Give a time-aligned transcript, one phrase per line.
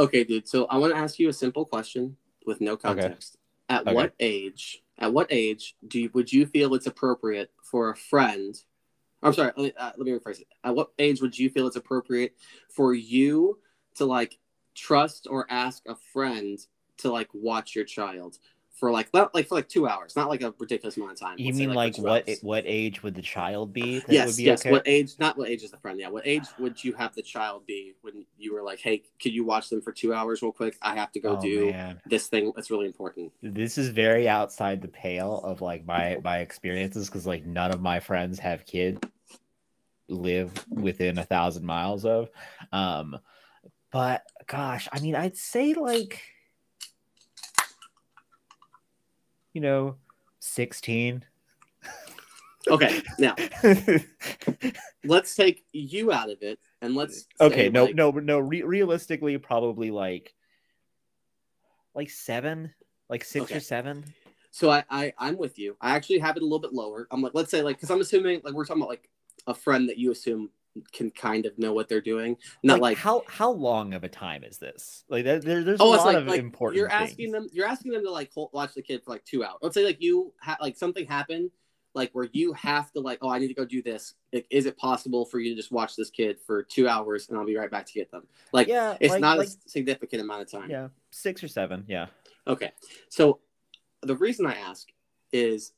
[0.00, 0.48] Okay, dude.
[0.48, 2.16] So I want to ask you a simple question
[2.46, 3.36] with no context.
[3.68, 3.92] At Okay.
[3.92, 4.82] what age?
[4.96, 8.54] At what age do you, would you feel it's appropriate for a friend?
[9.22, 9.52] I'm sorry.
[9.58, 10.46] Let me, uh, let me rephrase it.
[10.64, 12.34] At what age would you feel it's appropriate
[12.70, 13.58] for you
[13.96, 14.38] to like
[14.74, 16.58] trust or ask a friend
[16.98, 18.38] to like watch your child
[18.80, 21.38] for like not like for like two hours, not like a ridiculous amount of time.
[21.38, 22.38] You Let's say, mean for like two what hours.
[22.40, 23.98] what age would the child be?
[24.00, 24.60] That yes, would be yes.
[24.62, 24.70] okay?
[24.72, 25.12] What age?
[25.20, 26.00] Not what age is the friend.
[26.00, 26.08] Yeah.
[26.08, 29.44] What age would you have the child be when you were like, "Hey, could you
[29.44, 30.78] watch them for two hours real quick?
[30.80, 32.00] I have to go Oh, do man.
[32.06, 36.38] this thing that's really important." This is very outside the pale of like my my
[36.38, 38.98] experiences because like none of my friends have kids
[40.08, 42.30] live within a thousand miles of.
[42.72, 43.18] Um,
[43.92, 46.22] but gosh, I mean, I'd say like
[49.52, 49.96] you know,
[50.38, 51.24] sixteen.
[52.68, 53.34] Okay, now
[55.04, 57.26] let's take you out of it and let's.
[57.40, 58.38] okay, no, like- no, no.
[58.38, 60.34] Re- realistically, probably like
[61.94, 62.72] like seven,
[63.08, 63.56] like six Okay.
[63.56, 64.04] or seven.
[64.52, 65.76] So I, I, I'm with you.
[65.80, 67.06] I actually have it a little bit lower.
[67.10, 69.08] I'm like, let's say like, because I'm assuming like we're talking about like
[69.46, 70.50] a friend that you assume
[70.92, 72.96] can kind of know what they're doing, not like.
[72.96, 75.04] how how long of a time is this?
[75.08, 76.78] Like there, there- there's Oh, a lot like, of like important.
[76.78, 77.32] you're asking things.
[77.32, 77.48] them.
[77.52, 79.58] You're asking them to like hold, watch the kid for like two hours.
[79.62, 81.50] Let's say like you ha- like something happened,
[81.94, 84.14] like where you have to like, oh, I need to go do this.
[84.32, 87.36] Like, is it possible for you to just watch this kid for two hours and
[87.36, 88.28] I'll be right back to get them?
[88.52, 90.70] Like, yeah, it's like- not like, a significant amount of time.
[90.70, 91.84] yeah, six or seven.
[91.88, 92.06] Yeah.
[92.46, 92.70] Okay.
[93.08, 93.40] So
[94.02, 94.88] the reason I ask
[95.32, 95.72] is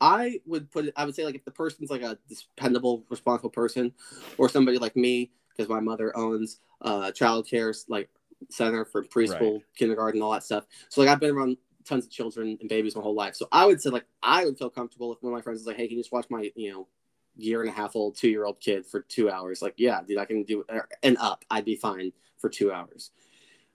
[0.00, 3.50] I would put it, I would say like if the person's like a dependable, responsible
[3.50, 3.92] person
[4.36, 8.08] or somebody like me, because my mother owns uh childcare like
[8.50, 10.66] center for preschool, kindergarten, all that stuff.
[10.88, 13.34] So like I've been around tons of children and babies my whole life.
[13.34, 15.66] So I would say like I would feel comfortable if one of my friends was
[15.66, 16.88] like, Hey, can you just watch my, you know,
[17.36, 19.62] year and a half old, two year old kid for two hours?
[19.62, 20.64] Like, yeah, dude, I can do
[21.02, 21.44] and up.
[21.50, 23.10] I'd be fine for two hours.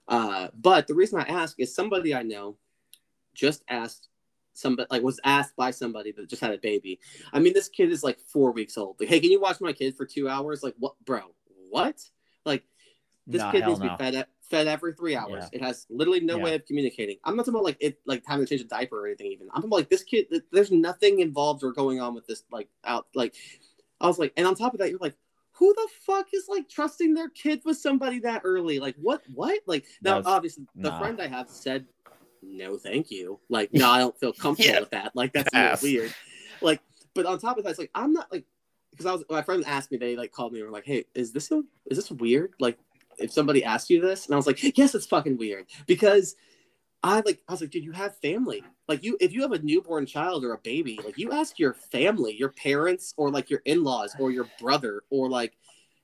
[0.06, 2.56] Uh, but the reason I ask is somebody I know
[3.34, 4.08] just asked
[4.54, 6.98] somebody like was asked by somebody that just had a baby.
[7.32, 8.96] I mean, this kid is like four weeks old.
[8.98, 10.62] Like, hey, can you watch my kid for two hours?
[10.62, 11.20] Like, what, bro?
[11.70, 12.00] What?
[12.44, 12.64] Like,
[13.26, 13.96] this Nah, kid needs to no.
[13.96, 15.44] be fed fed every three hours.
[15.44, 15.58] Yeah.
[15.58, 16.44] It has literally no Yeah.
[16.44, 17.16] way of communicating.
[17.24, 19.26] I'm not talking about like it like having to change a diaper or anything.
[19.28, 20.26] Even I'm talking about like this kid.
[20.52, 23.34] There's nothing involved or going on with this like out like.
[24.00, 25.16] I was like, and on top of that, you're like,
[25.52, 28.80] who the fuck is like trusting their kid with somebody that early?
[28.80, 29.22] Like, what?
[29.32, 29.60] What?
[29.66, 30.98] Like, now That's- obviously the nah.
[30.98, 31.86] friend I have said,
[32.46, 33.40] no, thank you.
[33.48, 34.80] Like, no, I don't feel comfortable Yeah.
[34.80, 35.12] with that.
[35.14, 35.82] Like, that's Pass.
[35.82, 36.14] weird.
[36.60, 36.80] Like,
[37.14, 38.44] but on top of that, it's like I'm not like
[38.90, 39.98] because I was my friend asked me.
[39.98, 42.52] They like called me and were like, hey, is this a, is this weird?
[42.60, 42.78] Like,
[43.18, 46.36] if somebody asked you this, and I was like, yes, it's fucking weird because.
[47.06, 48.64] I like I was like, dude, you have family.
[48.88, 51.74] Like you if you have a newborn child or a baby, like you ask your
[51.74, 55.52] family, your parents, or like your in-laws or your brother, or like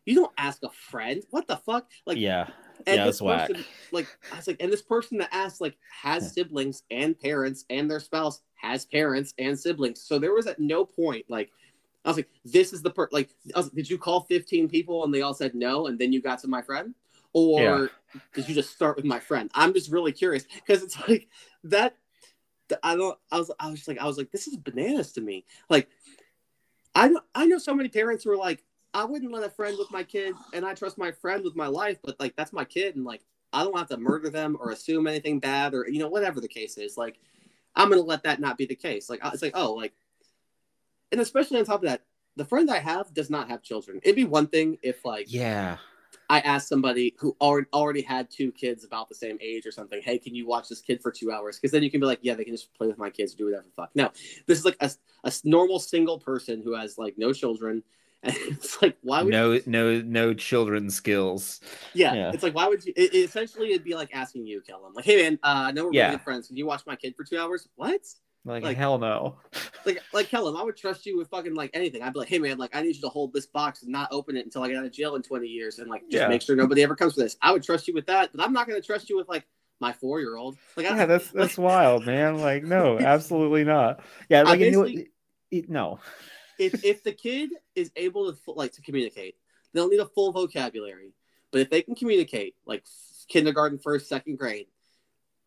[0.04, 1.22] you don't ask a friend.
[1.30, 1.86] What the fuck?
[2.04, 2.48] Like yeah.
[2.86, 3.48] And Yeah, this that's whack.
[3.48, 7.64] person, like I was like, and this person that asked like has siblings and parents,
[7.70, 10.02] and their spouse has parents and siblings.
[10.02, 11.50] So there was at no point like
[12.04, 14.68] I was like, this is the per like I was like, did you call 15
[14.68, 16.94] people and they all said no, and then you got to my friend?
[17.32, 18.20] Or Yeah.
[18.34, 19.50] did you just start with my friend?
[19.54, 21.28] I'm just really curious because it's like
[21.64, 21.96] that
[22.82, 25.20] I don't I was I was just like I was like, this is bananas to
[25.20, 25.44] me.
[25.68, 25.88] Like
[26.94, 29.90] I I know so many parents who are like, I wouldn't let a friend with
[29.90, 32.96] my kid, and I trust my friend with my life, but like that's my kid,
[32.96, 36.08] and like I don't have to murder them or assume anything bad or you know
[36.08, 36.96] whatever the case is.
[36.96, 37.18] Like
[37.74, 39.08] I'm gonna let that not be the case.
[39.08, 39.92] Like it's like oh like,
[41.12, 42.02] and especially on top of that,
[42.36, 44.00] the friend I have does not have children.
[44.02, 45.78] It'd be one thing if like Yeah.
[46.28, 50.00] I asked somebody who already already had two kids about the same age or something,
[50.00, 51.56] hey, can you watch this kid for two hours?
[51.58, 53.46] Because then you can be like, yeah, they can just play with my kids, do
[53.46, 53.90] whatever the fuck.
[53.96, 54.10] No,
[54.46, 54.90] this is like a,
[55.24, 57.82] a normal single person who has like no children,
[58.22, 61.60] and it's like, why would No, no, no children's skills.
[61.94, 62.30] yeah, yeah.
[62.32, 62.92] it's like why would you?
[62.96, 65.86] It, it essentially, it'd be like asking you, Kelham, like, hey man, uh, I know
[65.86, 66.06] we're Yeah.
[66.06, 66.48] really good friends.
[66.48, 67.68] Can you watch my kid for two hours?
[67.76, 68.00] What?
[68.44, 69.36] Like, Like- hell no.
[69.86, 72.02] Like, like Kelham, I would trust you with fucking like anything.
[72.02, 74.08] I'd be like, hey man, like I need you to hold this box and not
[74.12, 76.28] open it until I get out of jail in twenty years, and like just Yeah.
[76.28, 77.36] make sure nobody ever comes for this.
[77.40, 79.46] I would trust you with that, but I'm not going to trust you with like
[79.80, 80.58] my four year old.
[80.76, 82.38] Like, I, Yeah, that's that's wild, man.
[82.38, 84.00] Like, no, absolutely not.
[84.28, 85.08] Yeah, I like you know, basically-
[85.50, 85.98] it- no.
[86.60, 89.36] If if the kid is able to like to communicate,
[89.72, 91.14] they'll need a full vocabulary.
[91.50, 92.84] But if they can communicate, like
[93.28, 94.66] kindergarten, first, second grade,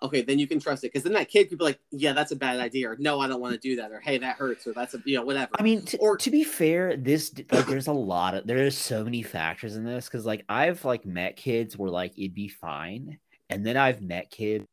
[0.01, 0.87] okay, then you can trust it.
[0.91, 3.27] Because then that kid could be like, "Yeah, that's a bad idea," or "No, I
[3.27, 5.51] don't want to do that," or "Hey, that hurts," or "That's a you know whatever."
[5.57, 9.03] I mean, to, Or- to be fair, this like there's a lot of there's so
[9.03, 13.19] many factors in this because like I've like met kids where like it'd be fine,
[13.49, 14.65] and then I've met kids.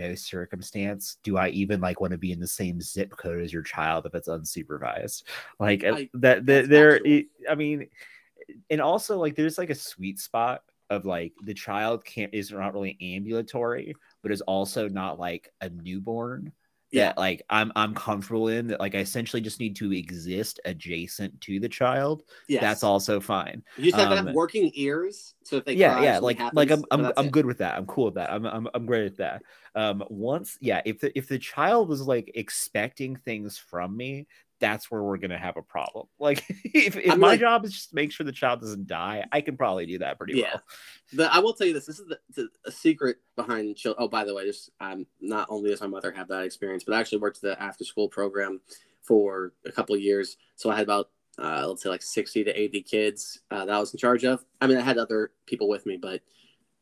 [0.00, 3.52] No circumstance do I even like want to be in the same zip code as
[3.52, 5.24] your child if it's unsupervised.
[5.58, 7.00] Like I- that, that there.
[7.48, 7.88] I mean,
[8.70, 12.72] and also like there's like a sweet spot of like the child can't is not
[12.72, 16.52] really ambulatory, but is also not like a newborn.
[16.92, 17.06] Yeah.
[17.06, 21.40] That like I'm I'm comfortable in that like I essentially just need to exist adjacent
[21.42, 22.24] to the child.
[22.48, 23.62] Yeah, That's also fine.
[23.76, 26.56] You just have to um, have working ears, so if they yeah yeah like happens,
[26.56, 27.32] like i'm i'm, I'm it.
[27.32, 29.42] good with that i'm cool with that i'm i'm, I'm great at that
[29.74, 34.26] um once yeah if the if the child was like expecting things from me
[34.60, 37.88] that's where we're gonna have a problem like if, if my like- job is just
[37.90, 40.50] to make sure the child doesn't die i can probably do that pretty Yeah.
[40.54, 40.62] well
[41.12, 41.86] The, I will tell you this.
[41.86, 44.04] This is the, the, a secret behind children.
[44.04, 46.94] Oh, by the way, just um, not only does my mother have that experience, but
[46.94, 48.60] I actually worked the after school program
[49.02, 50.36] for a couple of years.
[50.54, 53.80] So I had about uh, let's say like sixty to eighty kids uh, that I
[53.80, 54.44] was in charge of.
[54.60, 56.20] I mean, I had other people with me, but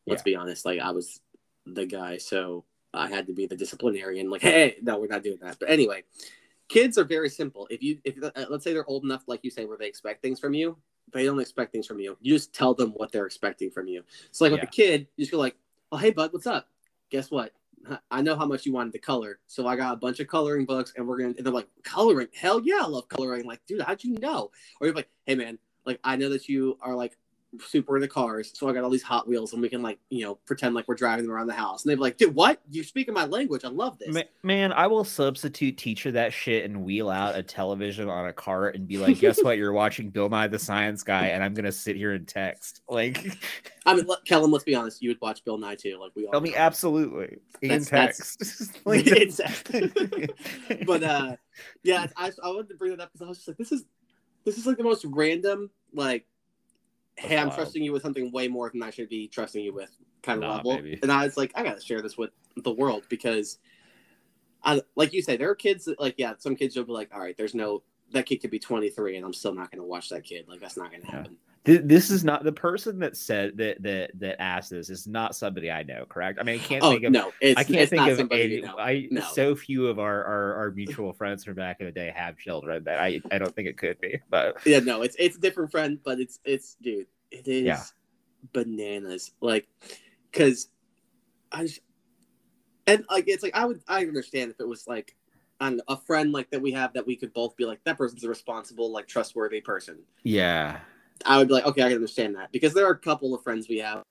[0.07, 0.33] let's Yeah.
[0.33, 1.21] be honest, like I was
[1.65, 4.29] the guy, so I had to be the disciplinarian.
[4.29, 5.57] Like, hey, no, we're not doing that.
[5.59, 6.03] But anyway,
[6.69, 7.67] kids are very simple.
[7.71, 10.23] If you, if uh, let's say they're old enough, like you say, where they expect
[10.23, 10.77] things from you,
[11.13, 12.17] they don't expect things from you.
[12.21, 14.03] You just tell them what they're expecting from you.
[14.31, 14.67] So like with Yeah.
[14.67, 15.57] the kid, you just go like,
[15.91, 16.69] "Oh, hey bud, what's up?
[17.11, 17.53] Guess what?
[18.11, 20.67] I know how much you wanted to color, so I got a bunch of coloring
[20.67, 22.29] books, and we're gonna." And they're like, "Coloring?
[22.35, 24.51] Hell yeah, I love coloring!" Like, dude, how'd you know?
[24.81, 27.17] Or you're like, "Hey man, like I know that you are like
[27.61, 30.25] super into cars, so I got all these Hot Wheels, and we can like you
[30.25, 32.61] know pretend like we're driving them around the house." And they're like, "Dude, what?
[32.71, 33.65] You speaking my language?
[33.65, 37.43] I love this." Ma- man i will substitute teacher that shit and wheel out a
[37.43, 41.03] television on a cart and be like guess what you're watching bill nye the science
[41.03, 43.37] guy and i'm gonna sit here and text like
[43.87, 46.27] I mean, let- Kelham, let's be honest, you would watch Bill Nye too, like we
[46.27, 46.33] all.
[46.33, 50.29] tell me absolutely in That's- that's- text Like, Exactly.
[50.87, 51.37] but uh
[51.83, 53.85] yeah i, I wanted to bring that up because i was just like this is
[54.45, 56.27] this is like the most random like
[57.19, 57.59] hey i'm wild.
[57.59, 59.91] trusting you with something way more than i should be trusting you with
[60.23, 60.99] kind of Nah, level baby.
[61.03, 63.59] and i was like i gotta share this with the world because
[64.65, 67.11] I, like you say there are kids that like yeah some kids will be like
[67.15, 67.83] all right there's no
[68.13, 70.77] that kid could be 23 and i'm still not gonna watch that kid like that's
[70.77, 71.11] not gonna Yeah.
[71.13, 71.37] happen
[71.69, 75.37] Th- this is not the person that said that that that asked this is not
[75.37, 76.39] somebody I know, correct?
[76.41, 78.17] I mean, I can't oh think of no it's, I can't it's think not of
[78.17, 78.55] somebody any.
[78.55, 78.79] you know.
[78.79, 79.21] I No.
[79.21, 82.85] so few of our, our our mutual friends from back in the day have children
[82.85, 85.71] that I I don't think it could be, but Yeah, no, it's it's a different
[85.71, 87.83] friend, but it's it's dude, it is Yeah.
[88.55, 89.33] bananas.
[89.43, 89.69] Like,
[90.33, 90.71] cause
[91.53, 91.81] I just
[92.87, 95.15] and like it's like I would I understand if it was like
[95.61, 98.25] on a friend like that we have that we could both be like that person's
[98.25, 99.99] a responsible like trustworthy person.
[100.23, 100.79] yeah,
[101.25, 103.43] I would be like okay, I can understand that because there are a couple of
[103.43, 104.03] friends we have.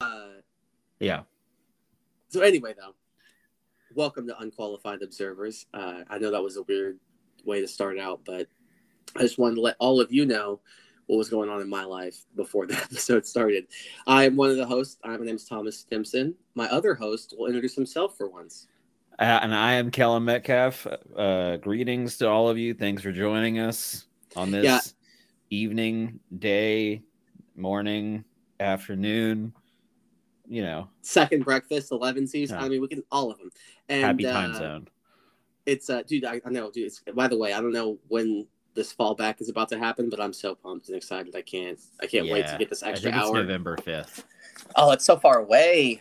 [0.00, 0.40] Uh,
[1.00, 1.22] yeah,
[2.28, 2.94] So anyway, though,
[3.94, 5.66] welcome to Unqualified Observers.
[5.72, 6.98] Uh, I know that was a weird
[7.44, 8.46] way to start out, but
[9.16, 10.60] I just wanted to let all of you know
[11.06, 13.66] what was going on in my life before the episode started.
[14.06, 14.98] I am one of the hosts.
[15.04, 16.34] Uh, My name is Thomas Stimson.
[16.54, 18.66] My other host will introduce himself for once.
[19.18, 20.86] uh, and I am Kelham Metcalf.
[21.16, 22.74] Uh, greetings to all of you.
[22.74, 24.80] Thanks for joining us on this Yeah.
[25.50, 27.02] evening, day,
[27.54, 28.24] morning,
[28.60, 29.52] afternoon.
[30.48, 32.50] You know, Second breakfast, elevenses.
[32.50, 32.62] Yeah.
[32.62, 33.50] I mean, we can all of them.
[33.88, 34.88] And, happy time uh, zone.
[35.66, 36.24] It's uh, dude.
[36.24, 36.86] I, I know, dude.
[36.86, 40.20] It's, by the way, I don't know when this fallback is about to happen, but
[40.20, 41.34] I'm so pumped and excited.
[41.34, 41.80] I can't.
[42.00, 43.42] I can't wait to get this I extra think it's hour.
[43.42, 44.24] November fifth.
[44.76, 46.00] Oh, it's so far away.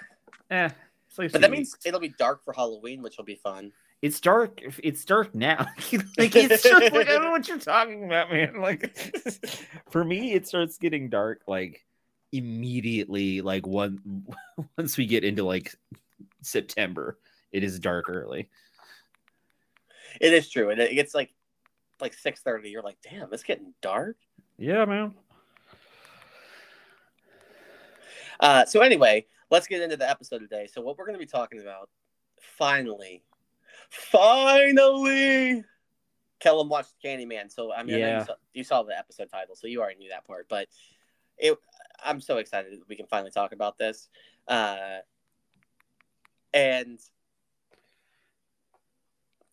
[0.52, 0.74] Eh, like
[1.16, 3.72] But few that means it'll be dark for Halloween, which will be fun.
[4.02, 4.62] it's dark.
[4.84, 5.66] It's dark now.
[5.92, 8.60] like it's just like I don't know what you're talking about, man.
[8.62, 8.96] Like
[9.90, 11.86] for me, it starts getting dark like
[12.32, 13.42] immediately.
[13.42, 14.26] Like one
[14.78, 15.74] once we get into like
[16.42, 17.18] September,
[17.52, 18.50] it is dark early.
[20.22, 21.34] It is true, and it gets like
[22.02, 22.70] like six thirty.
[22.70, 24.18] You're like, damn, it's getting dark.
[24.58, 25.14] Yeah, man.
[28.40, 30.68] Uh, so anyway, let's get into the episode today.
[30.72, 31.90] So what we're going to be talking about,
[32.40, 33.24] finally,
[33.90, 35.64] finally,
[36.42, 37.52] Kelham watched Candyman.
[37.52, 40.10] So I mean, I you, saw, you saw the episode title, so you already knew
[40.10, 40.48] that part.
[40.50, 40.68] But
[41.38, 41.58] it,
[42.04, 44.10] I'm so excited that we can finally talk about this.
[44.48, 45.00] Uh,
[46.54, 47.00] and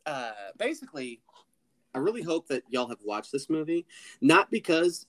[0.07, 1.21] uh, basically,
[1.95, 3.87] I really hope that y'all have watched this movie,
[4.21, 5.07] not because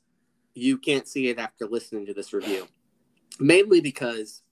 [0.54, 2.68] you can't see it after listening to this review,
[3.40, 4.44] mainly because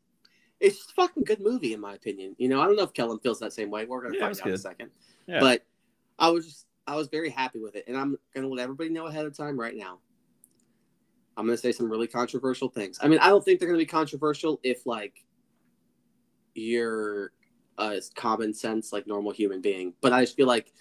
[0.59, 2.35] it's just a fucking good movie in my opinion.
[2.38, 3.85] You know, I don't know if Kelham feels that same way.
[3.85, 4.91] We're gonna Yeah, find out in a second.
[5.27, 5.39] Yeah.
[5.39, 5.65] But
[6.19, 9.07] I was just I was very happy with it, and I'm gonna let everybody know
[9.07, 10.00] ahead of time right now.
[11.38, 13.00] I'm gonna say some really controversial things.
[13.01, 15.23] I mean, I don't think they're gonna be controversial if like
[16.53, 17.31] you're
[17.77, 20.73] a common sense like normal human being, but I just feel like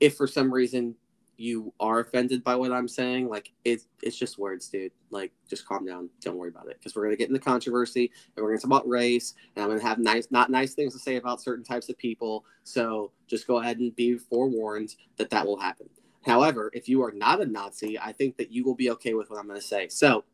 [0.00, 0.94] if for some reason
[1.38, 4.92] you are offended by what I'm saying, like it's it's just words, dude.
[5.10, 6.08] Like just calm down.
[6.20, 8.88] Don't worry about it because we're gonna get into controversy and we're gonna talk about
[8.88, 11.98] race and I'm gonna have nice not nice things to say about certain types of
[11.98, 12.44] people.
[12.64, 15.88] So just go ahead and be forewarned that that will happen.
[16.24, 19.30] However, if you are not a Nazi, I think that you will be okay with
[19.30, 19.88] what I'm gonna say.
[19.88, 20.24] So,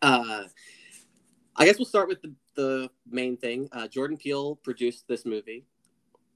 [0.00, 0.44] uh,
[1.56, 3.68] I guess we'll start with the the main thing.
[3.72, 5.64] Uh, Jordan Peele produced this movie,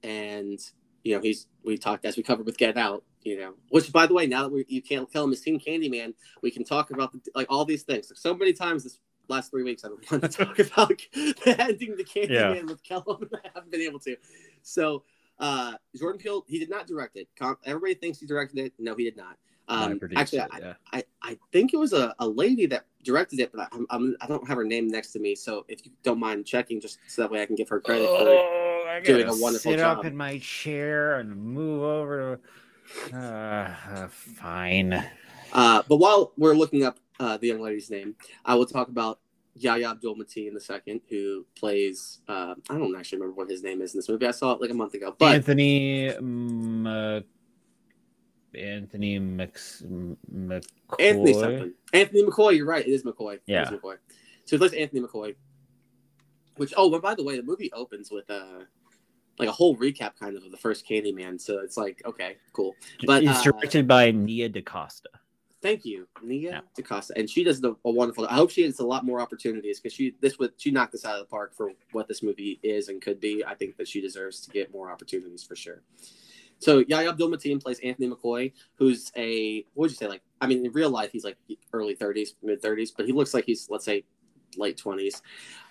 [0.03, 0.59] and
[1.07, 3.53] you know he's we talked as we covered with Get Out you know.
[3.69, 6.49] Which, by the way, now that we you can't tell him his seen Candyman, we
[6.49, 8.09] can talk about the, like all these things.
[8.09, 11.97] Like, so many times this last three weeks, I've wanted to talk about the ending
[11.97, 12.61] the Candyman yeah.
[12.61, 14.15] with Kelham, I haven't been able to.
[14.61, 15.03] So,
[15.39, 17.27] uh, Jordan Peele, he did not direct it.
[17.65, 18.73] Everybody thinks he directed it.
[18.79, 19.37] No, he did not.
[19.69, 20.73] Um, actually, it, yeah.
[20.93, 24.15] I, I, I, think it was a, a lady that directed it, but I, I'm,
[24.21, 25.35] I do not have her name next to me.
[25.35, 28.07] So if you don't mind checking, just so that way I can give her credit
[28.07, 28.17] oh,
[28.87, 29.99] for doing a wonderful sit job.
[29.99, 32.39] up in my chair and move over
[33.09, 35.03] to uh, uh, fine.
[35.53, 38.15] Uh, but while we're looking up uh, the young lady's name,
[38.45, 39.19] I will talk about
[39.55, 42.19] Yahya Abdul Mateen in a second, who plays.
[42.27, 44.27] Uh, I don't actually remember what his name is in this movie.
[44.27, 45.15] I saw it like a month ago.
[45.17, 46.13] But Anthony.
[46.13, 47.23] Um,
[48.55, 50.63] Anthony Mc, McCoy.
[50.99, 51.73] Anthony something.
[51.93, 52.57] Anthony McCoy.
[52.57, 52.87] You're right.
[52.87, 53.39] It is McCoy.
[53.45, 53.61] Yeah.
[53.61, 53.97] It is McCoy.
[54.45, 55.35] So he plays Anthony McCoy.
[56.55, 58.61] Which oh, but by the way, the movie opens with uh
[59.39, 61.39] like a whole recap kind of of the first Candyman.
[61.39, 62.75] So it's like, okay, cool.
[63.05, 65.09] But it's uh, directed by Nia DaCosta.
[65.61, 66.59] Thank you, Nia yeah.
[66.75, 68.27] DaCosta, and she does a, a wonderful.
[68.27, 71.03] I hope she gets a lot more opportunities because she this would she knocked this
[71.03, 73.43] out of the park for what this movie is and could be.
[73.45, 75.81] I think that she deserves to get more opportunities for sure.
[76.59, 80.21] So Yahya Abdul Mateen plays Anthony McCoy, who's a what would you say like?
[80.41, 81.37] I mean, in real life, he's like
[81.73, 84.03] early thirties, mid thirties, but he looks like he's let's say
[84.57, 85.21] late twenties,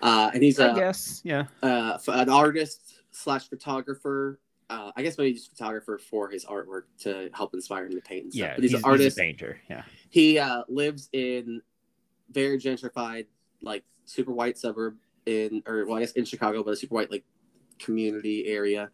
[0.01, 4.39] uh, and he's I guess yeah, uh, an artist slash photographer.
[4.69, 8.25] Uh, I guess maybe just photographer for his artwork to help inspire him to paint.
[8.25, 8.47] And stuff.
[8.47, 9.59] Yeah, but he's, he's an artist, he's painter.
[9.69, 11.61] Yeah, he uh, lives in
[12.31, 13.27] very gentrified,
[13.61, 17.11] like super white suburb in, or well, I guess in Chicago, but a super white
[17.11, 17.23] like
[17.79, 18.89] community area.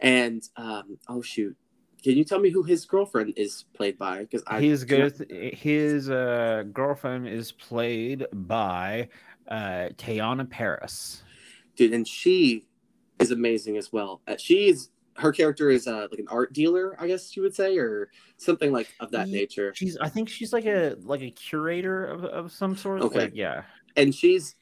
[0.00, 1.54] And um, oh shoot,
[2.02, 4.20] can you tell me who his girlfriend is played by?
[4.20, 5.26] Because I he's good.
[5.54, 9.08] His uh, girlfriend is played by
[9.48, 11.22] uh, Teyonah Parris.
[11.76, 12.66] Dude, and she
[13.20, 14.20] is amazing as well.
[14.26, 17.76] Uh, she's her character is uh, like an art dealer, I guess you would say,
[17.78, 19.72] or something like of that nature.
[19.74, 23.02] She's, I think she's like a like a curator of, of some sort.
[23.02, 23.62] Okay, like, yeah,
[23.96, 24.56] and she's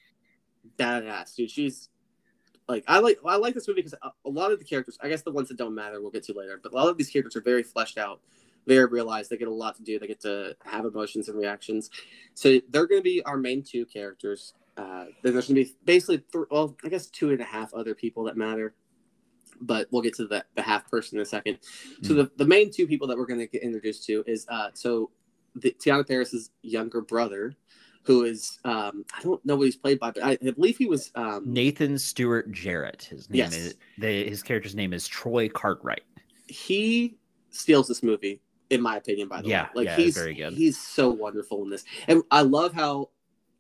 [0.79, 1.51] badass, dude.
[1.51, 1.89] She's
[2.69, 5.09] like I like I like this movie because a, a lot of the characters, I
[5.09, 7.11] guess the ones that don't matter, we'll get to later, but a lot of these
[7.11, 8.21] characters are very fleshed out,
[8.67, 9.31] very realized.
[9.31, 9.99] They get a lot to do.
[9.99, 11.91] They get to have emotions and reactions.
[12.35, 14.55] So they're going to be our main two characters.
[14.79, 17.75] Uh, then there's going to be basically, th- well, I guess two and a half
[17.75, 18.75] other people that matter,
[19.61, 21.55] but we'll get to the, the half person in a second.
[21.57, 22.07] Mm-hmm.
[22.07, 22.21] So hmm.
[22.21, 25.11] the, the main two people that we're going to get introduced to is uh, so
[25.57, 27.55] the, Teyonah Parris's younger brother,
[28.03, 30.87] who is um, I don't know what he's played by, but I, I believe he
[30.87, 33.03] was um, Nathan Stewart Jarrett.
[33.03, 33.55] His name yes.
[33.55, 36.05] is the, his character's name is Troy Cartwright.
[36.47, 37.19] He
[37.51, 39.29] steals this movie, in my opinion.
[39.29, 40.55] By the yeah, way, like yeah, he's very good.
[40.55, 43.11] He's so wonderful in this, and I love how.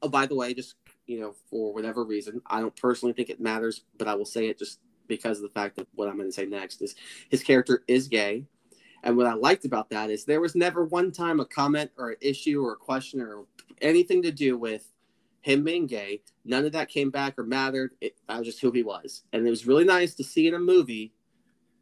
[0.00, 0.76] Oh, by the way, just
[1.08, 2.40] you know, for whatever reason.
[2.46, 5.48] I don't personally think it matters, but I will say it just because of the
[5.48, 6.94] fact that what I'm going to say next is
[7.30, 8.44] his character is gay.
[9.02, 12.10] And what I liked about that is there was never one time a comment or
[12.10, 13.46] an issue or a question or
[13.80, 14.92] anything to do with
[15.40, 16.20] him being gay.
[16.44, 17.92] None of that came back or mattered.
[18.00, 19.22] It, that was just who he was.
[19.32, 21.14] And it was really nice to see in a movie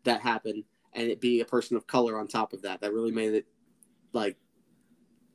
[0.04, 2.80] that happen and it be a person of color on top of that.
[2.80, 3.46] That really made it
[4.12, 4.36] like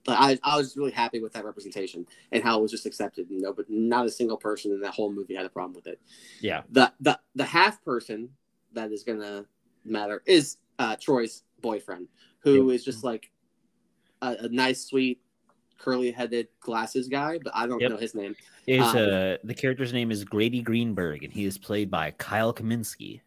[0.07, 3.27] I, I was really happy with that representation and how it was just accepted.
[3.29, 5.87] You know, but not a single person in that whole movie had a problem with
[5.87, 5.99] it.
[6.39, 6.63] Yeah.
[6.71, 8.29] The the the half person
[8.73, 9.45] that is gonna
[9.85, 12.07] matter is uh, Troy's boyfriend,
[12.39, 12.75] who yep.
[12.75, 13.31] is just like
[14.21, 15.21] a, a, nice, sweet,
[15.77, 17.91] curly-headed glasses guy, but I don't yep.
[17.91, 18.35] know his name.
[18.67, 22.53] Is um, uh the character's name is Grady Greenberg, and he is played by Kyle
[22.53, 23.21] Kaminski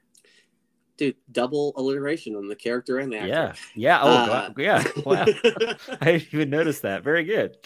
[0.97, 3.29] dude, double alliteration on the character and the actor.
[3.29, 4.85] Yeah, yeah, oh, uh, yeah.
[5.05, 5.25] Wow,
[6.01, 7.03] I didn't even notice that.
[7.03, 7.57] Very good.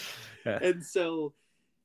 [0.47, 0.59] Yeah.
[0.63, 1.35] And so,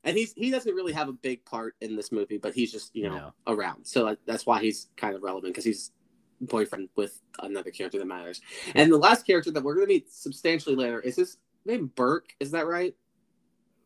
[0.04, 2.94] and he's he doesn't really have a big part in this movie, but he's just
[2.94, 3.32] you know no.
[3.46, 3.86] around.
[3.86, 5.92] So that's why he's kind of relevant because he's
[6.40, 8.40] boyfriend with another character that matters.
[8.66, 8.82] Yeah.
[8.82, 12.34] And the last character that we're going to meet substantially later is his name Burke.
[12.40, 12.94] Is that right?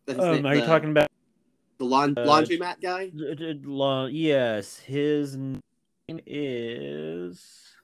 [0.09, 1.09] um, name, are you talking about
[1.79, 3.11] the laun- uh, laundromat guy?
[4.11, 5.37] yes, his
[6.27, 7.75] is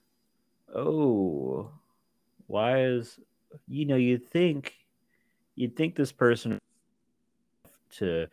[0.74, 1.70] oh
[2.46, 3.18] why is
[3.68, 4.74] you know you'd think
[5.56, 6.58] you'd think this person
[7.90, 8.26] to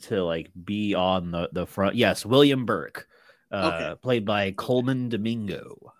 [0.00, 3.08] to like be on the the front yes william burke
[3.50, 4.00] uh okay.
[4.00, 5.92] played by Colman Domingo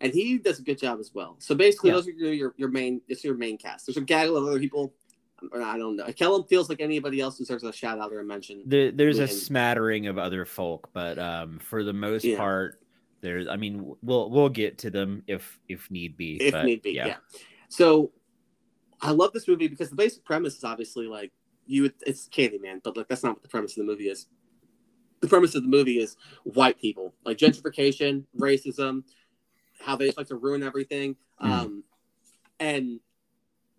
[0.00, 1.36] and he does a good job as well.
[1.40, 1.96] So basically, Yeah.
[1.96, 3.02] those are your, your your main.
[3.06, 3.86] It's your main cast.
[3.86, 4.94] There's a gaggle of other people.
[5.54, 6.04] I don't know.
[6.06, 8.62] Kelham feels like anybody else deserves a shout out or a mention.
[8.66, 12.36] There, there's a smattering of other folk, but um, for the most Yeah.
[12.36, 12.80] part,
[13.20, 13.46] there's.
[13.48, 16.36] I mean, we'll we'll get to them if if need be.
[16.42, 16.92] if but, need be.
[16.92, 17.16] Yeah.
[17.68, 18.12] So
[19.00, 21.32] I love this movie because the basic premise is obviously like
[21.66, 21.90] you.
[22.06, 24.26] It's Candyman, but like that's not what the premise of the movie is.
[25.20, 29.04] The premise of the movie is white people, like gentrification, racism,
[29.78, 31.16] how they just like to ruin everything.
[31.42, 31.50] Mhm.
[31.50, 31.84] Um,
[32.58, 33.00] and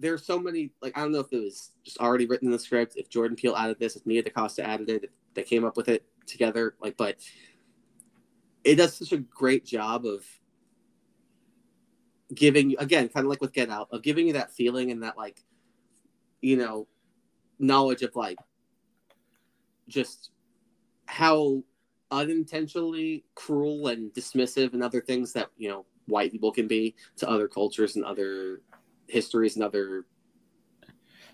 [0.01, 2.59] there's so many like I don't know if it was just already written in the
[2.59, 5.87] script, if Jordan Peele added this, if Nia DaCosta added it, they came up with
[5.87, 7.17] it together, like but
[8.63, 10.25] it does such a great job of
[12.33, 15.03] giving you again, kind of like with Get Out, of giving you that feeling and
[15.03, 15.43] that like,
[16.41, 16.87] you know,
[17.59, 18.37] knowledge of like
[19.87, 20.31] just
[21.05, 21.63] how
[22.09, 27.29] unintentionally cruel and dismissive and other things that you know white people can be to
[27.29, 28.61] other cultures and other
[29.11, 30.05] histories and other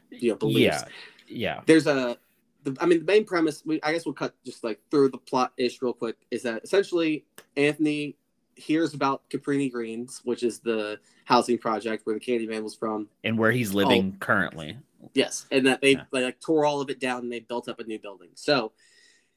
[0.10, 0.84] you know beliefs.
[1.28, 1.62] Yeah, yeah.
[1.66, 2.18] There's a,
[2.64, 3.64] the, I mean, the main premise.
[3.66, 6.18] We I guess we'll cut just like through the plot ish real quick.
[6.32, 8.18] Is that essentially Anthony
[8.56, 13.08] hears about Cabrini Greens, which is the housing project where the Candyman was from.
[13.24, 14.20] And where he's living oh.
[14.20, 14.78] currently.
[15.14, 16.04] Yes, and that they Yeah.
[16.12, 18.30] they, like tore all of it down and they built up a new building.
[18.34, 18.74] So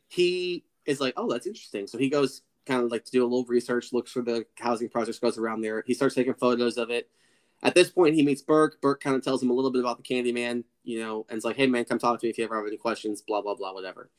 [0.08, 1.86] he is like, oh, that's interesting.
[1.86, 4.88] So he goes kind of like to do a little research, looks for the housing
[4.88, 5.84] projects, goes around there.
[5.86, 7.08] He starts taking photos of it.
[7.62, 8.80] At this point, he meets Burke.
[8.80, 11.44] Burke kind of tells him a little bit about the Candyman, you know, and it's
[11.44, 13.54] like, hey man, come talk to me if you ever have any questions, blah blah
[13.54, 14.10] blah, whatever.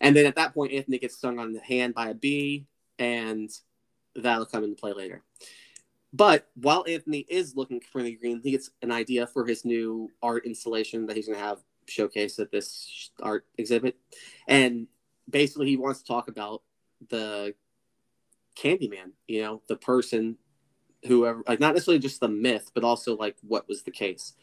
[0.00, 2.66] And then at that point, Anthony gets stung on the hand by a bee,
[2.98, 3.50] and
[4.14, 5.22] that'll come into play later.
[6.12, 10.10] But while Anthony is looking for the green, he gets an idea for his new
[10.22, 11.58] art installation that he's going to have
[11.88, 13.96] showcased at this art exhibit.
[14.46, 14.86] And
[15.28, 16.62] basically, he wants to talk about
[17.08, 17.54] the
[18.56, 20.36] Candyman, you know, the person,
[21.06, 24.34] whoever, like not necessarily just the myth, but also like what was the case.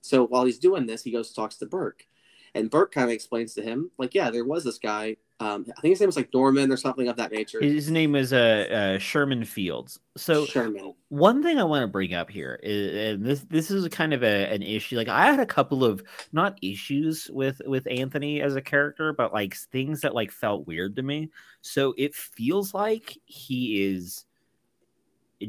[0.00, 2.06] So while he's doing this, he goes and talks to Burke.
[2.54, 5.16] And Burke kind of explains to him, like, yeah, there was this guy.
[5.38, 7.60] Um, I think his name was like Norman or something of that nature.
[7.62, 9.98] His name is uh, uh Sherman Fields.
[10.16, 10.92] So Sherman.
[11.08, 14.22] one thing I want to bring up here is, and this this is kind of
[14.22, 14.96] a, an issue.
[14.96, 19.32] Like I had a couple of not issues with with Anthony as a character, but
[19.32, 21.30] like things that like felt weird to me.
[21.62, 24.26] So it feels like he is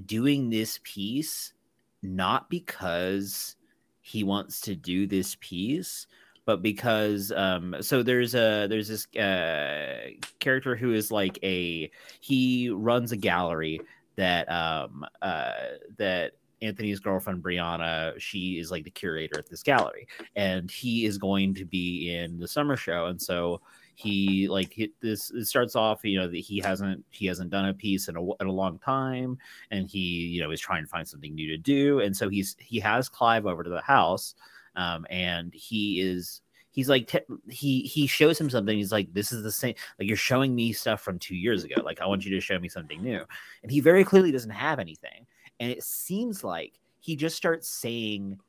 [0.05, 1.53] doing this piece
[2.01, 3.55] not because
[4.01, 6.07] he wants to do this piece
[6.45, 12.69] but because um so there's a there's this uh character who is like a he
[12.69, 13.79] runs a gallery
[14.15, 15.53] that um uh
[15.97, 21.17] that Anthony's girlfriend Brianna, she is like the curator at this gallery, and he is
[21.17, 23.61] going to be in the summer show, and so
[24.01, 25.31] he like hit this.
[25.31, 28.23] It starts off, you know, that he hasn't he hasn't done a piece in a,
[28.41, 29.37] in a long time,
[29.69, 32.55] and he you know is trying to find something new to do, and so he's
[32.59, 34.35] he has Clive over to the house,
[34.75, 39.31] um, and he is he's like te- he he shows him something he's like this
[39.31, 42.25] is the same like you're showing me stuff from two years ago like i want
[42.25, 43.21] you to show me something new
[43.61, 45.27] and he very clearly doesn't have anything
[45.59, 48.39] and it seems like he just starts saying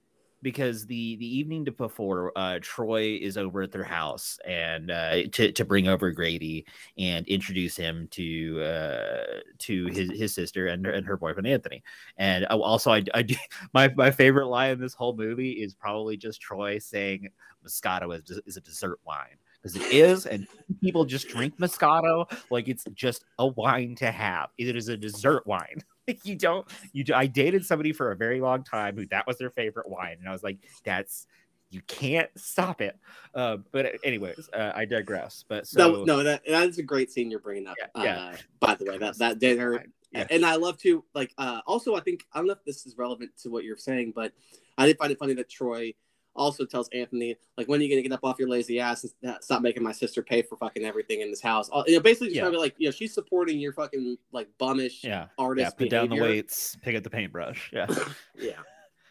[0.43, 5.53] because the the evening before uh troy is over at their house and uh to,
[5.53, 6.67] to bring over grady
[6.99, 11.83] and introduce him to uh to his his sister and, and her boyfriend anthony
[12.17, 13.35] and uh, also i, I do
[13.73, 17.29] my, my favorite line in this whole movie is probably just troy saying
[17.65, 20.47] moscato is, is a dessert wine because it is, and
[20.81, 24.51] people just drink Moscato like it's just a wine to have.
[24.59, 25.83] It is a dessert wine.
[26.25, 26.67] you don't.
[26.93, 27.05] You.
[27.05, 30.17] do- I dated somebody for a very long time who that was their favorite wine,
[30.21, 31.27] and I was like, that's.
[31.71, 32.99] You can't stop it.
[33.35, 35.43] Uh, but anyways, uh, I digress.
[35.49, 37.77] But so no, no, that that is a great scene you're bringing up.
[37.97, 38.19] Yeah, yeah.
[38.19, 40.27] Uh, by the way, that that dinner, Yeah.
[40.29, 41.33] and I love to like.
[41.39, 44.13] Uh, also, I think I don't know if this is relevant to what you're saying,
[44.15, 44.35] but
[44.77, 45.95] I did find it funny that Troy
[46.35, 49.37] also tells Anthony like, "When are you gonna get up off your lazy ass and
[49.43, 52.37] stop making my sister pay for fucking everything in this house?" You know, basically just
[52.37, 52.43] Yeah.
[52.43, 55.75] trying to be like, you know, she's supporting your fucking like bummish yeah, artist.
[55.75, 55.79] yeah.
[55.79, 57.73] Put down the weights, pick up the paintbrush.
[58.35, 58.57] Yeah.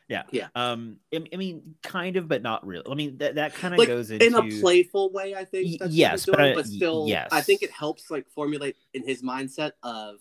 [0.10, 0.47] Yeah, yeah.
[0.55, 2.84] Um, I, I mean, kind of, but not really.
[2.91, 5.67] I mean, that that kind of Like, goes into in a playful way, I think.
[5.69, 7.29] Y- That's yes, what but I- but still, yes.
[7.31, 10.17] I think it helps like formulate in his mindset of,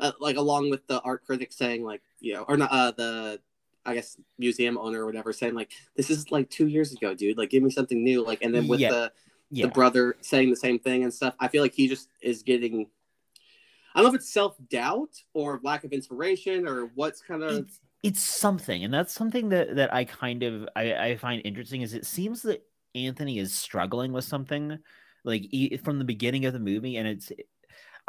[0.00, 3.40] uh, like, along with the art critic saying like, you know, or not uh, the,
[3.84, 7.38] I guess museum owner or whatever saying like, this is like two years ago, dude.
[7.38, 8.24] Like, give me something new.
[8.24, 9.12] Like, and then with Yeah, the
[9.50, 9.66] yeah.
[9.66, 12.86] the brother saying the same thing and stuff, I feel like he just is getting.
[13.94, 17.58] I don't know if it's self doubt or lack of inspiration or what's kind of
[17.58, 21.82] it's, it's something and that's something that that i kind of I, I find interesting
[21.82, 22.62] is it seems that
[22.94, 24.78] anthony is struggling with something
[25.24, 25.52] like
[25.84, 27.30] from the beginning of the movie and it's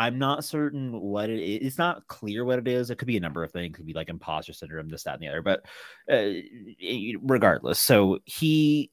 [0.02, 1.68] I'm not certain what it is.
[1.68, 2.90] It's not clear what it is.
[2.90, 3.68] It could be a number of things.
[3.68, 5.44] It could be like imposter syndrome, this, that, and the other.
[5.44, 5.64] But
[6.12, 6.42] uh,
[7.22, 8.90] regardless, so he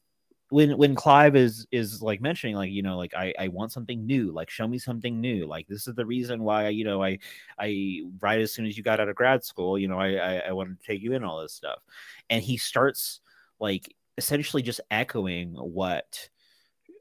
[0.51, 4.05] when when Clive is is like mentioning like you know like I I want something
[4.05, 7.21] new like show me something new like this is the reason why you know I
[7.59, 10.35] I right as soon as you got out of grad school you know I I,
[10.49, 11.81] I wanted to take you in all this stuff
[12.31, 13.21] and he starts
[13.61, 16.29] like essentially just echoing what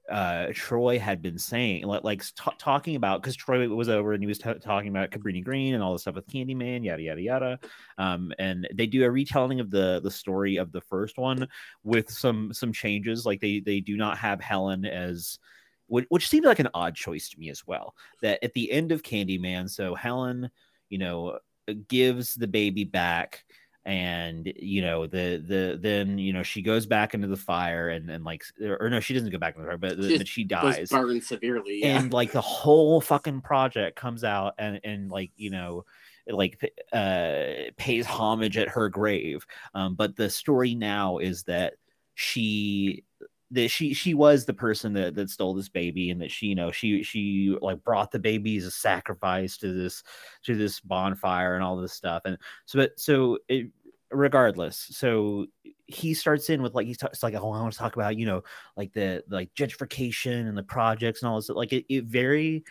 [0.10, 4.24] uh, Troy had been saying, like, like t- talking about because Troy was over and
[4.24, 7.22] he was t- talking about Cabrini Green and all the stuff with Candyman, yada yada
[7.22, 7.60] yada.
[7.98, 11.48] Um, and they do a retelling of the the story of the first one
[11.84, 13.26] with some some changes.
[13.26, 15.40] Like they they do not have Helen as
[15.88, 17.96] which, which seemed like an odd choice to me as well.
[18.22, 20.50] That at the end of Candyman, so Helen,
[20.90, 21.40] you know,
[21.88, 23.44] gives the baby back
[23.88, 28.10] and you know the the then you know she goes back into the fire and
[28.10, 30.90] and like or no she doesn't go back into the fire but she, she dies
[30.90, 31.98] burned severely yeah.
[31.98, 35.86] and like the whole fucking project comes out and and like you know
[36.28, 36.60] like
[36.92, 41.76] uh pays homage at her grave um but the story now is that
[42.14, 43.06] she
[43.52, 46.56] that she she was the person that that stole this baby and that she you
[46.56, 50.04] know she she like brought the baby as a sacrifice to this
[50.44, 53.68] to this bonfire and all this stuff and so but so it
[54.12, 54.78] regardless.
[54.92, 55.48] So
[55.88, 58.26] he starts in with like he's t- like oh i want to talk about you
[58.26, 58.44] know
[58.76, 62.64] like the like gentrification and the projects and all this like it, it very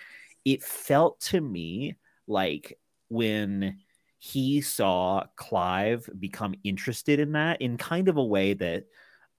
[0.45, 1.97] it felt to me
[2.27, 3.79] like when
[4.19, 8.85] he saw clive become interested in that in kind of a way that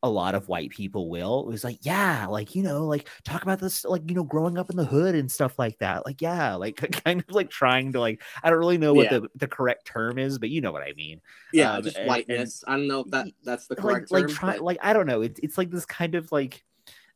[0.03, 1.41] a lot of white people will.
[1.41, 4.57] It was like, yeah, like, you know, like talk about this, like, you know, growing
[4.57, 6.05] up in the hood and stuff like that.
[6.05, 9.19] Like, yeah, like kind of like trying to like, I don't really know what yeah.
[9.19, 11.19] the, the correct term is, but you know what I mean.
[11.51, 12.63] Yeah, um, just whiteness.
[12.67, 14.29] And, I don't know if that that's the correct like, term.
[14.29, 14.61] Like, try, but...
[14.61, 15.21] like, I don't know.
[15.21, 16.63] It's, it's like this kind of like,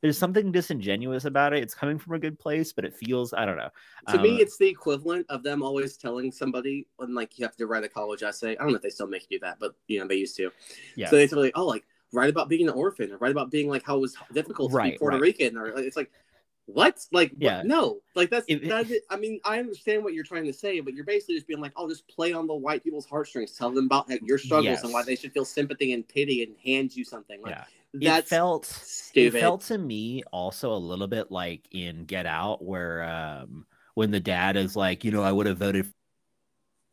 [0.02, 1.62] there's something disingenuous about it.
[1.62, 3.70] It's coming from a good place, but it feels, I don't know.
[4.10, 7.56] To um, me, it's the equivalent of them always telling somebody when like you have
[7.58, 8.58] to write a college essay.
[8.58, 10.36] I don't know if they still make you do that, but you know, they used
[10.38, 10.50] to.
[10.96, 11.08] Yeah.
[11.10, 13.69] So they tell like, oh, like write about being an orphan or write about being
[13.69, 15.21] like how it was difficult to right, be Puerto right.
[15.21, 16.12] Rican or it's like
[16.65, 17.65] what like yeah what?
[17.65, 20.93] no like that's it, that i mean i understand what you're trying to say but
[20.93, 23.86] you're basically just being like i'll just play on the white people's heartstrings tell them
[23.86, 24.84] about your struggles yes.
[24.84, 28.28] and why they should feel sympathy and pity and hand you something like yeah that
[28.28, 29.38] felt stupid.
[29.38, 34.12] it felt to me also a little bit like in get out where um when
[34.12, 35.91] the dad is like you know i would have voted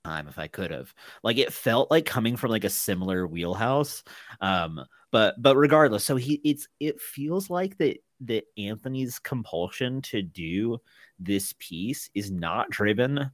[0.05, 4.03] time if i could have like it felt like coming from like a similar wheelhouse
[4.41, 10.23] um but but regardless so he it's it feels like that that anthony's compulsion to
[10.23, 10.79] do
[11.19, 13.31] this piece is not driven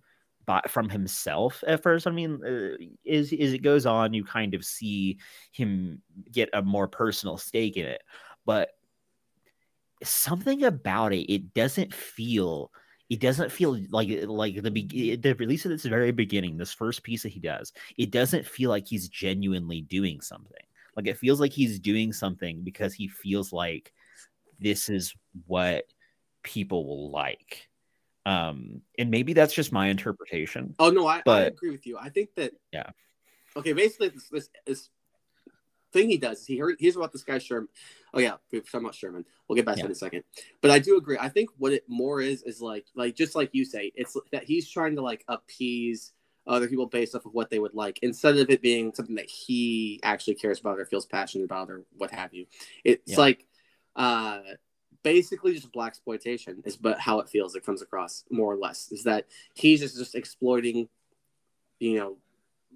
[0.47, 2.07] by from himself at first.
[2.07, 5.19] I mean uh, as, as it goes on you kind of see
[5.53, 8.03] him get a more personal stake in it
[8.45, 8.71] but
[10.03, 12.71] something about it it doesn't feel
[13.09, 17.23] it doesn't feel like like the the release of this very beginning this first piece
[17.23, 20.65] that he does it doesn't feel like he's genuinely doing something
[20.97, 23.93] like it feels like he's doing something because he feels like
[24.59, 25.15] this is
[25.47, 25.85] what
[26.43, 27.69] people will like.
[28.27, 30.75] Um, and maybe that's just my interpretation.
[30.79, 31.99] Oh no, I, but, I agree with you.
[31.99, 32.91] I think that yeah.
[33.57, 34.89] Okay, basically this this, this
[35.93, 37.69] thing he does is he hears about this guy Sherman.
[38.15, 39.25] Oh yeah, we're talking about Sherman.
[39.47, 39.83] We'll get back yeah.
[39.83, 40.25] to it in a second.
[40.63, 41.19] But I do agree.
[41.21, 44.45] I think what it more is is like like just like you say, it's that
[44.45, 46.14] he's trying to like appease
[46.47, 49.31] other people based off of what they would like instead of it being something that
[49.31, 52.47] he actually cares about or feels passionate about or what have you.
[52.85, 53.19] It's yeah.
[53.19, 53.47] like
[53.97, 54.41] uh
[55.03, 58.91] basically just black exploitation is but how it feels it comes across more or less
[58.91, 60.89] is that he's just just exploiting
[61.79, 62.17] you know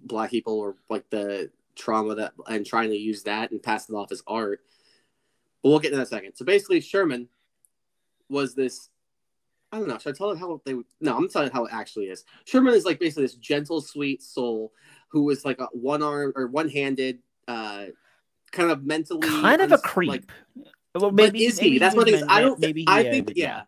[0.05, 3.95] black people or like the trauma that and trying to use that and pass it
[3.95, 4.61] off as art.
[5.63, 6.35] But we'll get to that second.
[6.35, 7.29] So basically sherman
[8.29, 8.91] was this
[9.73, 9.99] I don't know.
[9.99, 10.75] Should I tell it how they?
[11.01, 12.25] No, I'm telling how it actually is.
[12.47, 14.73] Sherman is like basically this gentle, sweet soul
[15.09, 17.87] who is like a one arm or one handed, uh,
[18.51, 20.11] kind of mentally kind of a creep.
[20.11, 20.25] Like,
[20.95, 21.79] well, maybe is he?
[21.79, 22.59] That's what I don't.
[22.59, 23.63] Maybe I think yeah.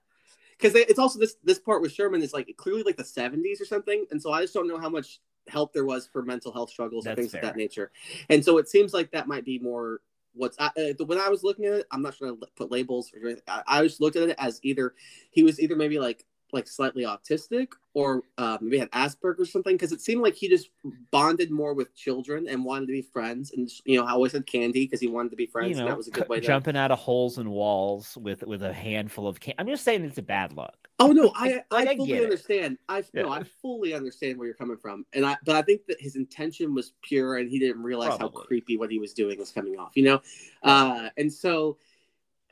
[0.56, 0.84] Because yeah.
[0.88, 4.06] it's also this this part with Sherman is like clearly like the 70s or something,
[4.10, 7.04] and so I just don't know how much help there was for mental health struggles
[7.04, 7.40] That's and things fair.
[7.40, 7.90] of that nature.
[8.28, 10.00] And so it seems like that might be more
[10.35, 10.71] what's uh,
[11.07, 13.12] when I was looking at it, I'm not sure to put labels.
[13.14, 14.95] Or, I, I just looked at it as either
[15.31, 19.75] he was either maybe like like slightly autistic or uh, maybe had Asperger's or something
[19.75, 20.71] because it seemed like he just
[21.11, 24.47] bonded more with children and wanted to be friends and you know I always said
[24.47, 26.40] candy because he wanted to be friends you know, and that was a good way
[26.40, 26.47] to...
[26.47, 29.57] jumping out of holes and walls with with a handful of candy.
[29.59, 30.80] I'm just saying it's a bad luck.
[31.00, 32.78] Oh no, I like, I, fully understand.
[32.88, 33.22] I yeah.
[33.22, 36.16] no, I fully understand where you're coming from, and I but I think that his
[36.16, 38.42] intention was pure and he didn't realize Probably.
[38.42, 39.92] how creepy what he was doing was coming off.
[39.94, 40.20] You know,
[40.62, 41.78] uh, and so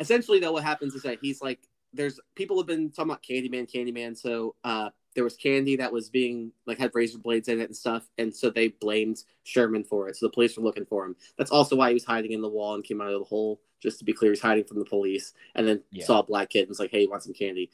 [0.00, 1.60] essentially though what happens is that he's like
[1.92, 4.16] there's people have been talking about Candyman, Candyman.
[4.16, 7.76] So uh, there was candy that was being like had razor blades in it and
[7.76, 10.16] stuff, and so they blamed Sherman for it.
[10.16, 11.16] So the police were looking for him.
[11.36, 13.60] That's also why he was hiding in the wall and came out of the hole.
[13.80, 16.04] Just to be clear, he's hiding from the police, and then Yeah.
[16.04, 17.70] saw a black kid and was like, "Hey, you want some candy?"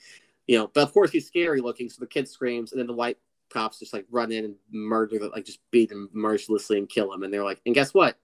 [0.46, 2.92] You know, but of course he's scary looking, so the kid screams, and then the
[2.92, 3.18] white
[3.50, 7.12] cops just like run in and murder, the, like just beat him mercilessly and kill
[7.12, 7.22] him.
[7.22, 8.18] And they're like, and guess what?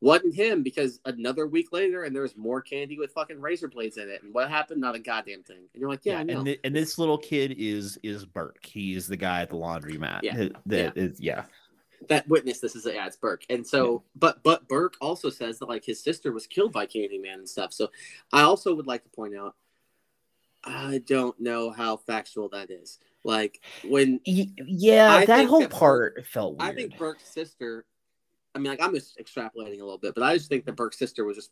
[0.00, 3.96] Wasn't him because another week later, and there was more candy with fucking razor blades
[3.96, 4.22] in it.
[4.22, 4.80] And what happened?
[4.80, 5.56] Not a goddamn thing.
[5.74, 6.36] And you're like, yeah, I know.
[6.38, 8.64] and, thi- and this little kid is is Burke.
[8.64, 10.20] He's the guy at the laundromat.
[10.22, 10.36] Yeah.
[10.36, 11.44] That- that is- yeah.
[12.08, 13.44] that witnessed this is yeah, it's Burke.
[13.50, 17.34] And so, but but Burke also says that like his sister was killed by Candyman
[17.34, 17.72] and stuff.
[17.72, 17.90] So
[18.32, 19.56] I also would like to point out,
[20.64, 22.98] I don't know how factual that is.
[23.24, 26.72] Like when yeah, I that whole that part felt weird.
[26.72, 27.84] I think Burke's sister,
[28.54, 30.98] I mean, like I'm just extrapolating a little bit, but I just think that Burke's
[30.98, 31.50] sister was just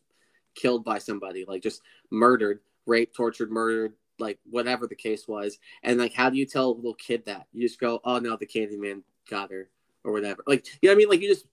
[0.55, 5.59] killed by somebody, like just murdered, raped, tortured, murdered, like whatever the case was.
[5.83, 7.47] And like, how do you tell a little kid that?
[7.53, 9.69] You just go, oh no, the Candyman got her
[10.05, 10.42] or whatever.
[10.47, 11.09] Like, you know what I mean?
[11.11, 11.47] Like you just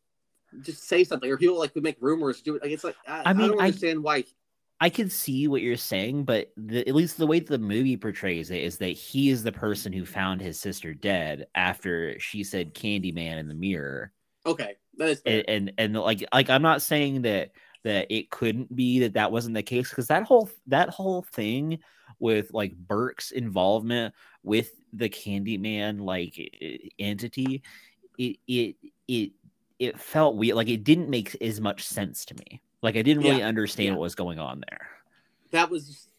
[0.61, 2.61] just say something, or people like would make rumors, do it.
[2.61, 4.25] Like it's like I, I mean, I don't I- understand why.
[4.83, 8.51] I can see what you're saying, but the, at least the way the movie portrays
[8.51, 12.73] it is that he is the person who found his sister dead after she said
[12.73, 14.11] Candyman in the mirror.
[14.45, 17.51] Okay, that is and, and and like like I'm not saying that
[17.85, 21.79] that it couldn't be that that wasn't the case because that whole that whole thing
[22.19, 26.37] with like Burke's involvement with the Candyman like
[26.99, 27.63] entity,
[28.17, 28.75] it it
[29.07, 29.31] it
[29.79, 30.57] it felt weird.
[30.57, 32.61] Like it didn't make as much sense to me.
[32.83, 33.93] Like I didn't really Yeah, understand yeah.
[33.93, 34.87] what was going on there.
[35.51, 36.09] that was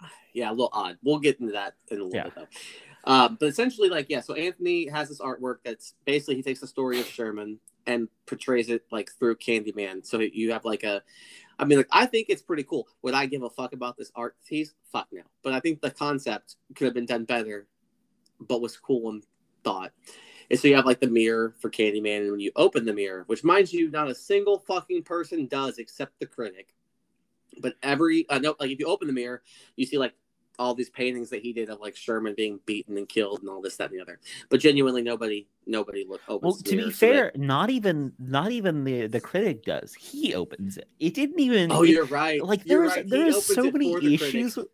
[0.34, 0.98] yeah a little odd.
[1.04, 2.24] We'll get into that in a little Yeah.
[2.24, 2.46] bit though.
[3.04, 6.66] Um, but essentially like yeah so anthony has this artwork that's basically he takes the
[6.66, 10.04] story of sherman and portrays it like through candyman.
[10.04, 11.02] So you have like a
[11.58, 12.88] i mean like i think it's pretty cool.
[13.02, 14.74] Would i give a fuck about this art piece?
[14.92, 15.22] Fuck no.
[15.42, 17.66] But i think the concept could have been done better
[18.40, 19.24] but was cool and
[19.64, 19.92] thought
[20.50, 23.24] and so you have like the mirror for Candyman, and when you open the mirror,
[23.26, 26.74] which mind you, not a single fucking person does except the critic.
[27.60, 29.42] But every uh, no, like if you open the mirror,
[29.76, 30.14] you see like
[30.58, 33.60] all these paintings that he did of like Sherman being beaten and killed and all
[33.62, 34.18] this, that, and the other.
[34.48, 36.42] But genuinely, nobody, nobody look opens.
[36.54, 39.94] Well, to be mirror, so fair, not even not even the the critic does.
[39.94, 40.88] He opens it.
[40.98, 41.70] It didn't even.
[41.72, 42.42] oh, it- you're right.
[42.42, 43.08] like You're there's right.
[43.08, 44.34] there's so many for the critic.
[44.34, 44.68] issues with-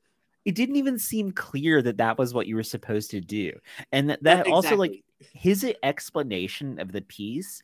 [0.45, 3.51] it didn't even seem clear that that was what you were supposed to do
[3.93, 5.05] and that, that also like exactly.
[5.19, 7.63] His explanation of the piece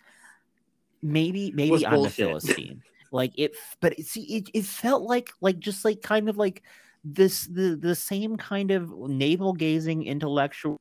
[1.03, 2.15] maybe maybe i'm the bullshit.
[2.15, 2.83] philistine
[3.13, 6.63] like it but it, see it, it felt like like just like kind of like
[7.03, 10.77] this the the same kind of navel gazing intellectual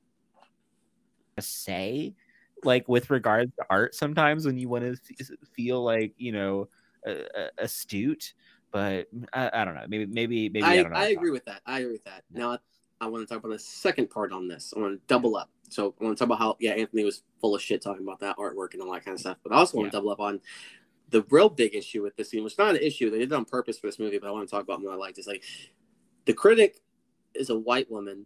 [1.40, 2.14] say
[2.64, 6.68] like with regards to art sometimes when you want to feel like you know
[7.08, 8.34] uh, astute
[8.72, 11.62] but I, I don't know maybe maybe maybe i, I, I agree with that.
[11.66, 12.24] I agree with that.
[12.32, 12.60] Now
[13.02, 14.74] I want to talk about the second part on this.
[14.76, 15.50] I want to double up.
[15.70, 18.20] So I want to talk about how yeah Anthony was full of shit talking about
[18.20, 19.38] that artwork and all that kind of stuff.
[19.44, 19.92] But I also want Yeah.
[19.92, 20.42] to double up on
[21.10, 23.10] the real big issue with this scene, which is not an issue.
[23.10, 24.92] They did it on purpose for this movie, but I want to talk about more.
[24.92, 25.44] I liked is like
[26.26, 26.82] the critic
[27.34, 28.26] is a white woman.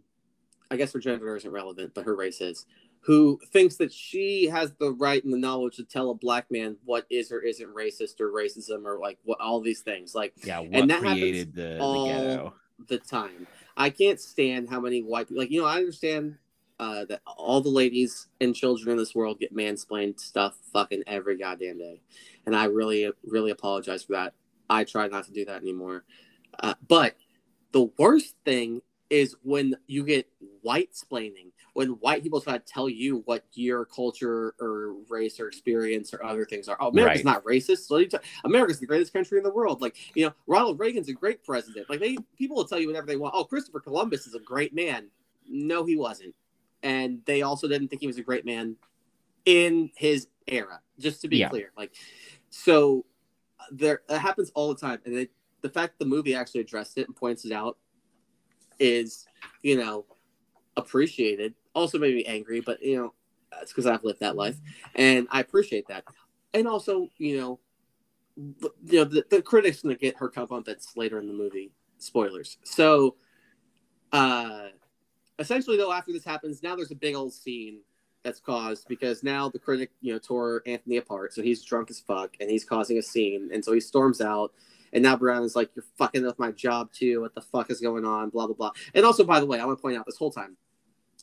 [0.70, 2.66] I guess her gender isn't relevant, but her race is.
[3.00, 6.78] Who thinks that she has the right and the knowledge to tell a black man
[6.86, 10.14] what is or isn't racist or racism or like what all these things.
[10.14, 12.54] Like yeah and that happens the, the all ghetto
[12.88, 13.46] the time.
[13.76, 16.36] I can't stand how many white like you know I understand
[16.78, 21.36] uh, that all the ladies and children in this world get mansplained stuff fucking every
[21.36, 22.00] goddamn day,
[22.46, 24.34] and I really really apologize for that.
[24.68, 26.04] I try not to do that anymore.
[26.58, 27.16] Uh, but
[27.72, 30.28] the worst thing is when you get
[30.62, 35.48] white splaining when white people try to tell you what your culture or race or
[35.48, 36.76] experience or other things are.
[36.80, 37.34] Oh, America's Right.
[37.34, 37.86] not racist.
[37.86, 39.82] So t- America's the greatest country in the world.
[39.82, 41.90] Like, you know, Ronald Reagan's a great president.
[41.90, 43.34] Like, they people will tell you whatever they want.
[43.36, 45.10] Oh, Christopher Columbus is a great man.
[45.48, 46.34] No, he wasn't.
[46.84, 48.76] And they also didn't think he was a great man
[49.44, 50.80] in his era.
[50.98, 51.48] Just to be Yeah.
[51.48, 51.94] clear, like,
[52.50, 53.04] so
[53.72, 55.00] there that happens all the time.
[55.04, 55.32] And it,
[55.62, 57.78] the fact the movie actually addressed it and points it out
[58.78, 59.26] is,
[59.62, 60.04] you know,
[60.76, 61.54] appreciated.
[61.74, 63.14] Also made me angry, but you know,
[63.50, 64.56] that's because I've lived that life,
[64.94, 66.04] and I appreciate that.
[66.52, 67.60] And also, you know,
[68.36, 71.72] you know, the, the critics gonna get her comeuppance later in the movie.
[71.98, 72.58] Spoilers.
[72.64, 73.16] So,
[74.12, 74.68] uh,
[75.38, 77.80] essentially, though, after this happens, now there's a big old scene
[78.22, 81.32] that's caused because now the critic, you know, tore Anthony apart.
[81.32, 84.52] So he's drunk as fuck, and he's causing a scene, and so he storms out.
[84.92, 87.20] And now Brown is like, "You're fucking with my job too.
[87.20, 88.70] What the fuck is going on?" Blah blah blah.
[88.94, 90.56] And also, by the way, I want to point out this whole time,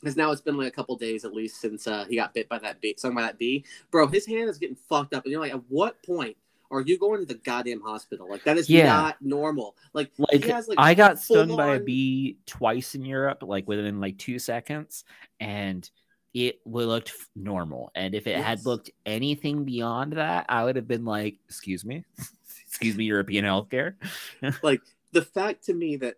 [0.01, 2.49] because now it's been like a couple days at least since uh, he got bit
[2.49, 3.63] by that bee, stung by that bee.
[3.91, 6.35] Bro, his hand is getting fucked up, and you're like, at what point
[6.71, 8.29] are you going to the goddamn hospital?
[8.29, 8.85] Like that is Yeah.
[8.85, 9.75] not normal.
[9.93, 13.67] Like, like, he has like I got stung by a bee twice in Europe, like
[13.67, 15.03] within like two seconds,
[15.39, 15.89] and
[16.33, 21.03] it looked normal, and if it had looked anything beyond that, I would have been
[21.03, 22.05] like, "Excuse me,
[22.67, 23.95] excuse me, European healthcare."
[24.63, 26.15] like the fact to me that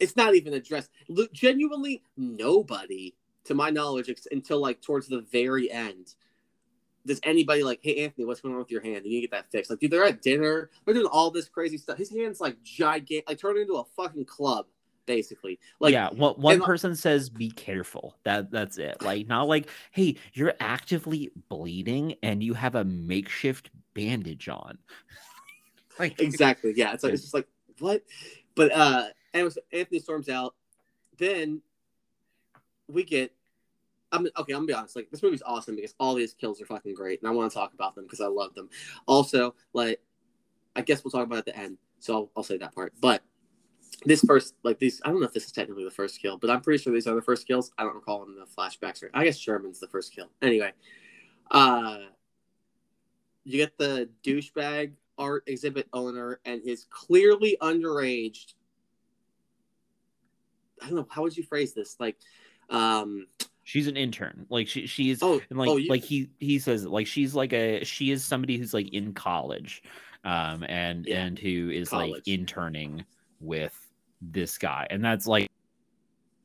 [0.00, 0.90] it's not even addressed.
[1.08, 6.14] Lo- genuinely nobody to my knowledge ex- until like towards the very end
[7.06, 9.04] does anybody like hey anthony what's going on with your hand?
[9.04, 9.70] You need to get that fixed.
[9.70, 11.98] Like dude they're at dinner they're doing all this crazy stuff.
[11.98, 14.66] His hand's like gigantic like turned into a fucking club
[15.06, 15.58] basically.
[15.80, 19.02] Like yeah, one, one and- person says, "Be careful." That that's it.
[19.02, 24.78] Like not like, "Hey, you're actively bleeding and you have a makeshift bandage on."
[25.98, 26.94] like exactly yeah.
[26.94, 27.48] It's like it's just like
[27.80, 28.02] what?
[28.54, 30.54] But uh anyways anthony storms out
[31.18, 31.60] then
[32.88, 33.32] we get
[34.14, 34.52] I'm okay.
[34.52, 34.94] I'm gonna be honest.
[34.94, 37.58] Like this movie's awesome because all these kills are fucking great, and I want to
[37.58, 38.70] talk about them because I love them.
[39.06, 40.00] Also, like
[40.76, 42.92] I guess we'll talk about at the end, so I'll, I'll say that part.
[43.00, 43.22] But
[44.04, 46.50] this first, like these, I don't know if this is technically the first kill, but
[46.50, 47.72] I'm pretty sure these are the first kills.
[47.76, 49.02] I don't recall in the flashbacks.
[49.02, 50.30] Or, I guess Sherman's the first kill.
[50.42, 50.72] Anyway,
[51.50, 51.98] uh,
[53.44, 58.54] you get the douchebag art exhibit owner and his clearly underaged.
[60.82, 62.16] I don't know how would you phrase this, like.
[62.70, 63.26] um
[63.62, 64.46] she's an intern.
[64.50, 67.52] Like she she's Oh, and like oh, you- like he he says like she's like
[67.52, 69.82] a she is somebody who's like in college
[70.24, 73.04] um and Yeah, and who is like interning
[73.40, 73.74] with
[74.20, 75.50] this guy and that's like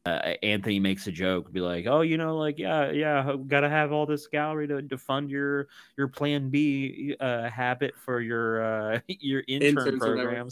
[0.05, 3.69] uh, Anthony makes a joke, be like, "Oh, you know, like, yeah, yeah, got to
[3.69, 8.63] have all this gallery to, to fund your your Plan B uh, habit for your
[8.63, 10.49] uh, your intern Interns or whatever.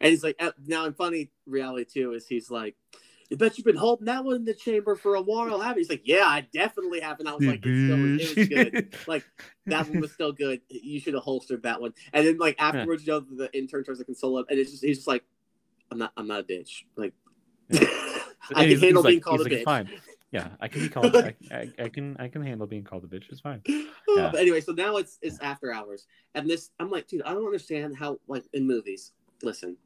[0.00, 2.76] Programs." And he's like, uh, now in funny reality too is he's like,
[3.32, 5.80] I bet you've been holding that one in the chamber for a while, haven't you?
[5.82, 7.20] He's like, yeah, I definitely have.
[7.20, 8.96] And I was like, it's still, it was good.
[9.06, 9.24] Like
[9.66, 10.62] that one was still good.
[10.68, 11.92] You should have holstered that one.
[12.12, 14.84] And then like afterwards, you know, the intern tries to console him, and it's just
[14.84, 15.22] he's just like,
[15.92, 16.82] I'm not, I'm not a bitch.
[16.96, 17.12] Like,
[17.72, 19.64] I can he's- handle he's like- being called a like, bitch.
[19.64, 19.90] Fine.
[20.32, 21.16] Yeah, I can be called.
[21.16, 23.24] I, I, I can I can handle being called a bitch.
[23.30, 23.62] It's fine.
[23.66, 24.30] Yeah.
[24.32, 27.44] But anyway, so now it's it's after hours, and this I'm like, dude, I don't
[27.44, 29.12] understand how like in movies.
[29.42, 29.76] Listen,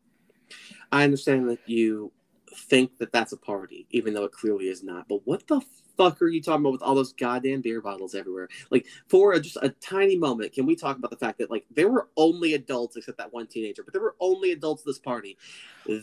[0.92, 2.12] I understand that you
[2.56, 5.08] think that that's a party, even though it clearly is not.
[5.08, 5.60] But what the
[5.96, 8.48] fuck are you talking about with all those goddamn beer bottles everywhere?
[8.70, 11.64] Like for a, just a tiny moment, can we talk about the fact that like
[11.74, 14.98] there were only adults except that one teenager, but there were only adults at this
[15.00, 15.36] party.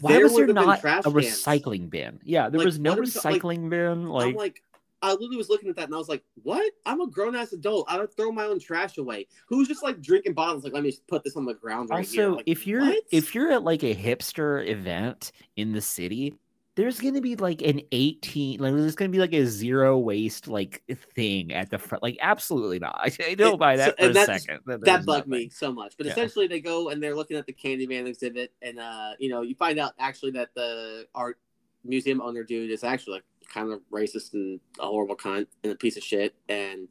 [0.01, 2.19] Why was there not a recycling bin?
[2.23, 4.07] Yeah, there Like, was no what are we ta- like- recycling bin.
[4.07, 4.63] Like, I'm like,
[5.01, 6.71] I literally was looking at that and I was like, what?
[6.85, 7.87] I'm a grown ass adult.
[7.89, 9.27] I would throw my own trash away.
[9.47, 10.63] Who's just like drinking bottles?
[10.63, 12.25] Like, let me just put this on the ground right here.
[12.27, 13.03] also, Like, if you're what?
[13.11, 16.35] if you're at like a hipster event in the city,
[16.75, 20.83] there's gonna be like an 18, like there's gonna be like a zero waste like
[21.15, 22.01] thing at the front.
[22.01, 22.95] Like, absolutely not.
[22.97, 24.59] I, I know It- by so- that for a second.
[24.67, 25.95] that there's bugged me so much.
[25.97, 26.13] But Yeah.
[26.13, 29.55] essentially, they go and they're looking at the Candyman exhibit, and uh, you know, you
[29.55, 31.39] find out actually that the art
[31.83, 35.75] museum owner dude is actually like kind of racist and a horrible cunt and a
[35.75, 36.87] piece of shit, and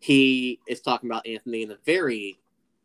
[0.00, 2.38] he is talking about Anthony in a very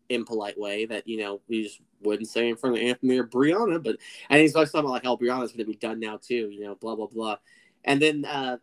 [0.10, 3.82] impolite way that you know we just wouldn't say in front of Anthony or Brianna,
[3.82, 3.98] but
[4.30, 6.62] and he's always talking about like how Brianna's going to be done now too, you
[6.62, 7.38] know, blah blah blah,
[7.84, 8.58] and then uh,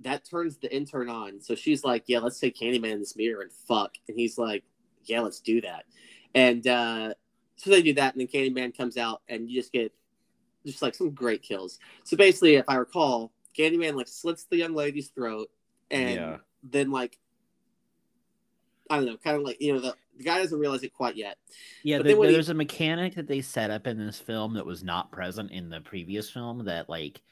[0.00, 1.40] that turns the intern on.
[1.40, 4.64] So she's like, "Yeah, let's take Candyman in this mirror and fuck," and he's like,
[5.04, 5.84] "Yeah, let's do that,"
[6.34, 7.14] and uh,
[7.56, 9.92] so they do that, and then Candyman comes out, and you just get
[10.64, 11.78] just like some great kills.
[12.04, 15.50] So basically, if I recall, Candyman like slits the young lady's throat,
[15.90, 16.36] and Yeah.
[16.62, 17.18] then like
[18.88, 21.16] I don't know, kind of like you know the, the guy doesn't realize it quite
[21.16, 21.38] yet.
[21.84, 24.18] Yeah, But there- then when he- there's a mechanic that they set up in this
[24.18, 27.22] film that was not present in the previous film that like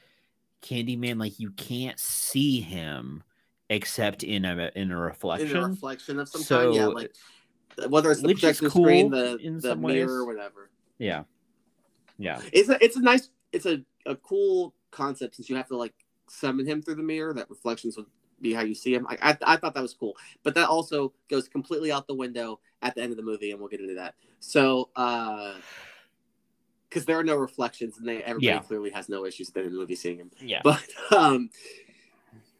[0.61, 3.23] Candyman, like you can't see him
[3.69, 5.57] except in a in a In reflection.
[5.57, 7.13] a reflection of some kind, yeah, like
[7.89, 10.35] whether it's the Which is projection screen, the in the some mirror, or ways.
[10.37, 10.69] whatever.
[10.97, 11.23] Yeah.
[12.17, 12.41] Yeah.
[12.51, 15.93] It's a it's a nice it's a, a cool concept since you have to like
[16.29, 17.33] summon him through the mirror.
[17.33, 18.05] That reflections would
[18.41, 19.05] be how you see him.
[19.07, 22.59] I, I I thought that was cool, but that also goes completely out the window
[22.81, 24.15] at the end of the movie, and we'll get into that.
[24.39, 25.55] So, uh,
[26.87, 28.59] because there are no reflections, and they everybody Yeah.
[28.59, 30.31] clearly has no issues at the end of the movie seeing him.
[30.41, 30.61] Yeah.
[30.63, 31.49] But um,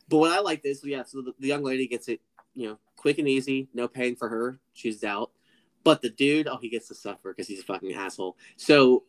[0.08, 1.04] but what I like is yeah.
[1.04, 2.22] So the, the young lady gets it,
[2.56, 4.60] you know, quick and easy, no pain for her.
[4.74, 5.32] She's out.
[5.84, 8.38] But the dude, oh, he gets to suffer because he's a fucking asshole.
[8.58, 9.06] So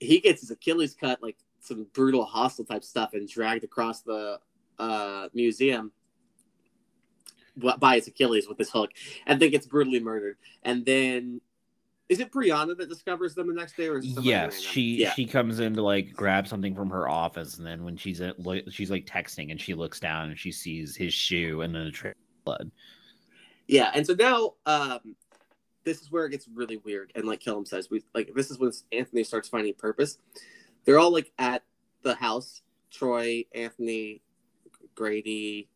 [0.00, 4.38] he gets his Achilles cut, like some brutal Hostel type stuff, and dragged across the
[4.78, 5.92] uh, museum
[7.78, 8.90] by his Achilles with this hook,
[9.26, 10.36] and then gets brutally murdered.
[10.62, 11.40] And then
[12.08, 15.12] is it Brianna that discovers them the next day, or is Yes, she yeah.
[15.12, 18.38] she comes in to like grab something from her office, and then when she's at,
[18.40, 21.82] lo- she's like texting, and she looks down and she sees his shoe and then
[21.82, 22.70] a trail of blood.
[23.66, 25.16] Yeah, and so now um,
[25.84, 27.12] this is where it gets really weird.
[27.14, 30.18] And like Kelham says, we like this is when Anthony starts finding purpose.
[30.84, 31.62] They're all like at
[32.02, 32.62] the house.
[32.90, 34.22] Troy, Anthony,
[34.94, 35.68] Grady.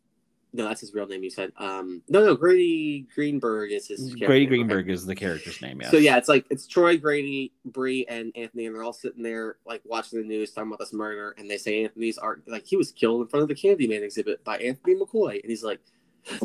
[0.54, 1.22] No, that's his real name.
[1.22, 1.52] You said.
[1.56, 4.00] Um, no, no, Grady Greenberg is his.
[4.00, 4.48] character Grady name.
[4.48, 5.80] Greenberg is the character's name.
[5.80, 5.90] Yeah.
[5.90, 9.56] So yeah, it's like it's Troy, Grady, Bree, and Anthony, and they're all sitting there
[9.66, 12.76] like watching the news, talking about this murder, and they say Anthony's art like he
[12.76, 15.80] was killed in front of the Candyman exhibit by Anthony McCoy, and he's like,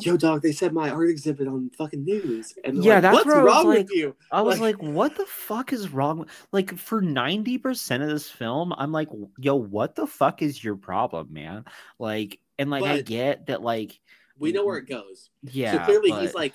[0.02, 3.26] "Yo, dog, they said my art exhibit on fucking news." And Yeah, like, that's what's
[3.28, 4.16] where I was wrong like- with you?
[4.32, 6.28] I was Like- like, what the fuck is wrong?
[6.52, 11.32] Like, for 90% of this film, I'm like, yo, what the fuck is your problem,
[11.32, 11.66] man?
[12.00, 14.00] Like, and like, I get that, like,
[14.40, 15.30] We know where it goes.
[15.44, 15.74] yeah.
[15.80, 16.54] so clearly, he's like.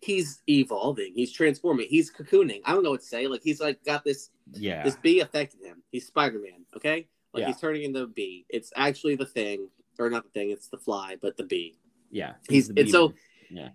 [0.00, 1.12] He's evolving.
[1.14, 1.86] He's transforming.
[1.88, 2.60] He's cocooning.
[2.64, 3.28] I don't know what to say.
[3.28, 4.82] Like he's like got this yeah.
[4.82, 5.80] this bee affected him.
[5.92, 6.64] He's Spider Man.
[6.74, 7.46] Okay, like Yeah.
[7.46, 8.44] he's turning into a bee.
[8.48, 9.68] It's actually the thing,
[10.00, 10.50] or not the thing.
[10.50, 11.76] It's the fly, but the bee.
[12.12, 12.34] Yeah.
[12.48, 13.14] He's the and so
[13.50, 13.70] yeah.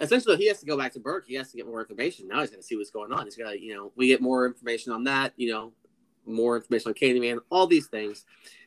[0.00, 1.24] essentially he has to go back to Burke.
[1.26, 2.28] He has to get more information.
[2.28, 3.24] Now he's going to see what's going on.
[3.24, 5.32] He's got to, you know, we get more information on that.
[5.36, 5.72] You know,
[6.26, 7.40] more information on Candyman.
[7.50, 8.24] All these things.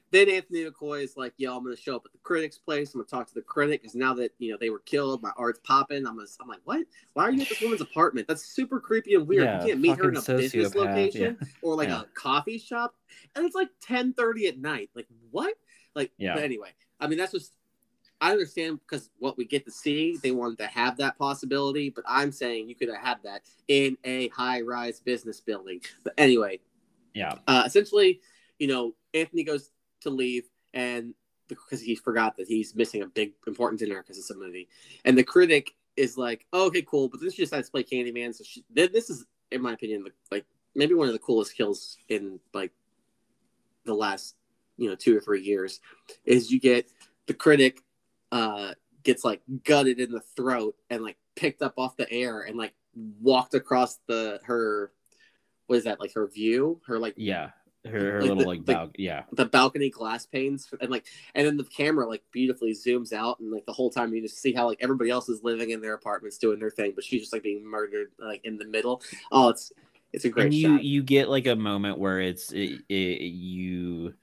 [0.09, 2.93] Then Anthony McCoy is like, "Yo, I'm going to show up at the critic's place.
[2.93, 5.21] I'm going to talk to the critic because now that you know they were killed,
[5.21, 6.07] my art's popping.
[6.07, 6.85] I'm gonna, I'm like, what?
[7.11, 8.25] Why are you at this woman's apartment?
[8.25, 9.43] That's super creepy and weird.
[9.43, 12.03] Yeah, you can't meet her in a fucking business sociopath, location or like Yeah.
[12.03, 12.95] a coffee shop,
[13.35, 14.89] and it's like 10:30 at night.
[14.95, 15.53] Like what?
[15.93, 16.35] Like, Yeah.
[16.35, 16.69] But anyway,
[17.01, 17.51] I mean, that's just
[18.19, 22.03] I understand because what we get to see, they wanted to have that possibility, but
[22.07, 25.81] I'm saying you could have had that in a high rise business building.
[26.03, 26.59] But anyway,
[27.13, 27.37] Yeah.
[27.47, 28.21] uh, essentially,
[28.59, 31.13] you know, Anthony goes to leave and
[31.47, 34.67] because he forgot that he's missing a big important dinner because it's a movie,
[35.05, 38.35] and the critic is like, oh, "Okay, cool," but then she decides to play Candyman.
[38.35, 40.45] So she, this is, in my opinion, like
[40.75, 42.71] maybe one of the coolest kills in like
[43.85, 44.35] the last
[44.77, 45.79] you know two or three years.
[46.25, 46.91] Is you get
[47.27, 47.81] the critic
[48.31, 48.73] uh
[49.03, 52.73] gets like gutted in the throat and like picked up off the air and like
[53.21, 54.91] walked across the her
[55.67, 57.51] what is that like her view her like Yeah.
[57.85, 59.23] Her, her Like little the- like, like- bal- yeah.
[59.31, 61.05] the balcony glass panes and like
[61.35, 64.41] and then the camera like beautifully zooms out and like the whole time you just
[64.41, 67.21] see how like everybody else is living in their apartments doing their thing but she's
[67.21, 69.01] just like being murdered like in the middle
[69.31, 69.71] oh it's
[70.11, 73.21] it's a great and you shot you get like a moment where it's it, it,
[73.21, 74.13] you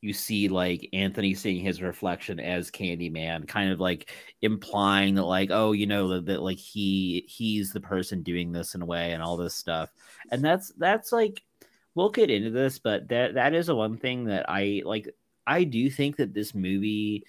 [0.00, 5.50] you see like Anthony seeing his reflection as Candyman, kind of like implying that like
[5.50, 9.12] oh you know that, that like he he's the person doing this in a way
[9.12, 9.90] and all this stuff,
[10.30, 11.42] and that's that's like
[11.94, 15.08] we'll get into this, but that that is the one thing that I like.
[15.46, 17.24] I do think that this movie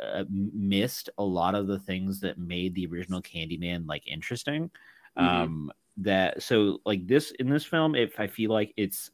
[0.00, 4.70] uh, missed a lot of the things that made the original Candyman like interesting.
[5.18, 5.24] Mhm.
[5.24, 9.10] Um, that so like this in this film, if I feel like it's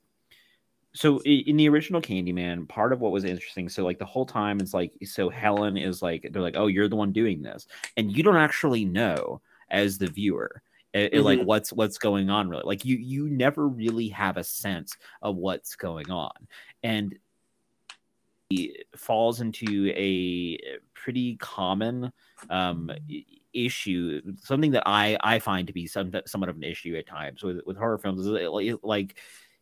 [0.94, 4.60] so in the original Candyman, part of what was interesting, so like the whole time
[4.60, 7.66] it's like so Helen is like they're like, oh, you're the one doing this,
[7.96, 10.62] and you don't actually know as the viewer.
[10.94, 11.46] eh, eh, like Mhm.
[11.46, 15.74] what's what's going on really like you you never really have a sense of what's
[15.76, 16.30] going on
[16.84, 17.18] and
[18.50, 20.58] he falls into a
[20.94, 22.12] pretty common
[22.50, 22.90] um
[23.52, 27.42] issue something that i i find to be some, somewhat of an issue at times
[27.42, 29.18] with with horror films is it, like, it, like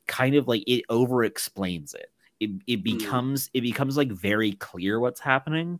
[0.07, 2.99] kind of like it over explains it it, it Mm.
[2.99, 5.79] becomes it becomes like very clear what's happening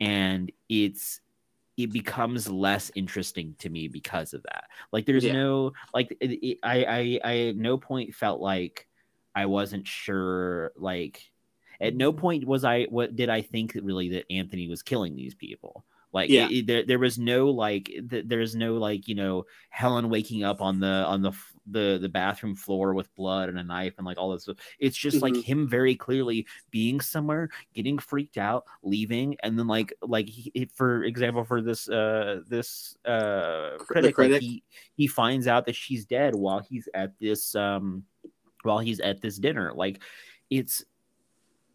[0.00, 1.20] and it's
[1.76, 5.32] it becomes less interesting to me because of that like there's Yeah.
[5.32, 8.86] no like it, it, I, I i at no point felt like
[9.34, 11.20] i wasn't sure like
[11.80, 15.34] at no point was i what did i think really that anthony was killing these
[15.34, 16.46] people like Yeah.
[16.48, 20.62] it- there, there was no like th- there's no like you know helen waking up
[20.62, 21.32] on the on the
[21.66, 24.56] the the bathroom floor with blood and a knife and like all this stuff.
[24.78, 25.40] it's just like Mhm.
[25.40, 31.04] him very clearly being somewhere getting freaked out leaving and then like like he, for
[31.04, 34.62] example for this uh this uh The critic, like, he
[34.94, 38.04] he finds out that she's dead while he's at this um
[38.62, 40.02] while he's at this dinner like
[40.50, 40.84] it's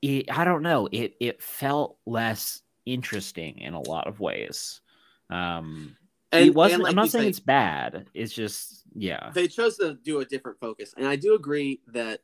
[0.01, 4.81] it i don't know it it felt less interesting in a lot of ways
[5.29, 5.95] um
[6.31, 9.95] it wasn't like i'm not saying say, it's bad it's just yeah they chose to
[9.95, 12.21] do a different focus and i do agree that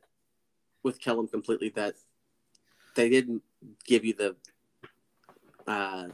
[0.82, 1.94] with Kelham completely that
[2.94, 3.42] they didn't
[3.84, 4.36] give you the
[5.66, 6.06] uh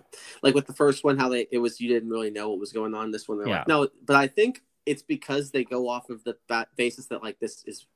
[0.43, 2.73] like with the first one how they it was you didn't really know what was
[2.73, 3.59] going on this one they're Yeah.
[3.59, 6.37] like no but i think it's because they go off of the
[6.77, 7.87] basis that like this is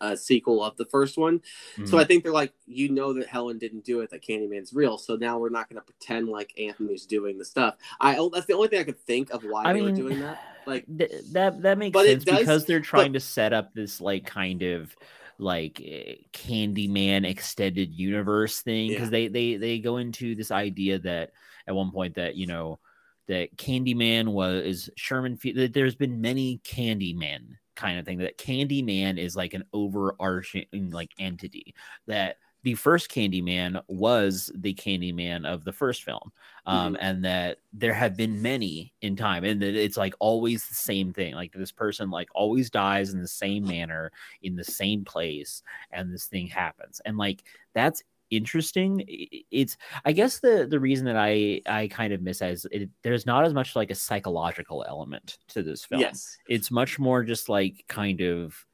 [0.00, 1.40] a sequel of the first one.
[1.76, 1.88] Mm.
[1.88, 4.98] so i think they're like you know that helen didn't do it that candyman's real.
[4.98, 7.76] So now we're not going to pretend like anthony's doing the stuff.
[8.00, 9.96] I oh, that's the only thing i could think of why I they mean, were
[9.96, 10.40] doing that.
[10.66, 14.00] Like th- that that makes But sense does- because they're trying to set up this
[14.00, 14.96] like kind of
[15.38, 18.88] like eh, Candyman extended universe thing.
[18.88, 21.30] Because they they they go into this idea that
[21.68, 22.80] at one point that you know
[23.28, 25.38] that Candyman was Sherman.
[25.44, 28.18] There's been many Candymen kind of thing.
[28.18, 31.74] That Candyman is like an overarching like entity
[32.06, 36.32] that the first Candyman was the Candyman of the first film,
[36.66, 36.98] um, Mhm.
[37.00, 41.12] and that there have been many in time, and that it's like always the same
[41.12, 41.34] thing.
[41.34, 44.10] Like this person like always dies in the same manner
[44.42, 45.62] in the same place,
[45.92, 49.04] and this thing happens, and like that's interesting.
[49.50, 53.26] It's I guess the the reason that I I kind of miss as it, there's
[53.26, 56.36] not as much like a psychological element to this film Yes.
[56.48, 58.66] it's much more just like kind of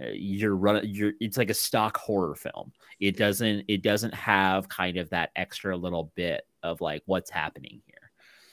[0.00, 4.68] uh, you're running you're it's like a stock horror film it doesn't it doesn't have
[4.68, 7.80] kind of that extra little bit of like what's happening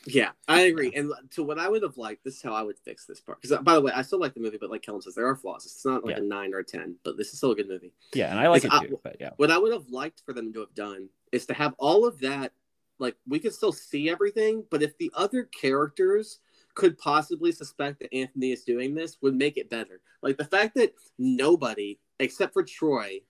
[0.07, 0.91] Yeah, I agree.
[0.95, 3.41] And to what I would have liked, this is how I would fix this part.
[3.41, 5.27] Because uh, by the way, I still like the movie, but like Kelham says, there
[5.27, 5.65] are flaws.
[5.65, 6.21] It's not like Yeah.
[6.23, 7.91] a nine or a ten, but this is still a good movie.
[8.13, 10.33] yeah and i like it I- too but yeah What I would have liked for
[10.33, 12.53] them to have done is to have all of that.
[12.99, 16.39] Like we could still see everything, but if the other characters
[16.75, 20.01] could possibly suspect that Anthony is doing this, would make it better.
[20.21, 23.21] Like the fact that nobody except for Troy,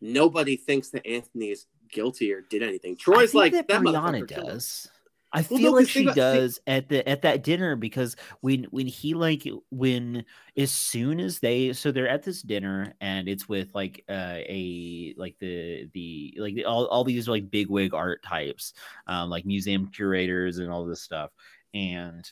[0.00, 2.96] nobody thinks that Anthony is guilty or did anything.
[2.96, 4.88] Troy's like that that Brianna does.
[5.32, 8.86] I Well, feel no, like she does at the at that dinner because when when
[8.86, 10.24] he like when
[10.56, 15.14] as soon as they so they're at this dinner and it's with like uh, a
[15.16, 18.74] like the the like the, all all these like big wig art types
[19.06, 21.30] um like museum curators and all this stuff.
[21.74, 22.30] And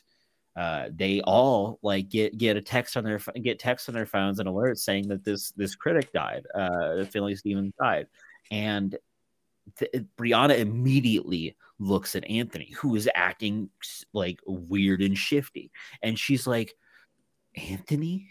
[0.55, 4.39] uh they all like get get a text on their get text on their phones
[4.39, 8.07] and alerts saying that this this critic died uh Finley Stevens died.
[8.51, 8.97] And
[9.77, 13.69] th- Brianna immediately looks at Anthony, who is acting
[14.13, 16.75] like weird and shifty, and she's like,
[17.55, 18.29] "Anthony,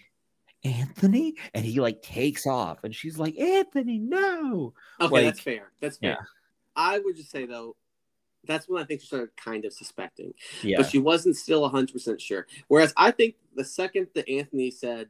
[0.64, 5.72] Anthony," and he like takes off, and she's like, "Anthony, no!" Okay, Like, that's fair.
[5.81, 6.11] That's fair.
[6.11, 6.16] yeah.
[6.76, 7.76] I would just say though,
[8.45, 11.93] that's when I think she started kind of suspecting, Yeah, but she wasn't still hundred
[11.93, 12.47] percent sure.
[12.68, 15.09] Whereas I think the second that Anthony said,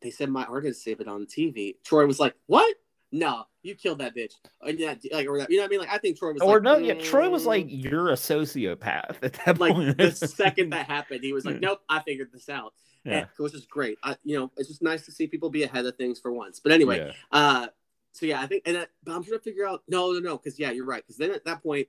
[0.00, 2.74] "They said my artist save it on TV," Troy was like, "What?
[3.12, 5.80] No, you killed that bitch." And that, like or, you know what I mean?
[5.80, 6.94] Like I think Troy was or like, no, yeah.
[6.94, 11.22] Troy was "Mm." like, "You're a sociopath." At that like point, the second that happened,
[11.22, 13.98] he was like, "Nope, I figured this out." yeah, And- which is great.
[14.02, 16.60] I, you know, it's just nice to see people be ahead of things for once.
[16.60, 17.12] But anyway, yeah.
[17.32, 17.66] uh,
[18.12, 19.82] so yeah, I think, and I, but I'm trying to figure out.
[19.88, 21.02] No, no, no, because yeah, you're right.
[21.02, 21.88] Because then at that point,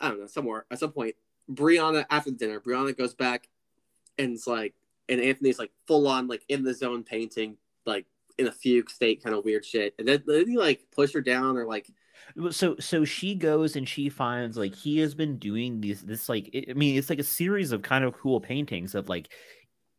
[0.00, 1.14] I don't know, somewhere at some point,
[1.52, 3.48] Brianna after dinner, Brianna goes back,
[4.18, 4.74] and it's like,
[5.08, 8.06] and Anthony's like full on like in the zone painting, like
[8.38, 9.94] in a fugue state, kind of weird shit.
[9.98, 11.90] And then, then he like push her down or like,
[12.50, 16.48] so so she goes and she finds like he has been doing these this like
[16.54, 19.32] i I mean it's like a series of kind of cool paintings of like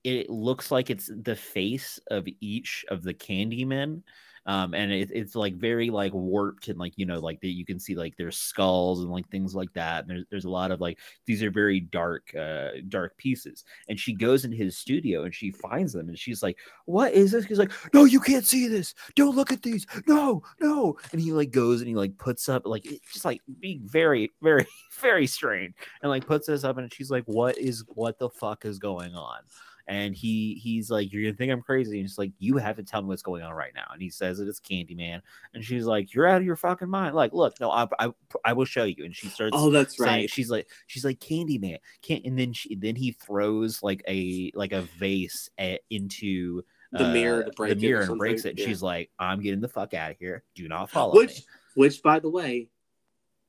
[0.04, 4.04] it looks like it's the face of each of the Candymen
[4.46, 7.66] um and it, it's like very like warped and like you know like that you
[7.66, 10.72] can see like their skulls and like things like that and there's, there's a lot
[10.72, 13.64] of like these are very dark uh dark pieces.
[13.88, 17.32] And she goes into his studio and she finds them and she's like what is
[17.32, 17.46] this?
[17.46, 18.94] He's like no you can't see this.
[19.16, 19.86] Don't look at these.
[20.08, 20.98] No no.
[21.12, 24.32] And he like goes and he like puts up like it's just like being very
[24.42, 24.66] very
[25.00, 28.66] very strange and like puts this up and she's like what is what the fuck
[28.66, 29.40] is going on
[29.88, 32.00] and he he's like you're gonna think i'm crazy.
[32.00, 33.86] And she's like you have to tell me what's going on right now.
[33.92, 35.22] And he says that it's candyman.
[35.54, 37.16] And she's like you're out of your fucking mind.
[37.16, 38.12] Like look no i i,
[38.46, 39.06] I will show you.
[39.06, 40.30] And she starts oh, that's saying right.
[40.30, 41.78] she's like she's like Candyman.
[42.02, 47.08] Can't and then she then he throws like a like a vase at, into The
[47.10, 48.58] mirror to uh, break the or mirror and breaks it.
[48.58, 48.66] Yeah.
[48.66, 50.44] she's like i'm getting the fuck out of here.
[50.56, 51.44] Do not follow Which, me.
[51.76, 52.70] which by the way,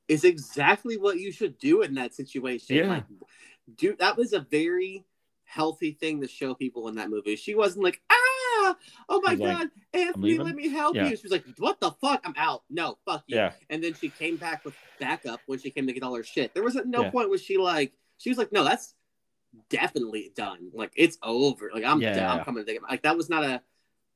[0.08, 2.76] is exactly what you should do in that situation.
[2.76, 2.88] Yeah.
[2.88, 3.04] Like,
[3.76, 5.04] dude, that was a very
[5.52, 7.36] healthy thing to show people in that movie.
[7.36, 8.76] She wasn't like, ah,
[9.08, 11.10] oh my She's like, god, Anthony, let me help Yeah.
[11.10, 11.16] you.
[11.16, 12.22] She was like, what the fuck?
[12.24, 12.62] I'm out.
[12.70, 13.36] No, fuck you.
[13.36, 16.24] yeah And then she came back with backup when she came to get all her
[16.24, 16.54] shit.
[16.54, 17.10] There was at no Yeah.
[17.10, 18.94] point was she like, she was like, no, that's
[19.68, 20.70] definitely done.
[20.72, 21.70] Like it's over.
[21.72, 22.82] Like I'm, Yeah, I'm coming to take it.
[22.88, 23.60] Like that was not a,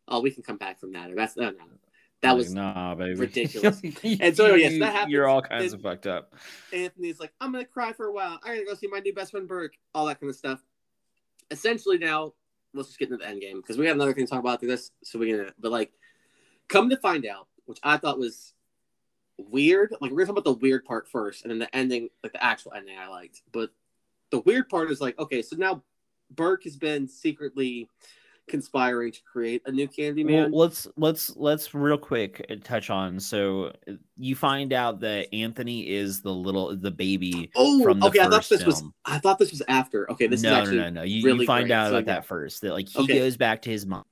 [0.08, 1.10] oh, we can come back from that.
[1.10, 1.56] Or that's no, no.
[2.22, 3.82] That Like, was nah baby ridiculous.
[4.20, 5.12] And so, yes, that happens.
[5.12, 6.34] you're all kinds of fucked up
[6.72, 8.38] Anthony's like, I'm gonna cry for a while.
[8.42, 10.62] I gotta go see my new best friend Burke, all that kind of stuff.
[11.50, 12.32] Essentially, now
[12.74, 14.54] let's just get into the end game because we have another thing to talk about
[14.54, 14.90] after this.
[15.02, 15.92] So we're gonna, but like,
[16.68, 18.52] come to find out, which I thought was
[19.38, 19.94] weird.
[20.00, 22.44] Like, we're gonna talk about the weird part first, and then the ending, like the
[22.44, 23.42] actual ending, I liked.
[23.52, 23.70] But
[24.30, 25.82] the weird part is like, okay, so now
[26.30, 27.88] Burke has been secretly
[28.48, 30.50] conspiring to create a new well, Candyman.
[30.52, 33.72] let's let's let's real quick touch on so
[34.16, 38.20] you find out that anthony is the little the baby oh, from the okay.
[38.20, 38.80] I thought this was.
[38.80, 38.94] film.
[39.04, 40.10] I thought this was after.
[40.10, 41.02] Okay, this no, is actually no, no, no.
[41.02, 41.74] You, really you find great.
[41.76, 42.14] out So, about yeah.
[42.14, 42.60] that first.
[42.62, 43.18] That like he Okay.
[43.18, 44.04] goes back to his mom,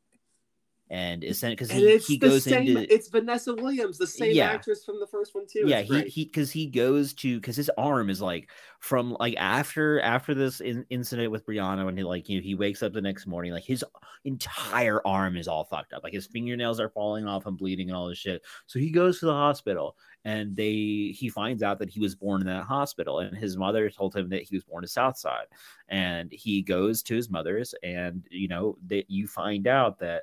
[0.94, 2.68] and it's because he, it's he the goes same.
[2.76, 4.50] into It's Vanessa Williams, the same Yeah.
[4.50, 5.64] actress from the first one too.
[5.66, 6.06] yeah It's he great.
[6.08, 10.60] he because he goes to because his arm is like from like after after this
[10.60, 13.50] in, incident with brianna when he like you know he wakes up the next morning
[13.52, 13.82] like his
[14.24, 17.96] entire arm is all fucked up like his fingernails are falling off and bleeding and
[17.96, 21.90] all this shit so he goes to the hospital and they he finds out that
[21.90, 24.82] he was born in that hospital and his mother told him that he was born
[24.82, 25.46] to southside
[25.88, 30.22] and he goes to his mother's and you know that you find out that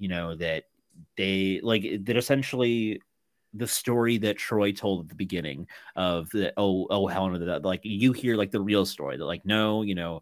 [0.00, 0.64] you know that
[1.16, 3.00] they like that essentially
[3.54, 7.80] the story that Troy told at the beginning of the oh oh Helena that like
[7.84, 10.20] you hear like the real story that like no you know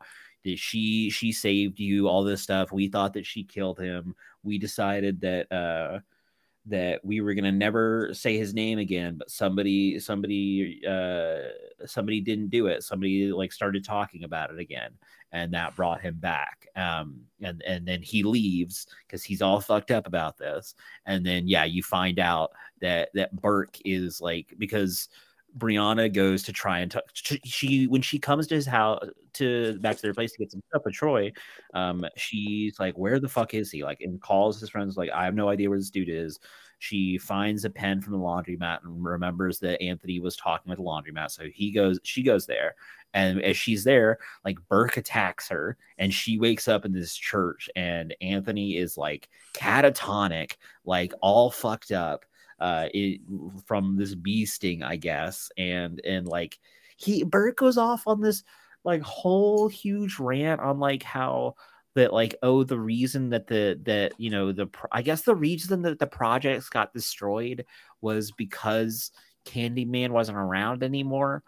[0.57, 2.73] she she saved you all this stuff.
[2.73, 4.15] We thought that she killed him.
[4.43, 6.01] We decided that uh
[6.69, 11.39] that we were gonna never say his name again but somebody somebody uh
[11.87, 12.83] somebody didn't do it.
[12.83, 14.91] Somebody like started talking about it again
[15.33, 16.67] and that brought him back.
[16.77, 20.75] Um and and then he leaves because he's all fucked up about this.
[21.07, 25.09] And then yeah you find out that that burke is like because
[25.59, 29.97] brianna goes to try and t- she when she comes to his house to back
[29.97, 31.31] to their place to get some stuff with troy
[31.75, 33.85] um she's like where the fuck is he?
[33.85, 36.39] Like and calls his friends like i have no idea where this dude is.
[36.81, 40.85] She finds a pen from the laundromat and remembers that anthony was talking with the
[40.85, 42.77] laundromat so he goes she goes there
[43.15, 47.69] and as she's there like burke attacks her and she wakes up in this church
[47.75, 50.53] and anthony is like catatonic
[50.85, 52.25] like all fucked up
[52.61, 53.21] uh it,
[53.67, 56.59] from this bee sting i guess and and like
[56.97, 58.43] he burke goes off on this
[58.85, 61.55] like whole huge rant on like how
[61.95, 65.35] that like oh the reason that the that you know the pro- i guess the
[65.35, 67.65] reason that the projects got destroyed
[68.01, 69.11] was because
[69.45, 71.43] candyman wasn't around anymore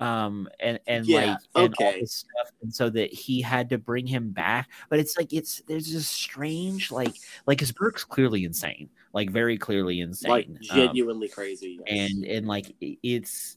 [0.00, 2.00] um and and Yeah, like and all okay.
[2.00, 5.62] this stuff and so that he had to bring him back but it's like it's
[5.68, 7.14] there's this strange like
[7.46, 11.80] like his burke's clearly insane like very clearly insane like Um, genuinely crazy.
[11.86, 12.10] yes.
[12.10, 13.56] and and like it's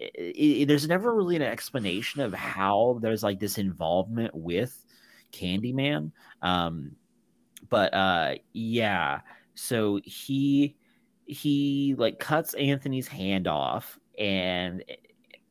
[0.00, 0.10] i
[0.60, 4.84] i there's never really an explanation of how there's like this involvement with
[5.32, 6.12] Candyman.
[6.42, 6.96] Um,
[7.68, 9.20] but uh, yeah,
[9.54, 10.76] so he
[11.26, 14.82] he like cuts Anthony's hand off and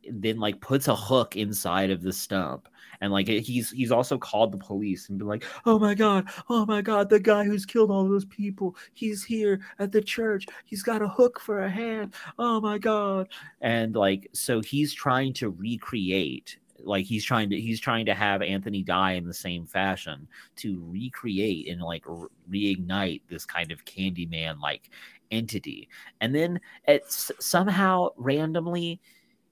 [0.09, 2.67] then like puts a hook inside of the stump
[3.02, 6.66] and like he's he's also called the police and been like oh my god oh
[6.66, 10.45] my god the guy who's killed all those people he's here at the church.
[10.66, 12.14] He's got a hook for a hand.
[12.38, 13.30] Oh my god.
[13.62, 18.41] And like so he's trying to recreate like he's trying to he's trying to have
[18.41, 20.26] anthony die in the same fashion
[20.56, 24.89] to recreate and like re- reignite this kind of candyman like
[25.32, 25.89] entity.
[26.22, 29.00] And then it's somehow randomly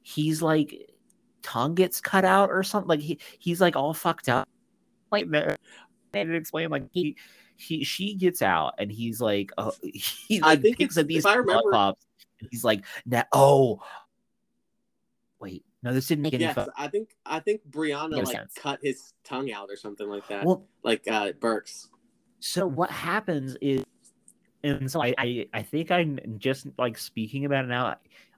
[0.02, 0.90] he's like
[1.44, 4.48] tongue gets cut out or something like he he's like all fucked up
[5.12, 5.56] like they
[6.14, 7.16] didn't explain like he
[7.56, 11.26] he she gets out and he's like uh, he I think picks it's- up these
[11.26, 12.06] I remember- lollipops
[12.40, 13.82] and he's like now oh
[15.40, 18.28] wait no this didn't make any yes, fun I think I think Brianna No like
[18.36, 18.54] sense.
[18.56, 20.44] cut his tongue out or something like that.
[20.46, 21.90] well like uh Burks.
[22.40, 23.84] so what happens is
[24.64, 27.96] and so I, I i think i'm just like speaking about it now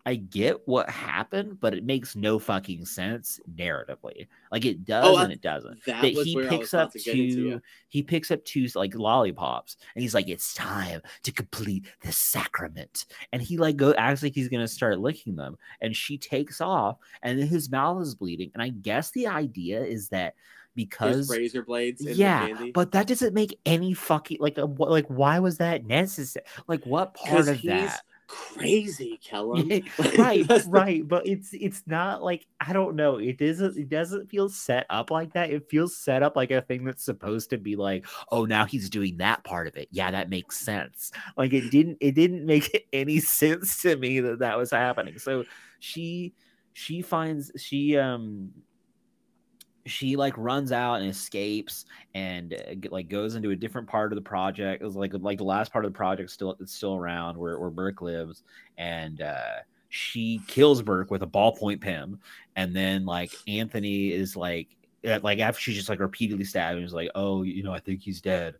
[0.10, 5.18] i get what happened but it makes no fucking sense narratively like it does Oh,
[5.18, 7.12] and it doesn't That, that he where I was picks up into.
[7.14, 7.58] two yeah.
[7.90, 13.06] he picks up two like lollipops and he's like it's time to complete the sacrament
[13.32, 16.98] and he like go acts like he's gonna start licking them and she takes off
[17.24, 20.34] and then his mouth is bleeding and i guess the idea is that
[20.76, 22.06] There's because razor blades.
[22.06, 22.72] In yeah, the candy.
[22.72, 26.46] but that doesn't make any fucking like uh, like why was that necessary?
[26.68, 28.02] Like what part of that?
[28.30, 29.84] Crazy, Kelham.
[30.20, 33.18] right, right, but it's it's not like I don't know.
[33.18, 35.50] It doesn't it doesn't feel set up like that.
[35.50, 38.88] It feels set up like a thing that's supposed to be like, oh, now he's
[38.88, 39.88] doing that part of it.
[39.90, 41.12] Yeah, that makes sense.
[41.38, 45.18] Like it didn't it didn't make any sense to me that that was happening.
[45.18, 45.46] So
[45.80, 46.36] she
[46.74, 48.52] she finds she um
[49.90, 54.16] she like runs out and escapes and uh, like goes into a different part of
[54.16, 54.82] the project.
[54.82, 57.60] It was like like the last part of the project still it's still around where
[57.60, 58.44] where Burke lives,
[58.78, 59.58] and uh,
[59.90, 62.20] she kills Burke with a ballpoint pen,
[62.56, 64.68] and then like Anthony is like
[65.08, 67.80] uh, like after she's just like repeatedly stabbed, and he's like, oh, you know, I
[67.80, 68.56] think he's dead,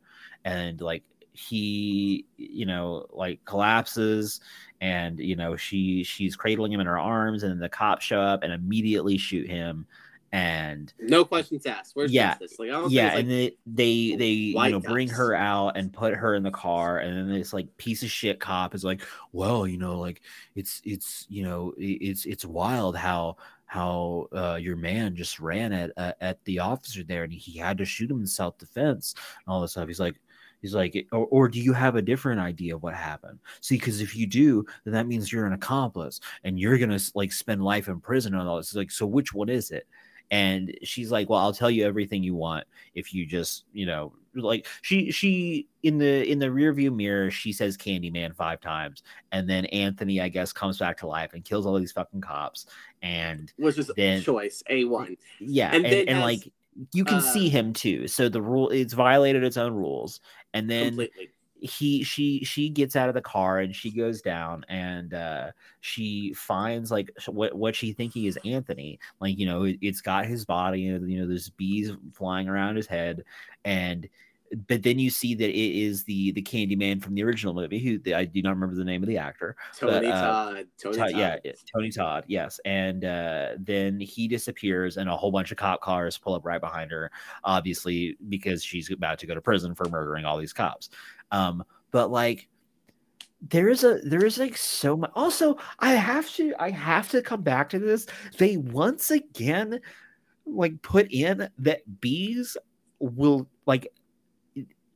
[0.46, 4.42] and like he you know like collapses
[4.82, 8.44] and you know she she's cradling him in her arms and the cops show up
[8.44, 9.86] and immediately shoot him
[10.32, 11.96] and no questions asked.
[11.96, 12.60] Where's Yeah, justice?
[12.60, 15.92] Like I don't yeah, think and they they they you know bring her out and
[15.94, 19.02] put her in the car, and then this like piece of shit cop is like,
[19.34, 20.22] well, you know, like
[20.56, 25.92] it's it's you know it's it's wild how how uh, your man just ran at
[25.98, 29.14] uh, at the officer there, and he had to shoot him in self defense
[29.46, 29.88] and all this stuff.
[29.88, 30.20] He's like,
[30.62, 33.40] He's like, or, or do you have a different idea of what happened?
[33.62, 37.32] See, because if you do, then that means you're an accomplice and you're gonna like
[37.32, 38.68] spend life in prison and all this.
[38.68, 39.88] It's like, so which one is it?
[40.32, 44.14] And she's like, well, I'll tell you everything you want if you just, you know,
[44.36, 49.02] like she she in the in the rear view mirror she says Candyman five times,
[49.32, 52.68] and then Anthony I guess comes back to life and kills all these fucking cops,
[53.02, 55.18] and which is then- choice a one.
[55.40, 56.52] yeah, And and, then and, has, like
[56.94, 58.08] you can uh, see him too.
[58.08, 60.20] So the rule it's violated its own rules,
[60.54, 61.30] and then Completely.
[61.62, 65.52] He she she gets out of the car and she goes down and uh
[65.82, 70.26] she finds like what what she thinking is anthony like you know it, it's got
[70.26, 73.24] his body and you know there's bees flying around his head
[73.66, 74.08] and
[74.68, 78.00] but then you see that it is the the Candyman from the original movie who
[78.14, 80.68] I do not remember the name of the actor Tony uh, Todd.
[80.82, 81.12] Tony Todd.
[81.12, 81.38] yeah,
[81.74, 82.60] Tony Todd, yes.
[82.66, 86.62] And uh, then he disappears, and a whole bunch of cop cars pull up right
[86.62, 87.12] behind her,
[87.44, 90.90] obviously because she's about to go to prison for murdering all these cops.
[91.32, 92.48] Um, but like,
[93.42, 95.12] there is a there is like so much.
[95.16, 98.06] Also, I have to I have to come back to this.
[98.38, 99.80] They once again
[100.46, 102.58] like put in that bees
[103.00, 103.88] will like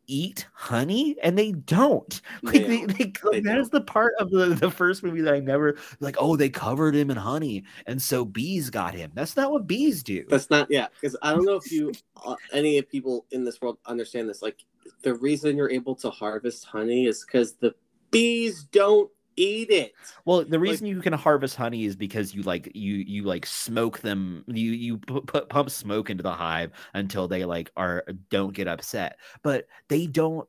[0.08, 4.30] eat honey and they don't like They they, they, They that is the part of
[4.32, 8.02] the, the first movie that i never like oh they covered him in honey and
[8.02, 11.46] so bees got him that's not what bees do That's not yeah, because I don't
[11.46, 11.94] know if you
[12.26, 14.42] uh, any of people in this world understand this.
[14.42, 14.66] Like
[15.04, 17.74] the reason you're able to harvest honey is because the
[18.12, 19.94] bees don't eat it.
[20.26, 24.00] well the reason you can harvest honey is because you like you you like smoke
[24.02, 28.54] them you you put, put pump smoke into the hive until they like are don't
[28.54, 30.48] get upset but they don't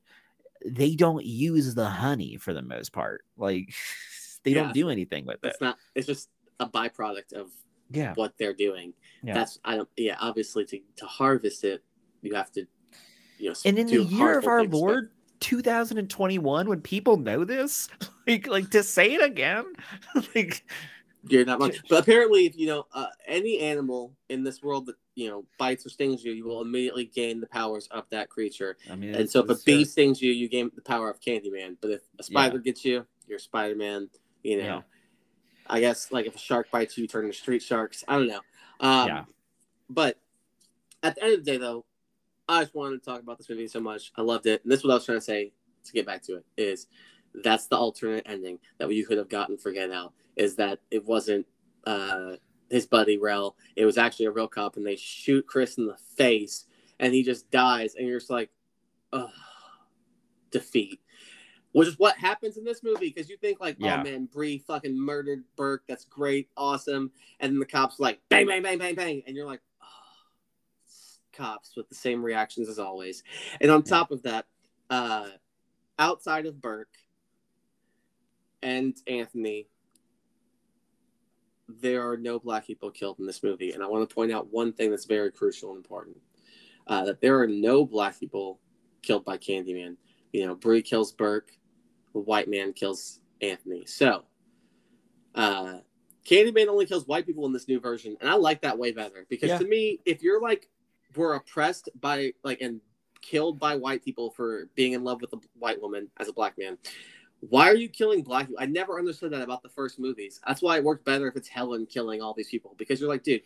[0.66, 3.72] they don't use the honey for the most part like
[4.43, 4.64] they Yeah.
[4.64, 5.78] don't do anything with it It's not.
[5.95, 6.28] It's just
[6.61, 7.51] a byproduct of
[7.91, 8.93] yeah what they're doing.
[9.22, 9.32] Yeah.
[9.35, 9.89] That's I don't.
[9.97, 11.82] Yeah, obviously to to harvest it,
[12.20, 12.66] you have to.
[13.41, 15.11] Know, and in the year of our things, but- lord
[15.41, 17.89] 2021 when people know this
[18.26, 19.66] like like to say it again
[20.35, 20.64] like
[21.28, 21.78] You're not much.
[21.89, 25.85] But apparently, if you know uh, any animal in this world that you know bites
[25.87, 28.76] or stings you, you will immediately gain the powers of that creature.
[28.91, 31.20] i mean And so, if a it's- bee stings you, you gain the power of
[31.20, 31.76] Candyman.
[31.80, 34.09] But if a spider gets you, you're Spider Man.
[34.43, 34.80] You know, Yeah.
[35.66, 38.05] I guess like if a shark bites you, you turn into street sharks.
[38.07, 38.41] I don't know.
[38.80, 39.24] Um, Yeah.
[39.89, 40.18] But
[41.03, 41.85] at the end of the day, though,
[42.49, 44.13] I just wanted to talk about this movie so much.
[44.17, 45.53] I loved it, and this is what I was trying to say
[45.85, 46.87] to get back to it is
[47.43, 51.05] that's the alternate ending that you could have gotten for Get Out is that it
[51.05, 51.47] wasn't
[51.87, 52.37] uh,
[52.71, 53.57] his buddy Rel.
[53.77, 56.67] It was actually a real cop, and they shoot Chris in the face,
[57.01, 58.51] and he just dies, and you're just like,
[59.13, 59.31] oh,
[60.51, 61.01] defeat.
[61.73, 63.99] Which is what happens in this movie because you think like, Yeah.
[64.01, 65.83] oh man, Bree fucking murdered Burke.
[65.89, 67.11] That's great, awesome.
[67.41, 69.74] And then the cops like bang, bang, bang, bang, bang, and you're like, oh,
[71.35, 73.22] cops with the same reactions as always.
[73.61, 74.47] And on top of that,
[74.91, 75.28] uh,
[75.99, 76.97] outside of Burke
[78.62, 79.68] and Anthony,
[81.68, 83.72] there are no black people killed in this movie.
[83.72, 86.16] And I want to point out one thing that's very crucial and important:
[86.87, 88.61] uh, that there are no black people
[89.03, 89.97] killed by Candyman.
[90.32, 91.53] You know, Bree kills Burke,
[92.12, 93.85] the white man kills Anthony.
[93.87, 94.24] So,
[95.35, 95.78] uh,
[96.24, 99.26] Candyman only kills white people in this new version, and I like that way better
[99.28, 99.59] because Yeah.
[99.59, 100.68] to me, if you're like
[101.17, 102.81] were oppressed by like and
[103.23, 106.59] killed by white people for being in love with a white woman as a black
[106.59, 106.77] man,
[107.41, 108.62] why are you killing black people?
[108.62, 110.41] I never understood that about the first movies.
[110.47, 113.23] That's why it worked better if it's Helen killing all these people because you're like,
[113.23, 113.43] dude,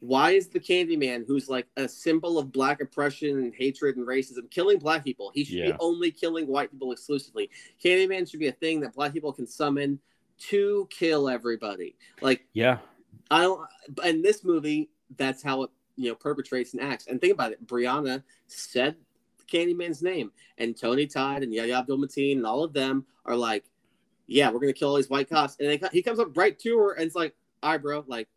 [0.00, 4.50] why is the Candyman, who's like a symbol of black oppression and hatred and racism,
[4.50, 5.30] killing black people?
[5.34, 5.72] He should Yeah.
[5.72, 7.50] be only killing white people exclusively.
[7.84, 10.00] Candyman should be a thing that black people can summon
[10.38, 11.96] to kill everybody.
[12.22, 12.78] Like yeah
[13.30, 13.68] I don't.
[14.04, 15.70] In this movie, that's how it
[16.00, 17.06] you know perpetrates and acts.
[17.06, 18.96] And think about it, Brianna said
[19.50, 23.64] Candyman's name, and Tony Todd and Yahya Abdul Mateen and all of them are like,
[24.26, 26.78] "Yeah, we're gonna kill all these white cops." And they, he comes up right to
[26.78, 28.28] her and it's like, "All right, bro, like,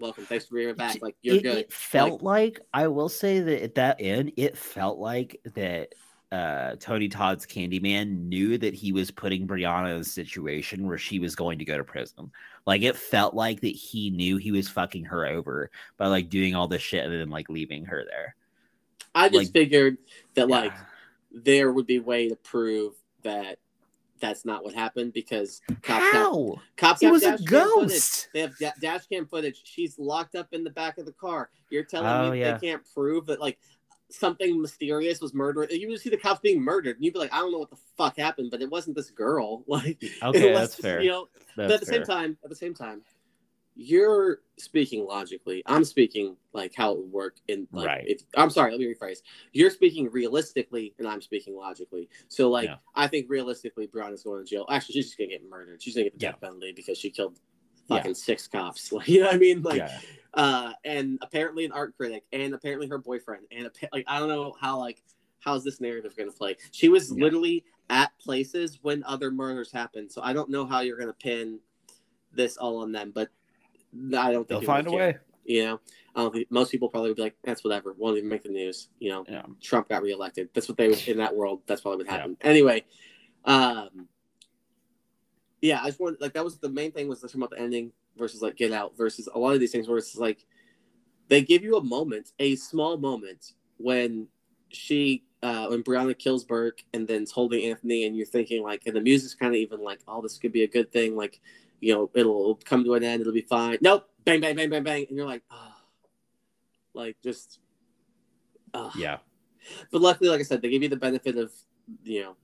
[0.00, 1.02] welcome, thanks for being back.
[1.02, 4.56] Like, you're it, good." it felt like, I will say that at that end, it
[4.56, 5.94] felt like that
[6.30, 11.18] uh Tony Todd's Candyman knew that he was putting Brianna in a situation where she
[11.18, 12.30] was going to go to prison.
[12.66, 16.54] Like it felt like that he knew he was fucking her over by like doing
[16.54, 18.34] all this shit and then like leaving her there.
[19.14, 19.96] I just like- figured
[20.34, 20.74] that like
[21.32, 23.58] there would be a way to prove that
[24.20, 26.56] that's not what happened because cops have, how?
[26.76, 27.88] cops It have was a dash cam footage.
[27.90, 28.28] ghost.
[28.34, 29.60] They have da- dash cam footage.
[29.64, 31.50] She's locked up in the back of the car.
[31.70, 32.58] You're telling Oh, me yeah.
[32.58, 33.58] they can't prove that like
[34.10, 35.70] something mysterious was murdered.
[35.70, 37.70] You would see the cops being murdered, and you'd be like, I don't know what
[37.70, 39.64] the fuck happened, but it wasn't this girl.
[39.68, 41.00] Like, Okay, that's just, fair.
[41.02, 41.94] You know, That's but at the fair.
[41.96, 43.02] same time, at the same time,
[43.80, 45.62] you're speaking logically.
[45.66, 48.04] I'm speaking like how it would work in like Right.
[48.08, 49.18] if I'm sorry, let me rephrase.
[49.52, 52.08] You're speaking realistically and I'm speaking logically.
[52.26, 52.76] So like Yeah.
[52.96, 54.66] I think realistically Brianna's going to jail.
[54.68, 55.80] Actually she's just gonna get murdered.
[55.80, 56.32] She's gonna get the Yeah.
[56.32, 57.38] death penalty because she killed
[57.88, 57.96] Yeah.
[57.98, 58.92] fucking six cops.
[58.92, 59.62] Like you know what I mean?
[59.62, 59.98] Like yeah.
[60.34, 64.54] uh and apparently an art critic and apparently her boyfriend and like I don't know
[64.60, 65.02] how like
[65.40, 66.56] how's this narrative going to play.
[66.72, 67.24] She was Yeah.
[67.24, 70.10] literally at places when other murders happened.
[70.12, 71.60] So I don't know how you're going to pin
[72.32, 73.28] this all on them, but
[74.16, 74.98] I don't think They'll find a care.
[74.98, 75.16] way.
[75.46, 75.80] You know,
[76.14, 77.94] I don't think most people probably would be like, "That's whatever.
[77.96, 79.46] Won't even make the news." You know, Yeah.
[79.62, 80.50] Trump got reelected.
[80.52, 81.62] That's what they in that world.
[81.66, 82.36] That's probably what happened.
[82.42, 82.84] Anyway,
[83.46, 84.08] um,
[85.60, 87.92] yeah, I just wanted like that was the main thing was talking about the ending
[88.16, 90.44] versus like Get Out versus a lot of these things where it's like
[91.28, 94.28] they give you a moment, a small moment when
[94.70, 98.82] she uh when Brianna kills Burke and then it's holding Anthony and you're thinking like
[98.86, 101.40] and the music's kind of even like oh this could be a good thing like
[101.80, 104.82] you know it'll come to an end it'll be fine nope bang bang bang bang
[104.82, 105.74] bang and you're like oh
[106.92, 107.60] like just
[108.74, 108.90] oh.
[108.96, 109.18] Yeah.
[109.92, 111.52] but luckily like I said they give you the benefit of
[112.02, 112.36] you know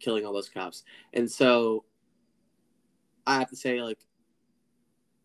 [0.00, 1.84] killing all those cops and so
[3.30, 3.98] I have to say like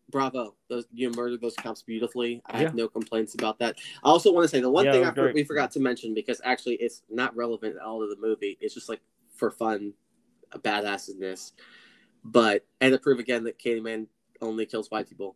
[0.08, 2.66] bravo those you murdered those cops beautifully i Yeah.
[2.66, 5.10] have no complaints about that i also want to say the one Yeah, thing I
[5.12, 8.56] for- we forgot to mention because actually it's not relevant at all to the movie
[8.60, 9.00] it's just like
[9.34, 9.92] for fun
[10.52, 11.52] a badassness
[12.24, 14.06] but and to prove again that Candyman
[14.40, 15.34] only kills white people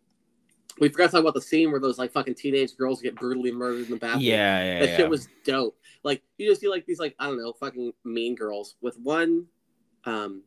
[0.78, 3.50] we forgot to talk about the scene where those like fucking teenage girls get brutally
[3.50, 4.64] murdered in the bathroom Yeah.
[4.64, 4.78] Yeah.
[4.78, 4.96] that yeah.
[4.98, 5.76] shit was dope.
[6.04, 9.46] Like you just see like these like I don't know fucking mean girls with one
[10.04, 10.42] um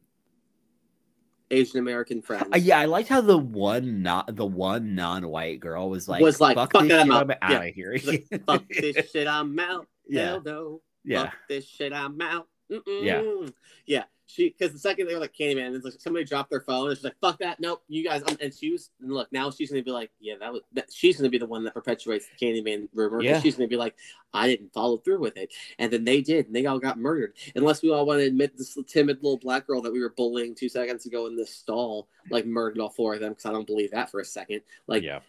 [1.53, 2.53] Asian American friend.
[2.53, 6.41] Uh, yeah, I liked how the one not the one non-white girl was like Was
[6.41, 7.57] like, fuck, "Fuck this that, I'm shit, out." I'm Yeah.
[7.57, 7.97] out of here.
[8.05, 9.87] Like, Fuck this shit, I'm out.
[10.07, 10.39] Yeah.
[10.43, 10.81] No.
[11.03, 12.47] yeah, Fuck this shit, I'm out.
[12.71, 13.03] Mm-mm.
[13.03, 13.49] Yeah.
[13.85, 14.03] Yeah.
[14.25, 16.97] She because the second they were like Candyman, it's like somebody dropped their phone and
[16.97, 19.69] she's like, "Fuck that, nope, you guys." um," And she was and look now she's
[19.69, 22.45] gonna be like, "Yeah, that was." That, she's gonna be the one that perpetuates the
[22.45, 23.21] Candyman rumor.
[23.21, 23.41] Yeah.
[23.41, 23.95] She's gonna be like,
[24.33, 27.33] "I didn't follow through with it," and then they did, and they all got murdered.
[27.55, 30.55] Unless we all want to admit this timid little black girl that we were bullying
[30.55, 33.67] two seconds ago in this stall, like murdered all four of them, because I don't
[33.67, 34.61] believe that for a second.
[34.87, 35.19] Like, yeah,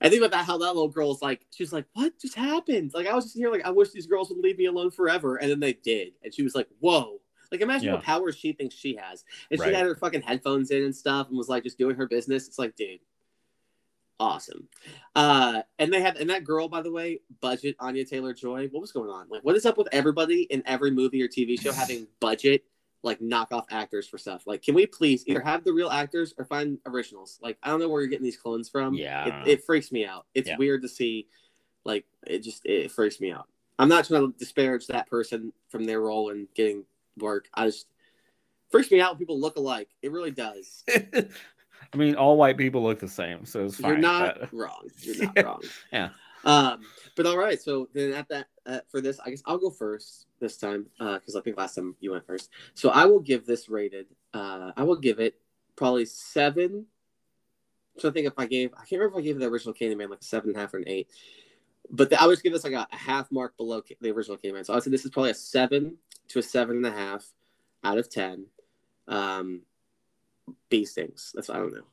[0.00, 2.92] I think about that how that little girl was like, she's like, "What just happened?"
[2.94, 5.36] Like I was just here, like I wish these girls would leave me alone forever,
[5.36, 7.20] and then they did, and she was like, "Whoa."
[7.50, 7.94] Like imagine Yeah.
[7.94, 11.28] what powers she thinks she has, and she had her fucking headphones in and stuff,
[11.28, 12.46] and was like just doing her business.
[12.46, 13.00] It's like, dude,
[14.20, 14.68] awesome.
[15.14, 18.68] Uh, and they had, and that girl, by the way, budget Anya Taylor Joy.
[18.70, 19.28] What was going on?
[19.28, 22.64] Like, what is up with everybody in every movie or TV show having budget
[23.04, 24.42] like knockoff actors for stuff?
[24.46, 27.38] Like, can we please either have the real actors or find originals?
[27.42, 28.94] Like, I don't know where you're getting these clones from.
[28.94, 30.26] Yeah, it, it freaks me out.
[30.34, 30.56] It's Yeah.
[30.58, 31.28] weird to see.
[31.84, 33.46] Like, it just it freaks me out.
[33.78, 36.84] I'm not trying to disparage that person from their role in getting
[37.18, 37.48] work.
[37.54, 37.86] I just
[38.70, 39.88] freaks me out when people look alike.
[40.02, 40.84] It really does.
[41.92, 43.92] I mean, all white people look the same, so it's fine.
[43.92, 44.88] You're not but- wrong.
[45.00, 45.62] You're not wrong.
[45.92, 46.10] Yeah.
[46.44, 46.80] Um,
[47.16, 47.60] but all right.
[47.60, 51.34] So then at that uh, for this, I guess I'll go first this time because
[51.36, 52.50] I think last time you went first.
[52.74, 54.06] So I will give this rated.
[54.32, 55.34] Uh, I will give it
[55.76, 56.86] probably seven.
[57.98, 60.10] So I think if I gave, I can't remember if I gave the original Candyman
[60.10, 61.08] like a seven and a half or an eight.
[61.90, 64.64] But the, I would give this like a, a half mark below the original Candyman.
[64.64, 65.96] So I would say this is probably a seven
[66.28, 67.26] to a seven and a half
[67.84, 68.46] out of ten.
[69.06, 69.62] Um,
[70.68, 71.32] bee stings.
[71.34, 71.84] That's I don't know.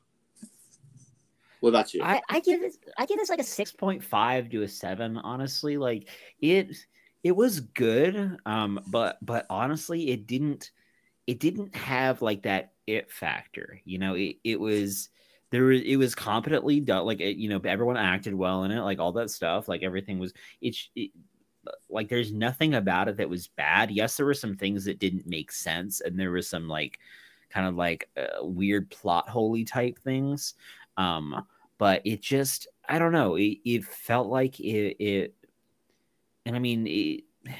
[1.60, 2.02] What about you?
[2.02, 5.16] I, I give this I give this like a six point five to a seven.
[5.16, 6.08] Honestly, like
[6.40, 6.76] it
[7.24, 10.70] it was good, um, but but honestly, it didn't
[11.26, 13.80] it didn't have like that it factor.
[13.84, 15.08] You know, it it was
[15.50, 17.06] there was it was competently done.
[17.06, 18.80] Like it, you know, everyone acted well in it.
[18.82, 19.68] Like all that stuff.
[19.68, 21.10] Like everything was it's it,
[21.88, 23.90] like there's nothing about it that was bad.
[23.90, 26.98] Yes, there were some things that didn't make sense, and there was some like
[27.50, 30.54] kind of like uh, weird plot holy type things.
[30.96, 31.46] Um,
[31.78, 33.36] but it just I don't know.
[33.36, 35.34] It, it felt like it, it,
[36.44, 37.24] and I mean, it,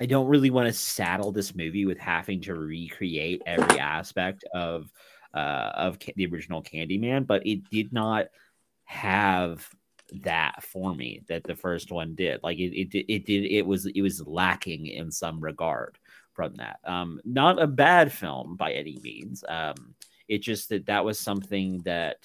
[0.00, 4.92] I don't really want to saddle this movie with having to recreate every aspect of
[5.32, 8.26] uh, of the original Candyman, but it did not
[8.84, 9.68] have
[10.22, 12.40] that for me that the first one did.
[12.42, 13.44] Like it, it, did- it did.
[13.50, 15.98] It was it was lacking in some regard
[16.32, 16.80] from that.
[16.84, 19.44] Um, not a bad film by any means.
[19.48, 19.94] Um,
[20.28, 22.16] it just that that was something that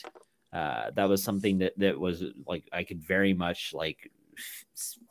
[0.53, 4.11] uh, that was something that that was like I could very much like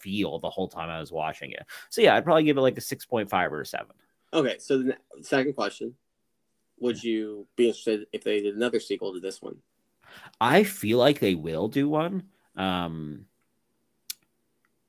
[0.00, 1.64] feel the whole time I was watching it.
[1.90, 3.94] So yeah, I'd probably give it like a six point five or a seven.
[4.32, 5.94] Okay, so the second question:
[6.80, 9.56] Would you be interested if they did another sequel to this one?
[10.40, 12.24] I feel like they will do one.
[12.58, 13.24] Um,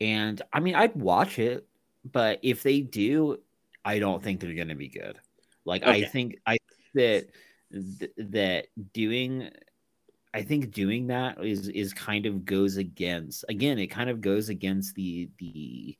[0.01, 1.67] and I mean, I'd watch it,
[2.09, 3.39] but if they do,
[3.85, 5.17] I don't think they're going to be good.
[5.65, 6.57] Like, I think I
[6.95, 7.27] that
[8.17, 9.49] that doing
[10.33, 14.49] I think doing that is is kind of goes against again, it kind of goes
[14.49, 15.97] against the the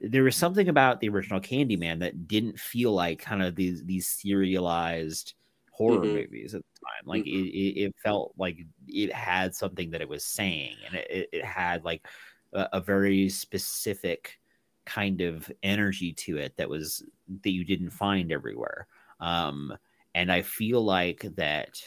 [0.00, 4.06] there was something about the original Candyman that didn't feel like kind of these these
[4.06, 5.34] serialized
[5.74, 6.14] horror mm-hmm.
[6.14, 7.06] movies at the time.
[7.06, 7.46] Like mm-hmm.
[7.46, 11.84] it, it, felt like it had something that it was saying, and it, it had
[11.84, 12.06] like
[12.52, 14.38] a, a, very specific
[14.86, 17.02] kind of energy to it that was
[17.42, 18.86] that you didn't find everywhere.
[19.18, 19.76] Um,
[20.14, 21.80] and I feel like that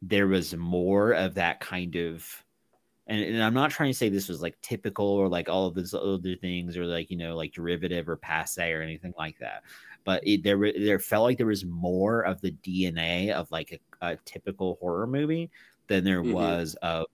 [0.00, 2.26] there was more of that kind of
[3.06, 5.74] and, and, I'm not trying to say this was like typical or like all of
[5.74, 9.62] these other things or like you know like derivative or passe or anything like that
[10.04, 14.06] but it, there there felt like there was more of the DNA of like a,
[14.06, 15.50] a typical horror movie
[15.86, 16.32] than there mm-hmm.
[16.32, 17.06] was of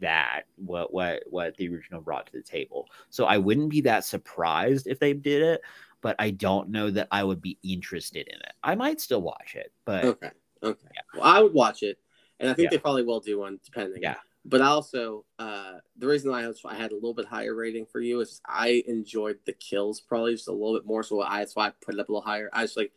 [0.00, 2.86] that what what what the original brought to the table.
[3.10, 5.60] So I wouldn't be that surprised if they did it,
[6.00, 8.52] but I don't know that I would be interested in it.
[8.62, 10.30] I might still watch it, but okay,
[10.62, 10.88] okay.
[10.94, 11.20] Yeah.
[11.20, 11.98] Well, I would watch it,
[12.38, 12.76] and I think yeah.
[12.76, 14.02] they probably will do one depending.
[14.02, 14.16] Yeah.
[14.44, 18.00] But also, uh, the reason I, was, I had a little bit higher rating for
[18.00, 21.02] you is I enjoyed the kills probably just a little bit more.
[21.02, 22.48] So I, that's why I put it up a little higher.
[22.52, 22.92] I was like,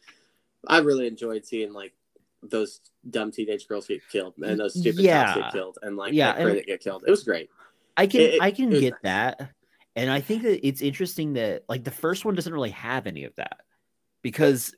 [0.68, 1.94] I really enjoyed seeing like
[2.42, 5.26] those dumb teenage girls get killed and those stupid yeah.
[5.26, 7.04] cops get killed and like yeah, and get killed.
[7.06, 7.50] It was great.
[7.96, 9.02] I can it, I can get nice.
[9.04, 9.50] that,
[9.96, 13.26] and I think that it's interesting that like the first one doesn't really have any
[13.26, 13.62] of that
[14.22, 14.74] because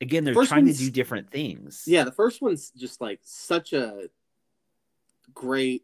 [0.00, 1.84] again they're trying to do different things.
[1.86, 4.08] Yeah, the first one's just like such a
[5.34, 5.82] great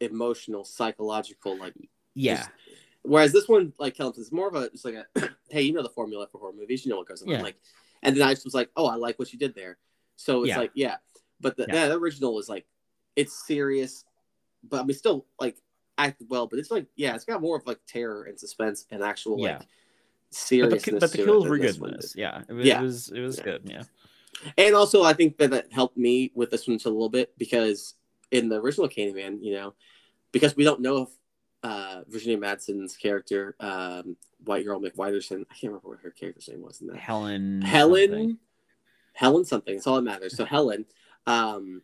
[0.00, 1.74] emotional, psychological, like
[2.14, 2.36] yeah.
[2.36, 2.50] Just,
[3.02, 5.06] whereas this one, like Kelham, is more of a it's like a
[5.50, 7.28] hey, you know the formula for horror movies, you know what goes on.
[7.28, 7.42] Yeah.
[7.42, 7.56] Like,
[8.02, 9.78] and then I just was like, oh, I like what you did there.
[10.16, 10.58] So it's yeah.
[10.58, 10.96] like yeah,
[11.40, 11.88] but the, yeah.
[11.88, 12.66] the original is like
[13.16, 14.04] it's serious,
[14.62, 15.56] but I mean still like
[15.96, 19.02] acted well, but it's like yeah, it's got more of like terror and suspense and
[19.02, 19.58] actual yeah.
[19.58, 19.68] like
[20.30, 20.84] seriousness.
[20.84, 22.14] But the, but the kills were good in this.
[22.16, 23.62] Yeah, it was, yeah, it was it was good.
[23.64, 23.82] Yeah.
[24.56, 27.94] And also, I think that that helped me with this one a little bit because
[28.30, 29.74] in the original Candyman, you know,
[30.32, 31.08] because we don't know if
[31.62, 36.62] uh, Virginia Madsen's character, um, White Girl McWhiterson, I can't remember what her character's name
[36.62, 36.96] was in that.
[36.96, 37.62] Helen.
[37.62, 38.10] Helen.
[38.10, 38.38] Something.
[39.12, 39.74] Helen something.
[39.74, 40.36] That's all that matters.
[40.36, 40.86] So Helen,
[41.26, 41.82] um,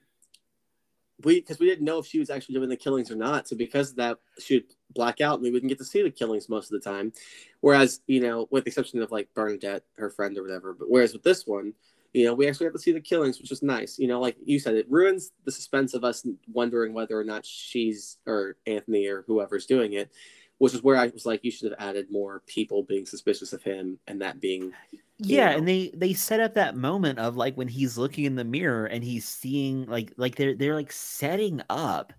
[1.24, 3.48] we because we didn't know if she was actually doing the killings or not.
[3.48, 6.10] So because of that, she would black out, and we wouldn't get to see the
[6.10, 7.12] killings most of the time.
[7.60, 10.74] Whereas you know, with the exception of like Bernadette, her friend or whatever.
[10.74, 11.74] But whereas with this one,
[12.12, 13.98] you know, we actually got to see the killings, which is nice.
[13.98, 17.44] You know, like you said, it ruins the suspense of us wondering whether or not
[17.44, 20.10] she's or Anthony or whoever's doing it,
[20.58, 23.62] which is where I was like, you should have added more people being suspicious of
[23.62, 24.72] him and that being.
[25.18, 25.58] Yeah, know.
[25.58, 28.86] and they they set up that moment of like when he's looking in the mirror
[28.86, 32.12] and he's seeing like like they're they're like setting up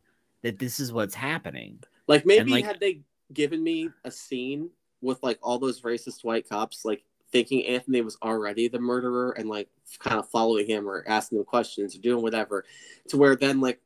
[0.44, 1.80] that this is what's happening.
[2.08, 3.02] Like maybe like, had they
[3.34, 4.70] given me a scene
[5.02, 9.50] with like all those racist white cops like thinking Anthony was already the murderer and
[9.50, 9.70] like
[10.00, 12.66] kind of following him or asking him questions or doing whatever,
[13.10, 13.80] to where then like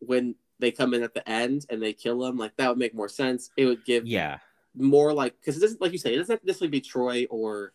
[0.00, 2.94] when they come in at the end and they kill him, like that would make
[2.94, 3.50] more sense.
[3.56, 4.38] It would give yeah
[4.76, 7.72] more like because it doesn't like you say it doesn't necessarily be Troy or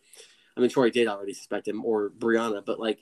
[0.56, 3.00] I mean Troy did already suspect him or Brianna, but like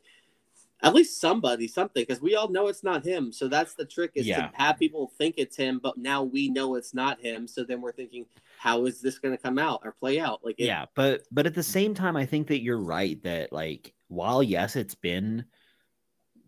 [0.82, 3.32] at least somebody something because we all know it's not him.
[3.32, 4.48] So that's the trick is yeah.
[4.48, 7.46] to have people think it's him but now we know it's not him.
[7.46, 8.26] So then we're thinking
[8.58, 10.44] how is this going to come out or play out?
[10.44, 13.52] Like it, yeah but but at the same time i think that you're right that
[13.52, 15.44] like while yes it's been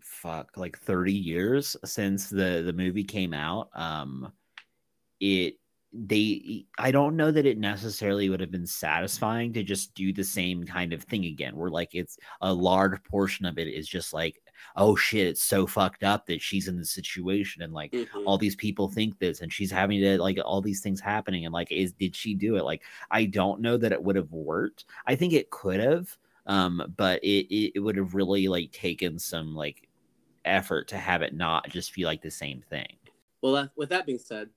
[0.01, 4.33] fuck like 30 years since the the movie came out um
[5.20, 5.55] it
[5.95, 10.24] they i don't know that it necessarily would have been satisfying to just do the
[10.24, 14.14] same kind of thing again where like it's a large portion of it is just
[14.14, 14.43] like
[14.76, 18.26] oh shit it's so fucked up that she's in this situation and like mm-hmm.
[18.26, 21.53] all these people think this and she's having to like all these things happening and
[21.53, 22.64] like is did she do it?
[22.64, 24.84] Like i don't know that it would have worked.
[25.07, 26.16] I think it could have
[26.47, 29.88] um but it, it, it would have really like taken some like
[30.45, 32.97] effort to have it not just feel like the same thing.
[33.43, 34.49] Well uh, with that being said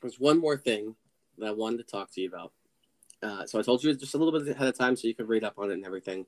[0.00, 0.94] there's one more thing
[1.38, 2.52] that I wanted to talk to you about.
[3.22, 5.28] Uh, so I told you just a little bit ahead of time so you could
[5.28, 6.26] read up on it and everything.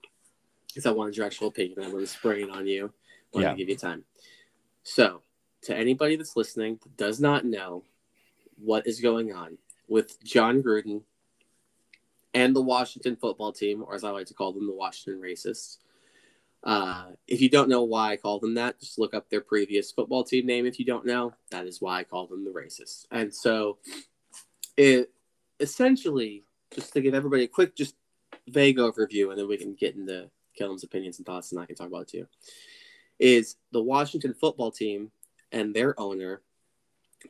[0.68, 1.82] Because I wanted your actual opinion.
[1.82, 2.86] I was spraying on you.
[2.86, 3.50] I wanted yeah.
[3.52, 4.04] to give you time.
[4.82, 5.22] So,
[5.62, 7.84] to anybody that's listening that does not know
[8.56, 9.58] what is going on
[9.88, 11.02] with Jon Gruden
[12.34, 15.78] and the Washington football team, or as I like to call them, the Washington Racists,
[16.68, 19.90] uh, if you don't know why I call them that, just look up their previous
[19.90, 20.66] football team name.
[20.66, 23.06] If you don't know, that is why I call them the racists.
[23.10, 23.78] And so,
[24.76, 25.10] it
[25.60, 26.44] essentially,
[26.74, 27.94] just to give everybody a quick, just
[28.48, 30.28] vague overview, and then we can get into
[30.60, 32.26] Kelham's opinions and thoughts, and I can talk about it too.
[33.18, 35.10] Is the Washington football team
[35.52, 36.42] and their owner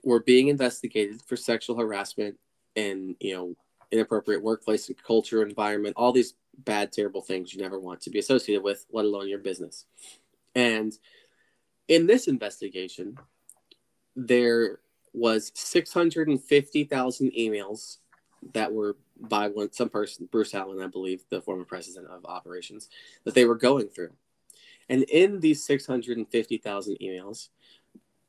[0.02, 2.36] were being investigated for sexual harassment
[2.74, 3.54] and you know
[3.92, 8.18] inappropriate workplace and culture environment, all these bad, terrible things you never want to be
[8.18, 9.86] associated with, let alone your business.
[10.54, 10.92] And
[11.86, 13.16] in this investigation,
[14.16, 14.80] there
[15.12, 17.98] was 650,000 emails
[18.52, 22.88] that were by one some person, Bruce Allen, I believe, the former president of operations,
[23.24, 24.12] that they were going through.
[24.88, 27.48] And in these 650,000 emails,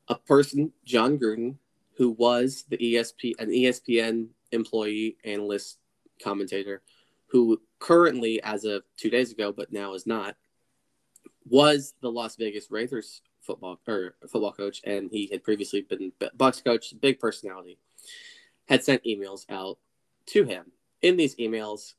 [0.08, 1.56] a person, Jon Gruden,
[1.96, 5.78] who was the ESP an ESPN employee, analyst,
[6.22, 6.82] commentator,
[7.30, 10.36] who currently, as of two days ago, but now is not,
[11.48, 16.62] was the Las Vegas Raiders football or football coach, and he had previously been Bucs
[16.64, 17.78] coach, big personality,
[18.68, 19.78] had sent emails out
[20.26, 20.66] to him.
[21.02, 21.94] In these emails,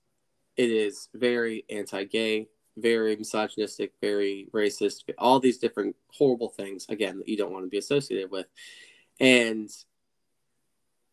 [0.57, 7.27] it is very anti-gay, very misogynistic, very racist, all these different horrible things again that
[7.27, 8.47] you don't want to be associated with.
[9.19, 9.69] And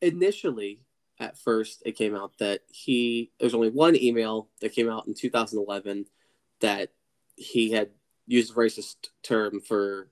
[0.01, 0.81] initially,
[1.21, 5.15] at first, it came out that he there's only one email that came out in
[5.15, 6.07] 2011
[6.61, 6.91] that
[7.37, 7.91] he had
[8.27, 10.11] used a racist term for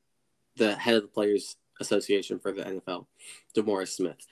[0.57, 3.07] the head of the Players Association for the NFL,
[3.57, 4.27] DeMaurice Smith.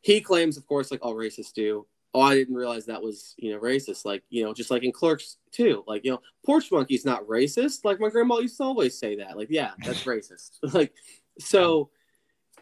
[0.00, 1.86] He claims, of course, like all racists do,
[2.16, 4.06] oh, I didn't realize that was, you know, racist.
[4.06, 5.80] Like, you know, just like in Clerks II.
[5.86, 7.84] Like, you know, Porch Monkey's not racist.
[7.84, 9.36] Like my grandma used to always say that.
[9.36, 10.52] Like, yeah, that's racist.
[10.72, 10.94] like,
[11.38, 11.90] so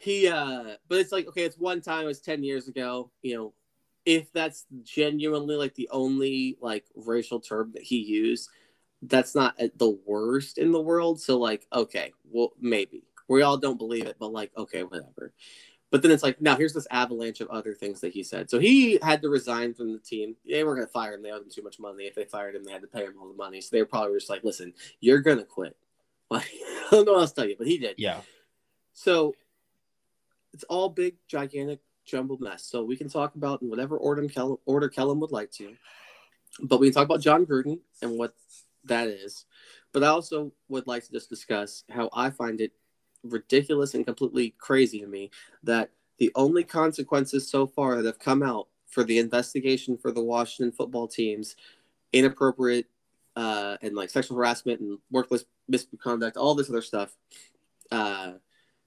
[0.00, 3.36] he uh but it's like, okay, it's one time, it was 10 years ago, you
[3.36, 3.54] know,
[4.04, 8.48] if that's genuinely like the only like racial term that he used,
[9.02, 11.20] that's not the worst in the world.
[11.20, 15.32] So like, okay, well, maybe we all don't believe it, but like, okay, whatever.
[15.90, 18.50] But then it's like, now here's this avalanche of other things that he said.
[18.50, 20.34] So he had to resign from the team.
[20.44, 21.22] They weren't going to fire him.
[21.22, 22.04] They owed him too much money.
[22.04, 23.60] If they fired him, they had to pay him all the money.
[23.60, 25.76] So they were probably just like, listen, you're going to quit.
[26.30, 27.96] Like, I don't know what else to tell you, but he did.
[27.98, 28.22] Yeah.
[28.94, 29.34] So
[30.54, 32.64] it's all big, gigantic, jumbled mess.
[32.64, 35.74] So we can talk about in whatever order Kelham, order Kelham would like to.
[36.62, 38.34] But we can talk about Jon Gruden and what
[38.84, 39.44] that is.
[39.92, 42.72] But I also would like to just discuss how I find it
[43.24, 45.30] ridiculous and completely crazy to me
[45.64, 50.22] that the only consequences so far that have come out for the investigation for the
[50.22, 51.56] Washington football team's
[52.12, 52.86] inappropriate
[53.34, 57.16] uh, and like sexual harassment and workplace misconduct, all this other stuff.
[57.90, 58.34] Uh,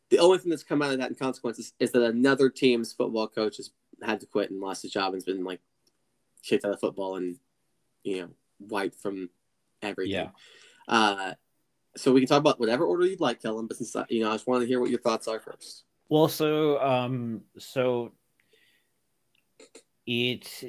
[0.09, 3.27] the only thing that's come out of that in consequences is that another team's football
[3.27, 3.71] coach has
[4.03, 5.59] had to quit and lost his job and's been like
[6.43, 7.37] kicked out of football and
[8.03, 8.29] you know
[8.59, 9.29] wiped from
[9.81, 10.13] everything.
[10.13, 10.29] Yeah.
[10.87, 11.33] Uh,
[11.95, 13.67] so we can talk about whatever order you'd like, Kelham.
[13.67, 15.83] But since you know, I just want to hear what your thoughts are first.
[16.09, 18.13] Well, so um, so
[20.05, 20.63] it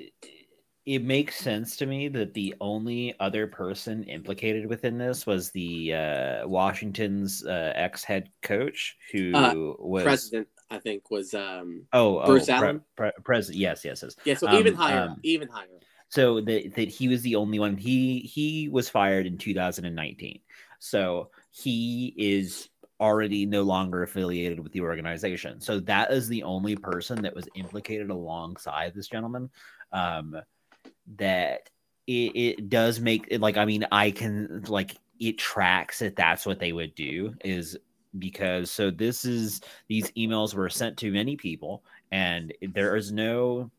[0.89, 5.93] it makes sense to me that the only other person implicated within this was the
[5.93, 10.49] uh, Washington's uh, ex head coach who uh, was president.
[10.71, 13.61] I think was um oh, oh Bruce oh, Allen pre- pre- president.
[13.61, 14.17] Yes, yes, yes.
[14.25, 15.67] Yeah, so um, even higher, um, even higher.
[16.09, 17.77] So that that he was the only one.
[17.77, 20.41] He he was fired in 2019.
[20.79, 25.61] So he is already no longer affiliated with the organization.
[25.61, 29.51] So that is the only person that was implicated alongside this gentleman.
[29.93, 30.35] Um,
[31.17, 31.71] that
[32.07, 36.47] it, it does make it like I mean I can like it tracks that that's
[36.47, 37.77] what they would do is
[38.19, 43.71] because so this is these emails were sent to many people and there is no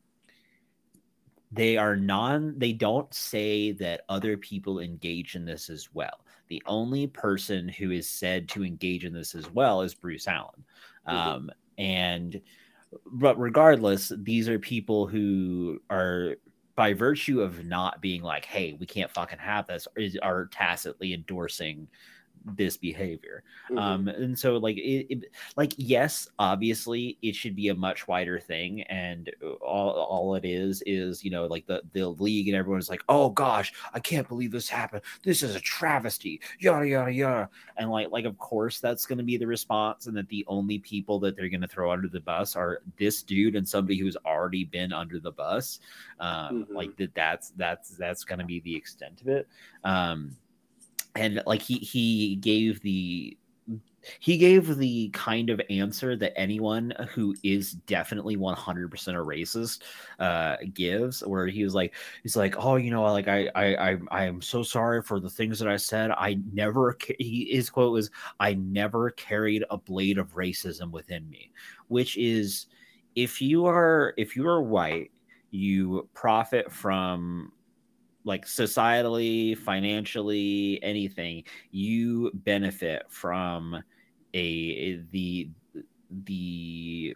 [1.52, 6.62] they are non they don't say that other people engage in this as well the
[6.68, 10.64] only person who is said to engage in this as well is bruce allen
[11.08, 11.18] mm-hmm.
[11.18, 12.40] um, and
[13.14, 16.36] but regardless these are people who are
[16.80, 21.14] by virtue of not being like hey we can't fucking have this is are tacitly
[21.14, 21.86] endorsing
[22.46, 23.44] this behavior.
[23.70, 23.78] Mm-hmm.
[23.78, 28.40] um and so like it, it, like yes obviously it should be a much wider
[28.40, 29.30] thing and
[29.62, 33.30] all, all it is is you know like the the league and everyone's like oh
[33.30, 35.02] gosh i can't believe this happened.
[35.24, 36.40] This is a travesty.
[36.60, 37.50] Yada yada yada.
[37.78, 40.80] And like like of course that's going to be the response and that the only
[40.80, 44.18] people that they're going to throw under the bus are this dude and somebody who's
[44.26, 45.80] already been under the bus.
[46.20, 46.76] Um mm-hmm.
[46.76, 49.48] like that that's that's that's going to be the extent of it.
[49.84, 50.36] Um
[51.16, 53.38] and like he he gave the
[54.20, 59.82] he gave the kind of answer that anyone who is definitely 100% a racist
[60.20, 64.24] uh gives where he was like he's like oh you know like i i i
[64.24, 66.12] am so sorry for the things that i said.
[66.12, 68.10] I never he, his quote was
[68.40, 71.52] i never carried a blade of racism within me
[71.88, 72.68] which is
[73.16, 75.12] if you are if you are white
[75.52, 77.52] you profit from
[78.24, 83.82] like societally, financially, anything, you benefit from
[84.34, 85.50] a the
[86.26, 87.16] the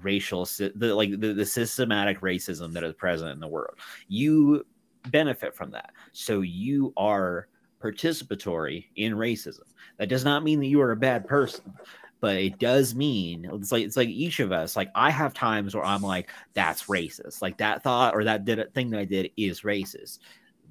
[0.00, 3.76] racial the like the, the systematic racism that is present in the world.
[4.08, 4.64] You
[5.08, 5.90] benefit from that.
[6.12, 7.48] So you are
[7.82, 9.64] participatory in racism.
[9.98, 11.72] That does not mean that you are a bad person.
[12.20, 14.76] but it does mean it's like it's like each of us.
[14.76, 17.42] Like I have times where I'm like, that's racist.
[17.42, 20.20] Like that thought or that did thing that I did is racist.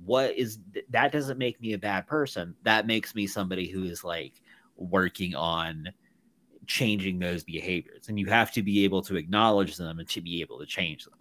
[0.05, 0.59] What is
[0.89, 2.55] that doesn't make me a bad person.
[2.63, 4.41] That makes me somebody who is like
[4.77, 5.89] working on
[6.67, 10.41] changing those behaviors and you have to be able to acknowledge them and to be
[10.41, 11.15] able to change them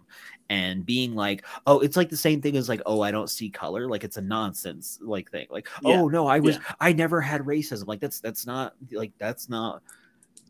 [0.49, 3.49] and being like oh it's like the same thing as like oh i don't see
[3.49, 5.99] color like it's a nonsense like thing like Yeah.
[5.99, 6.61] oh no i was Yeah.
[6.79, 9.81] i never had racism like that's that's not like that's not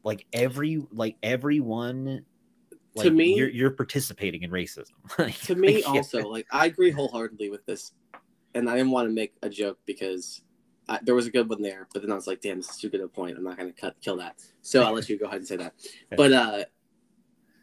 [0.03, 2.23] like every like everyone
[2.97, 4.91] To me- you're, you're participating in racism
[5.45, 7.93] to me also like i agree wholeheartedly with this
[8.55, 10.41] and i didn't want to make a joke because
[10.89, 12.77] I, there was a good one there but then i was like damn this is
[12.77, 13.37] too good a point.
[13.37, 14.41] I'm not going to cut kill that.
[14.61, 15.73] So i'll let you go ahead and say that.
[16.15, 16.65] But uh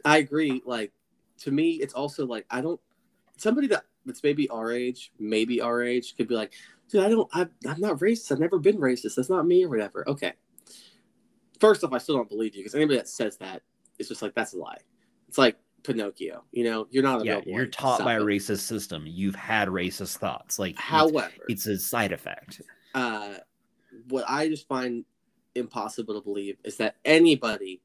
[0.05, 0.93] i agree like
[1.39, 2.81] to me it's also like i don't
[3.37, 6.53] somebody that that's maybe our age maybe our age could be like
[6.89, 8.33] dude i don't I, i'm not racist.
[8.33, 9.17] I've never been racist.
[9.17, 10.09] That's not me or whatever.
[10.09, 10.33] Okay.
[11.61, 13.63] First off i still don't believe you because anybody that says that
[13.99, 14.79] is just like that's a lie.
[15.29, 19.05] It's like pinocchio you know you're not a yeah you're taught by a racist system
[19.07, 22.61] you've had racist thoughts like it's, however it's a side effect
[22.95, 23.35] uh,
[24.09, 25.05] what I just find
[25.55, 27.83] impossible to believe is that anybody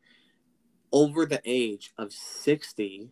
[0.91, 3.09] over the age of 60,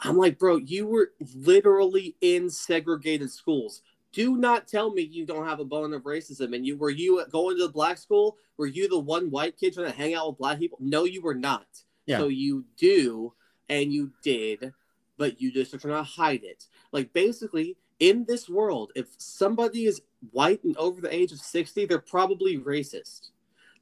[0.00, 3.82] I'm like, bro, you were literally in segregated schools.
[4.12, 6.54] Do not tell me you don't have a bone of racism.
[6.54, 8.36] And you were you going to the black school?
[8.56, 10.78] Were you the one white kid trying to hang out with black people?
[10.80, 11.66] No, you were not.
[12.06, 12.18] Yeah.
[12.18, 13.32] So you do,
[13.68, 14.72] and you did,
[15.16, 16.66] but you just are trying to hide it.
[16.92, 20.02] Like basically, in this world, if somebody is
[20.32, 23.30] white and over the age of 60, they're probably racist.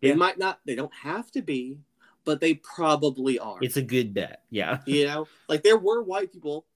[0.01, 0.15] They Yeah.
[0.15, 1.78] might not, they don't have to be,
[2.24, 3.59] but they probably are.
[3.62, 6.66] it's a good bet yeah you know, like there were white people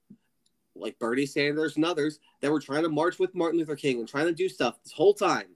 [0.75, 4.07] like Bernie Sanders and others that were trying to march with Martin Luther King and
[4.07, 5.47] trying to do stuff this whole time.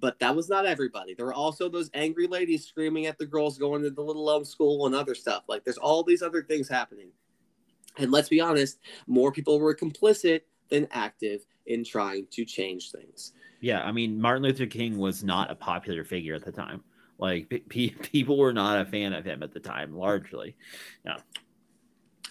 [0.00, 1.14] But that was not everybody.
[1.14, 4.46] There were also those angry ladies screaming at the girls going to the little love
[4.46, 5.44] school and other stuff.
[5.46, 7.10] Like there's all these other things happening.
[7.98, 13.32] And let's be honest, more people were complicit than active in trying to change things.
[13.60, 16.82] Yeah, I mean, Martin Luther King was not a popular figure at the time.
[17.18, 20.56] Like, pe- pe- people were not a fan of him at the time, largely.
[21.04, 21.18] Yeah.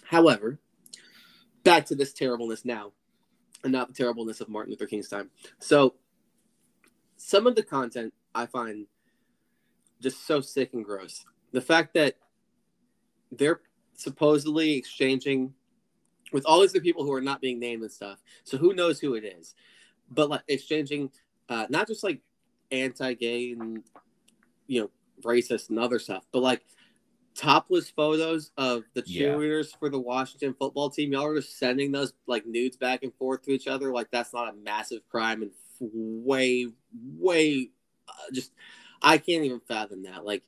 [0.04, 0.58] However,
[1.62, 2.92] back to this terribleness now,
[3.62, 5.30] and not the terribleness of Martin Luther King's time.
[5.60, 5.94] So,
[7.20, 8.86] some of the content I find
[10.00, 11.24] just so sick and gross.
[11.52, 12.16] The fact that
[13.30, 13.60] they're
[13.94, 15.52] supposedly exchanging
[16.32, 18.18] with all these other people who are not being named and stuff.
[18.44, 19.54] So who knows who it is?
[20.10, 21.10] But like exchanging,
[21.48, 22.20] uh, not just like
[22.72, 23.82] anti-gay and
[24.66, 24.90] you know
[25.22, 26.64] racist and other stuff, but like
[27.34, 29.28] topless photos of the Yeah.
[29.28, 31.12] cheerleaders for the Washington football team.
[31.12, 33.92] Y'all are just sending those like nudes back and forth to each other.
[33.92, 36.68] Like that's not a massive crime and f- way,
[37.18, 37.70] way,
[38.08, 38.52] uh, just
[39.02, 40.24] I can't even fathom that.
[40.24, 40.42] Like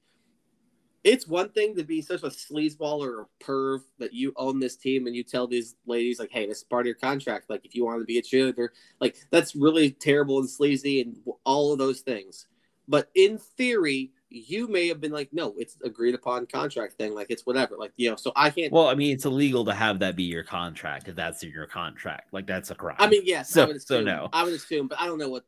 [1.04, 4.76] it's one thing to be such a sleazeball or a perv that you own this
[4.76, 7.50] team and you tell these ladies like, "Hey, this is part of your contract.
[7.50, 8.68] Like, if you want to be a cheerleader,
[9.00, 12.46] like that's really terrible and sleazy and all of those things."
[12.86, 17.14] But in theory, you may have been like, "No, it's agreed upon contract thing.
[17.14, 17.76] Like, it's whatever.
[17.76, 18.72] Like, you know." So I can't.
[18.72, 22.32] Well, I mean, it's illegal to have that be your contract if that's your contract.
[22.32, 22.96] Like, that's a crime.
[22.98, 24.28] I mean, yes, So- I would so no.
[24.32, 25.44] I would assume, but I don't know what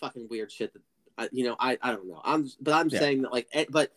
[0.00, 0.82] fucking weird shit that
[1.16, 1.56] I, you know.
[1.58, 2.20] I I don't know.
[2.24, 2.98] I'm but I'm Yeah.
[3.00, 3.92] saying that like, eh, but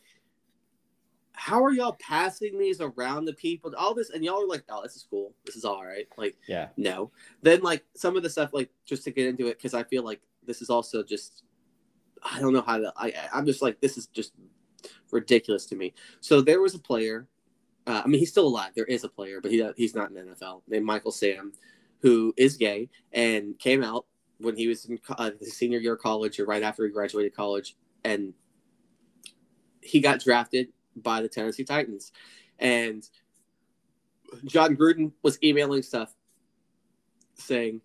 [1.34, 3.74] how are y'all passing these around to people?
[3.78, 5.34] All this, and y'all are like, oh, this is cool.
[5.46, 6.08] This is all right.
[6.18, 6.68] Like, yeah.
[6.78, 7.12] no.
[7.42, 10.04] Then like some of the stuff, like just to get into it, because I feel
[10.04, 11.44] like this is also just,
[12.24, 12.94] I don't know how to.
[12.96, 14.34] I I'm just like this is just
[15.12, 15.94] ridiculous to me.
[16.20, 17.28] So there was a player.
[17.88, 18.72] Uh, I mean, he's still alive.
[18.76, 20.62] There is a player, but he he's not in the NFL.
[20.68, 21.54] Named Michael Sam,
[22.00, 24.06] who is gay and came out
[24.40, 27.36] when he was in uh, his senior year of college or right after he graduated
[27.36, 28.34] college, and
[29.82, 32.12] he got drafted by the Tennessee Titans,
[32.60, 33.08] and
[34.46, 36.14] Jon Gruden was emailing stuff
[37.36, 37.82] saying,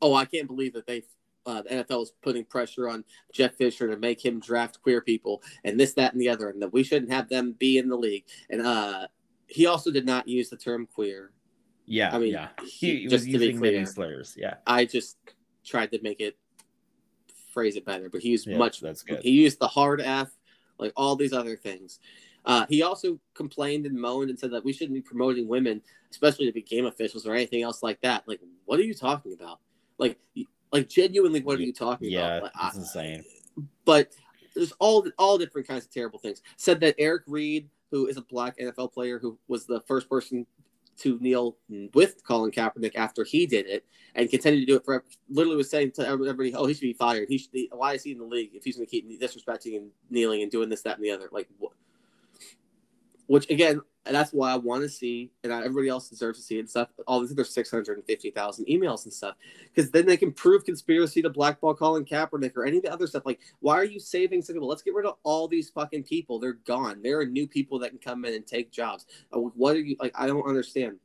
[0.00, 1.04] "Oh, I can't believe that they."
[1.46, 5.42] Uh, the NFL is putting pressure on Jeff Fisher to make him draft queer people
[5.64, 7.96] and this, that, and the other, and that we shouldn't have them be in the
[7.96, 8.24] league.
[8.50, 9.08] And uh,
[9.46, 11.32] he also did not use the term queer.
[11.86, 12.14] Yeah.
[12.14, 12.48] I mean, yeah.
[12.66, 14.34] he- He, was to be using clear, slurs.
[14.38, 14.54] Yeah.
[14.66, 15.18] I just
[15.64, 16.38] tried to make it
[17.52, 18.80] phrase it better, but he used Yeah, much.
[18.80, 19.20] that's good.
[19.22, 20.30] He used the hard F,
[20.78, 22.00] like all these other things.
[22.46, 25.80] Uh, he also complained and moaned and said that we shouldn't be promoting women,
[26.10, 28.26] especially to be game officials or anything else like that.
[28.26, 29.60] Like, what are you talking about?
[29.98, 30.18] Like,
[30.74, 32.38] like genuinely, what are you talking Yeah.
[32.38, 32.42] about?
[32.42, 33.24] Like, I- It's insane.
[33.84, 34.12] but
[34.54, 36.42] there's all all different kinds of terrible things.
[36.56, 40.46] Said that Eric Reid, who is a black NFL player, who was the first person
[40.96, 41.56] to kneel
[41.94, 43.84] with Colin Kaepernick after he did it
[44.14, 46.92] and continued to do it for literally was saying to everybody, "Oh, he should be
[46.92, 47.28] fired.
[47.28, 47.50] He should.
[47.52, 50.42] Be, why is he in the league if he's going to keep disrespecting and kneeling
[50.42, 51.48] and doing this, that, and the other?" Like,
[53.26, 53.80] which again,
[54.12, 56.88] that's why I want to see, and everybody else deserves to see and stuff.
[57.06, 59.36] All these other six hundred and fifty thousand emails and stuff,
[59.72, 63.06] because then they can prove conspiracy to blackball Colin Kaepernick or any of the other
[63.06, 63.24] stuff.
[63.24, 64.68] Like, why are you saving some people?
[64.68, 66.38] Let's get rid of all these fucking people.
[66.38, 67.00] They're gone.
[67.02, 69.06] There are new people that can come in and take jobs.
[69.32, 70.12] Uh, what are you like?
[70.14, 70.98] I don't understand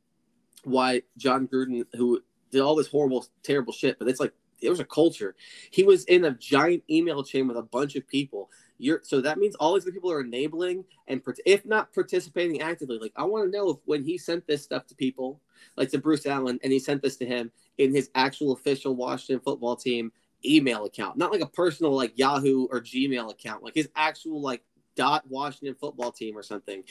[0.64, 2.20] why Jon Gruden, who
[2.50, 5.36] did all this horrible, terrible shit, but it's like it was a culture.
[5.70, 8.50] He was in a giant email chain with a bunch of people
[8.80, 13.12] you're so that means all these people are enabling and if not participating actively like
[13.16, 15.40] i want to know if when he sent this stuff to people
[15.76, 19.40] like to bruce allen and he sent this to him in his actual official washington
[19.44, 20.10] football team
[20.44, 24.62] email account not like a personal like yahoo or gmail account like his actual like
[24.96, 26.82] dot washington football team or something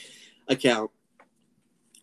[0.48, 0.90] account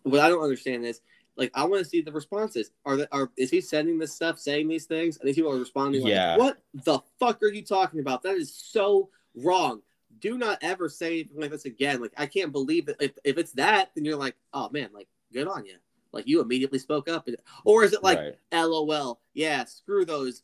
[0.02, 1.00] what i don't understand is
[1.38, 2.72] like I want to see the responses.
[2.84, 5.58] Are that are is he sending this stuff, saying these things, and these people are
[5.58, 6.02] responding?
[6.02, 6.36] Like, yeah.
[6.36, 8.24] What the fuck are you talking about?
[8.24, 9.08] That is so
[9.44, 9.82] wrong.
[10.20, 12.00] Do not ever say anything like this again.
[12.00, 15.08] Like I can't believe that if, if it's that, then you're like, oh man, like
[15.32, 15.76] good on you.
[16.12, 17.28] Like you immediately spoke up,
[17.64, 18.34] or is it like, right.
[18.52, 19.20] LOL?
[19.34, 20.42] Yeah, screw those.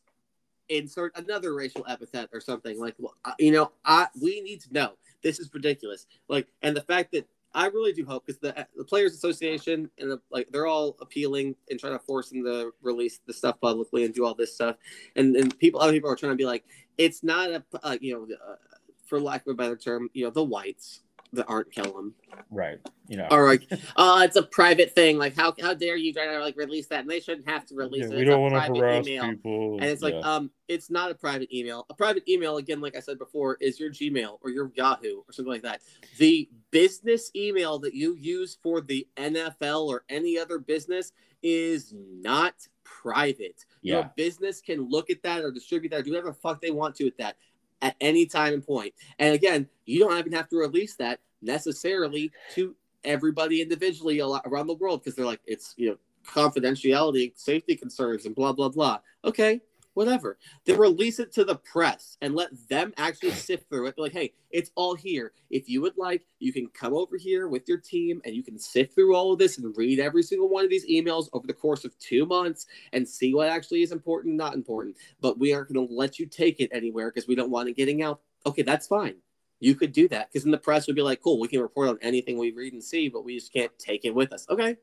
[0.71, 2.95] Insert another racial epithet or something like,
[3.39, 4.93] you know, I we need to know
[5.23, 6.07] this is ridiculous.
[6.29, 10.11] Like, and the fact that I really do hope because the the Players Association and
[10.11, 14.05] the, like they're all appealing and trying to force them to release the stuff publicly
[14.05, 14.77] and do all this stuff,
[15.17, 16.65] and and people other people are trying to be like
[16.99, 18.57] it's not a uh, you know uh,
[19.05, 21.03] for lack of a better term, you know, the whites
[21.35, 22.13] that aren't Kelham.
[22.51, 22.79] Right.
[23.09, 23.27] You know.
[23.31, 23.67] Are like,
[23.97, 25.19] oh, it's a private thing.
[25.19, 27.01] Like, how how dare you try to like release that?
[27.01, 28.17] And they shouldn't have to release yeah, it.
[28.17, 29.31] We it's don't want to harass email.
[29.31, 29.75] people.
[29.75, 30.35] And it's like, yeah.
[30.35, 31.87] um, it's not a private email.
[31.91, 35.33] A private email, again, like I said before, is your Gmail or your Yahoo or
[35.33, 35.81] something like that.
[36.19, 41.13] The business email that you use for the NFL or any other business
[41.43, 42.55] is not
[42.85, 43.65] private.
[43.83, 43.95] Yeah.
[43.95, 46.71] Your business can look at that or distribute that, or do whatever the fuck they
[46.71, 47.37] want to with that
[47.83, 48.95] at any time and point.
[49.19, 52.75] And again, you don't even have to release that necessarily to
[53.05, 55.97] everybody individually around the world because they're like, it's, you know,
[56.27, 58.99] confidentiality, safety concerns, and blah, blah, blah.
[59.25, 59.61] Okay,
[59.95, 60.39] whatever.
[60.65, 63.97] Then release it to the press and let them actually sift through it.
[63.97, 65.33] Be like, hey, it's all here.
[65.51, 68.59] If you would like, you can come over here with your team and you can
[68.59, 71.53] sift through all of this and read every single one of these emails over the
[71.53, 74.97] course of two months and see what actually is important, not important.
[75.21, 77.77] But we aren't going to let you take it anywhere because we don't want it
[77.77, 78.21] getting out.
[78.47, 79.17] Okay, that's fine.
[79.61, 81.89] You could do that because then the press would be like, cool, we can report
[81.89, 84.47] on anything we read and see, but we just can't take it with us.
[84.51, 84.77] Okay,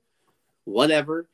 [0.64, 1.30] whatever.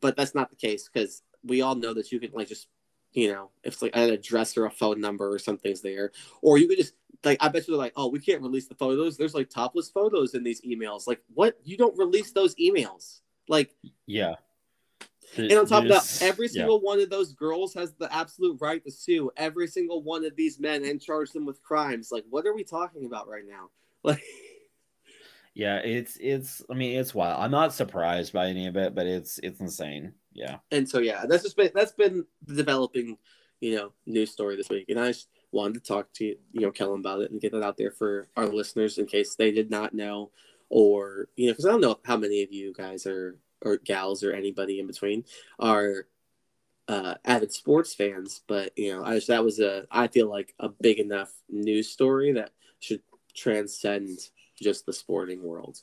[0.00, 2.68] But that's not the case because we all know that you can like just
[3.12, 6.12] you know, if it's like an address or a phone number or something's there,
[6.42, 8.74] or you could just like I bet you they're like, oh, we can't release the
[8.74, 9.16] photos.
[9.16, 11.06] There's like topless photos in these emails.
[11.06, 11.58] Like, what?
[11.64, 13.20] You don't release those emails.
[13.48, 13.74] Like,
[14.06, 14.36] yeah.
[15.36, 16.86] and on top of that, every single yeah.
[16.86, 20.60] one of those girls has the absolute right to sue every single one of these
[20.60, 22.10] men and charge them with crimes.
[22.12, 23.70] Like, what are we talking about right now?
[24.02, 24.22] Like,
[25.52, 26.62] yeah, it's it's.
[26.70, 27.38] I mean, it's wild.
[27.38, 30.14] I'm not surprised by any of it, but it's it's insane.
[30.32, 30.58] Yeah.
[30.70, 33.18] And so yeah, that's just been that's been the developing,
[33.60, 34.86] you know, news story this week.
[34.88, 37.64] And I just wanted to talk to you know Kelham about it and get that
[37.64, 40.30] out there for our listeners in case they did not know,
[40.68, 44.24] or you know, because I don't know how many of you guys are or gals
[44.24, 45.24] or anybody in between
[45.58, 46.06] are
[46.88, 50.54] uh, avid sports fans, but you know, I just, that was a I feel like
[50.58, 52.50] a big enough news story that
[52.80, 53.02] should
[53.34, 54.18] transcend
[54.60, 55.80] just the sporting world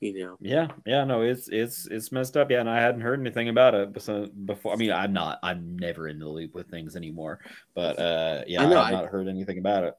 [0.00, 0.36] you know.
[0.40, 2.50] Yeah, yeah, no, it's it's it's messed up.
[2.50, 4.72] Yeah, and I hadn't heard anything about it before.
[4.72, 7.40] I mean, I'm not, I'm never in the loop with things anymore.
[7.74, 9.94] But uh, yeah, I know, I've I, not heard anything about it.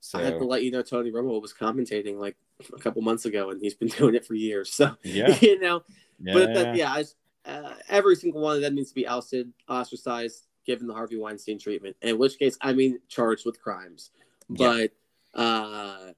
[0.00, 2.36] So I have to let you know, Tony Romo was commentating like
[2.74, 4.72] a couple months ago, and he's been doing it for years.
[4.72, 5.82] So yeah, you know,
[6.20, 9.52] yeah, but yeah, yeah I, uh, every single one of them needs to be ousted,
[9.68, 11.96] ostracized, given the Harvey Weinstein treatment.
[12.02, 14.10] In which case, I mean, charged with crimes.
[14.48, 14.92] But
[15.34, 15.42] yeah.
[15.42, 16.12] uh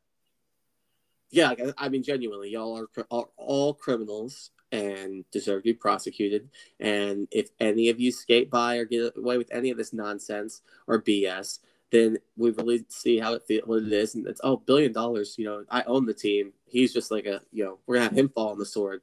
[1.34, 6.48] yeah, I mean, genuinely, y'all are, are all criminals and deserve to be prosecuted.
[6.78, 10.62] And if any of you skate by or get away with any of this nonsense
[10.86, 11.58] or BS,
[11.90, 14.14] then we really see how it feel, what it is.
[14.14, 15.34] And it's oh, billion dollars.
[15.36, 16.52] You know, I own the team.
[16.66, 19.02] He's just like a you know, we're gonna have him fall on the sword.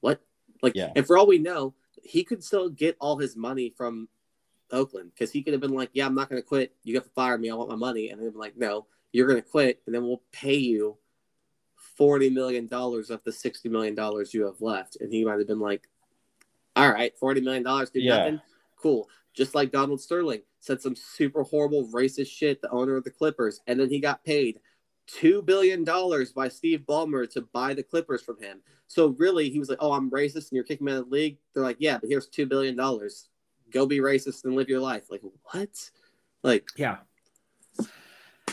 [0.00, 0.20] What?
[0.62, 0.92] Like, yeah.
[0.94, 4.08] and for all we know, he could still get all his money from
[4.70, 6.74] Oakland because he could have been like, yeah, I'm not gonna quit.
[6.82, 7.50] You have to fire me.
[7.50, 8.10] I want my money.
[8.10, 10.98] And be like, no, you're gonna quit, and then we'll pay you
[11.96, 15.48] forty million dollars of the sixty million dollars you have left, and he might have
[15.48, 15.88] been like,
[16.76, 18.16] "All right, forty million dollars did yeah.
[18.16, 18.40] nothing.
[18.76, 23.10] Cool." Just like Donald Sterling said some super horrible racist shit, the owner of the
[23.10, 24.60] Clippers, and then he got paid
[25.06, 28.60] two billion dollars by Steve Ballmer to buy the Clippers from him.
[28.86, 31.14] So really, he was like, "Oh, I'm racist, and you're kicking me out of the
[31.14, 33.28] league." They're like, "Yeah, but here's two billion dollars.
[33.72, 35.22] Go be racist and live your life." Like
[35.52, 35.90] what?
[36.42, 36.98] Like Yeah.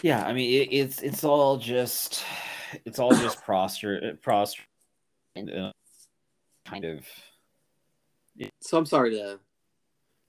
[0.02, 2.24] Yeah, I mean it, it's it's all just
[2.86, 4.64] it's all just prostrate, prosper
[5.38, 5.72] uh,
[6.66, 7.06] kind of
[8.62, 8.78] so.
[8.78, 9.40] I'm sorry to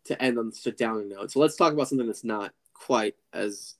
[0.04, 1.30] to end on such a downer note.
[1.30, 3.74] So let's talk about something that's not quite as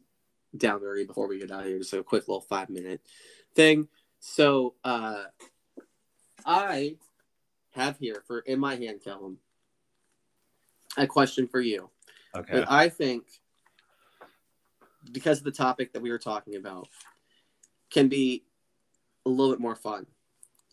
[0.57, 1.79] downery before we get out of here.
[1.79, 3.01] Just a quick little five minute
[3.55, 3.89] thing.
[4.21, 5.25] So uh
[6.45, 6.97] I
[7.73, 9.37] have here for in my hand, Kelham,
[10.97, 11.91] a question for you.
[12.35, 12.53] okay.
[12.53, 13.25] But I think
[15.11, 16.89] because of the topic that we were talking about
[17.91, 18.45] can be
[19.27, 20.07] a little bit more fun.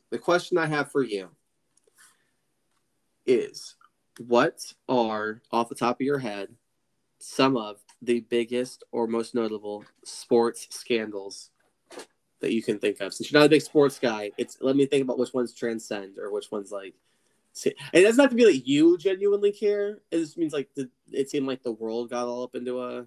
[0.09, 1.29] The question I have for you
[3.25, 3.75] is
[4.19, 6.49] what are off the top of your head
[7.19, 11.51] some of the biggest or most notable sports scandals
[12.39, 13.13] that you can think of?
[13.13, 16.17] Since you're not a big sports guy, it's let me think about which ones transcend
[16.17, 16.95] or which ones like
[17.65, 19.99] and it doesn't have to be like you genuinely care.
[20.11, 23.05] It just means like the, it seemed like the world got all up into a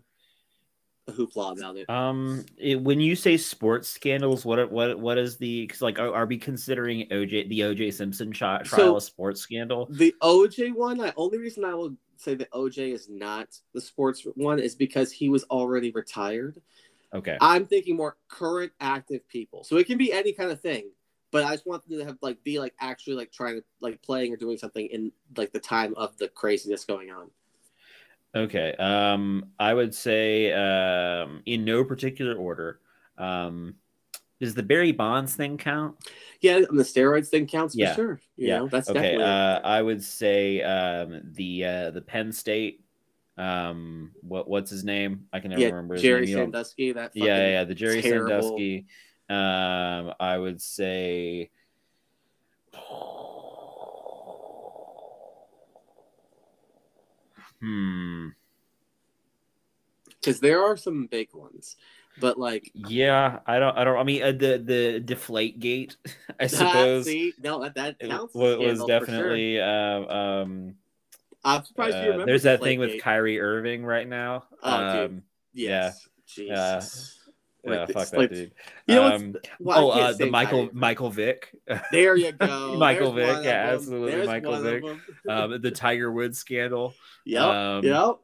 [1.11, 1.91] hoopla about it.
[1.91, 5.67] Um, it, when you say sports scandals, what what what is the?
[5.67, 9.41] Cause like, are, are we considering OJ the OJ Simpson tri- So- trial a sports
[9.41, 9.89] scandal?
[9.91, 14.25] The OJ one, the only reason I will say that OJ is not the sports
[14.35, 16.61] one is because he was already retired.
[17.15, 19.65] Okay, I'm thinking more current active people.
[19.65, 20.91] So it can be any kind of thing,
[21.31, 24.01] but I just want them to have like be like actually like trying to like
[24.03, 27.31] playing or doing something in like the time of the craziness going on.
[28.35, 28.75] Okay.
[28.79, 32.81] Um, I would say, um, in no particular order.
[33.19, 33.75] Um,
[34.41, 35.97] does the Barry Bonds thing count?
[36.41, 37.91] Yeah, and the steroids thing counts Yeah.
[37.91, 38.21] for sure.
[38.37, 38.59] You Yeah.
[38.59, 39.01] know, that's okay.
[39.01, 42.81] definitely Uh, I would say um the uh the Penn State.
[43.39, 45.27] Um, what what's his name?
[45.33, 46.35] I can never yeah, remember his Jerry name.
[46.37, 46.93] Sandusky.
[46.93, 48.87] That yeah, yeah, the Jerry terrible- Sandusky.
[49.31, 51.51] Um, I would say.
[57.63, 58.29] Hmm.
[60.21, 61.77] because there are some big ones,
[62.21, 63.77] but like Yeah, I don't.
[63.79, 63.97] I don't.
[63.99, 65.97] I mean, uh, the the Deflate Gate,
[66.41, 68.35] I suppose, see, no, that, that it counts.
[68.35, 68.87] was for sure.
[68.89, 69.61] definitely.
[69.61, 70.75] Um,
[71.45, 72.27] I'm surprised you uh, remember.
[72.27, 72.95] there's that thing Deflategate.
[72.95, 74.45] with Kyrie Irving right now.
[74.63, 75.11] Oh, dude.
[75.11, 75.23] um,
[75.53, 76.09] Yes.
[76.37, 76.45] Yeah.
[76.47, 77.19] Jesus.
[77.19, 77.22] yeah,
[77.65, 78.53] Like, fuck it's that like- dude.
[78.87, 80.69] You know Um, well, oh, uh, the Michael.
[80.73, 81.55] Michael Vick.
[81.93, 82.77] There you go.
[82.77, 84.85] Michael There's Vick, yeah, absolutely, There's Michael Vick.
[85.29, 86.95] um, the Tiger Woods scandal.
[87.25, 87.43] Yep.
[87.43, 88.17] um, yep.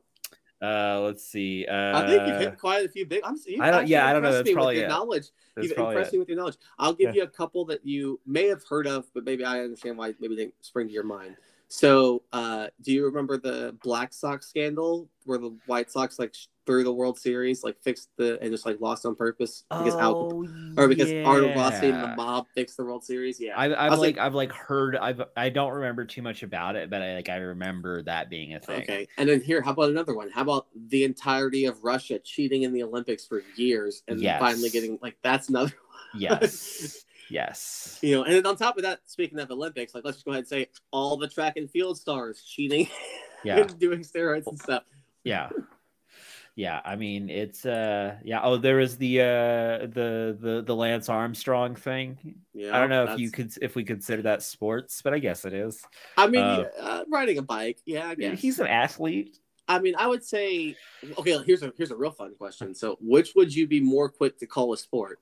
[0.60, 1.64] Uh, let's see.
[1.70, 3.20] Uh, I think you've hit quite a few big.
[3.24, 3.36] I'm.
[3.60, 4.32] I don't- yeah, I don't know.
[4.32, 4.88] That's probably your it.
[4.88, 5.26] knowledge.
[5.54, 6.14] that's You've impressed it.
[6.14, 6.56] me with your knowledge.
[6.80, 7.22] I'll give Yeah.
[7.22, 10.34] you a couple that you may have heard of, but maybe I understand why maybe
[10.34, 11.36] they spring to your mind.
[11.68, 16.34] So, uh, do you remember the Black Sox scandal where the White Sox like
[16.68, 20.46] threw the World Series, like fixed the and just like lost on purpose because Oh,
[20.76, 23.40] or because Arnold Rossi and the mob fixed the World Series?
[23.40, 26.42] Yeah, I've, I've was like, like- I've like heard I've I don't remember too much
[26.42, 28.82] about it, but I like I remember that being a thing.
[28.82, 30.28] Okay, and then here, how about another one?
[30.30, 34.38] How about the entirety of Russia cheating in the Olympics for years and Yes.
[34.38, 35.72] finally getting like that's another.
[36.14, 37.04] Yes.
[37.30, 37.98] yes.
[38.02, 40.32] You know, and then on top of that, speaking of Olympics, like let's just go
[40.32, 42.88] ahead and say all the track and field stars cheating
[43.42, 43.62] Yeah.
[43.78, 44.82] doing steroids and stuff.
[45.24, 45.48] Yeah.
[46.58, 51.08] Yeah, I mean it's uh yeah, oh there was the uh the the the Lance
[51.08, 52.18] Armstrong thing.
[52.52, 55.44] Yeah, I don't know if you could if we consider that sports, but I guess
[55.44, 55.80] it is.
[56.16, 57.78] I mean, uh, uh, riding a bike.
[57.86, 58.40] Yeah, I Yeah, guess.
[58.40, 59.38] he's an athlete.
[59.68, 60.74] I mean, I would say.
[61.16, 62.74] Okay, here's a here's a real fun question.
[62.74, 65.20] So, which would you be more quick to call a sport,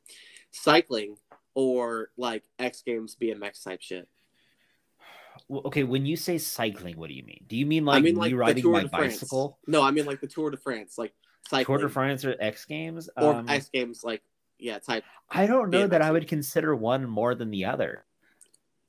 [0.53, 1.19] cycling
[1.55, 4.09] or like X Games BMX type shit?
[5.51, 7.45] Okay, when you say cycling, what do you mean?
[7.47, 9.59] Do you mean like I mean, me like the riding my bicycle?
[9.67, 11.13] No, I mean like the Tour de France, like
[11.49, 13.09] cycling Tour de France or X Games?
[13.17, 14.23] or Um, X Games, like
[14.59, 15.05] yeah, type.
[15.31, 18.05] I don't know that I would consider one more than the other.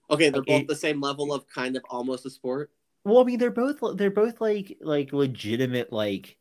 [0.10, 2.72] Okay, they're both the same level of kind of almost a sport.
[3.04, 6.38] Well, I mean, they're both they're both like like legitimate like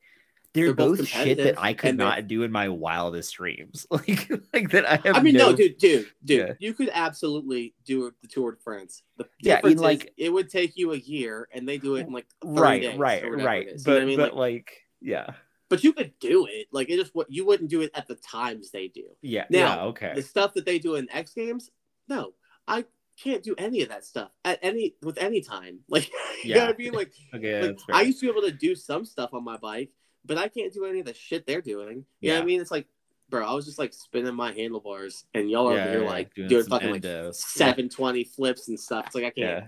[0.53, 3.87] they're, They're both both, shit that I could not do in my wildest dreams.
[3.91, 5.17] Like like that I have.
[5.17, 6.55] I mean, no, no, dude, dude, dude, Yeah.
[6.59, 9.03] you could absolutely do the Tour de France.
[9.19, 12.13] The Yeah, in, like- it would take you a year, and they do it in
[12.13, 13.69] like 30 right, days right, right.
[13.85, 14.17] But I mean?
[14.17, 14.73] but like, like,
[15.03, 15.27] yeah,
[15.69, 16.67] but you could do it.
[16.73, 19.05] Like it just what you wouldn't do it at the times they do.
[19.23, 19.83] yeah, Now, yeah.
[19.87, 20.13] Okay.
[20.15, 21.71] The stuff that they do in X Games,
[22.09, 22.35] no,
[22.69, 22.85] I
[23.23, 25.81] can't do any of that stuff at any with any time.
[25.89, 26.11] Like
[26.45, 26.67] you know Yeah.
[26.67, 26.93] what I mean?
[26.93, 27.79] Like, Okay, like.
[27.93, 29.91] I used to be able to do some stuff on my bike,
[30.25, 32.05] but I can't do any of the shit they're doing.
[32.21, 32.43] You know what Yeah.
[32.43, 32.61] I mean?
[32.61, 32.87] It's like,
[33.29, 36.07] bro, I was just like spinning my handlebars, and y'all are Yeah, over here yeah,
[36.09, 39.07] like doing doing, fucking like seven twenty flips and stuff.
[39.07, 39.65] It's like I can't.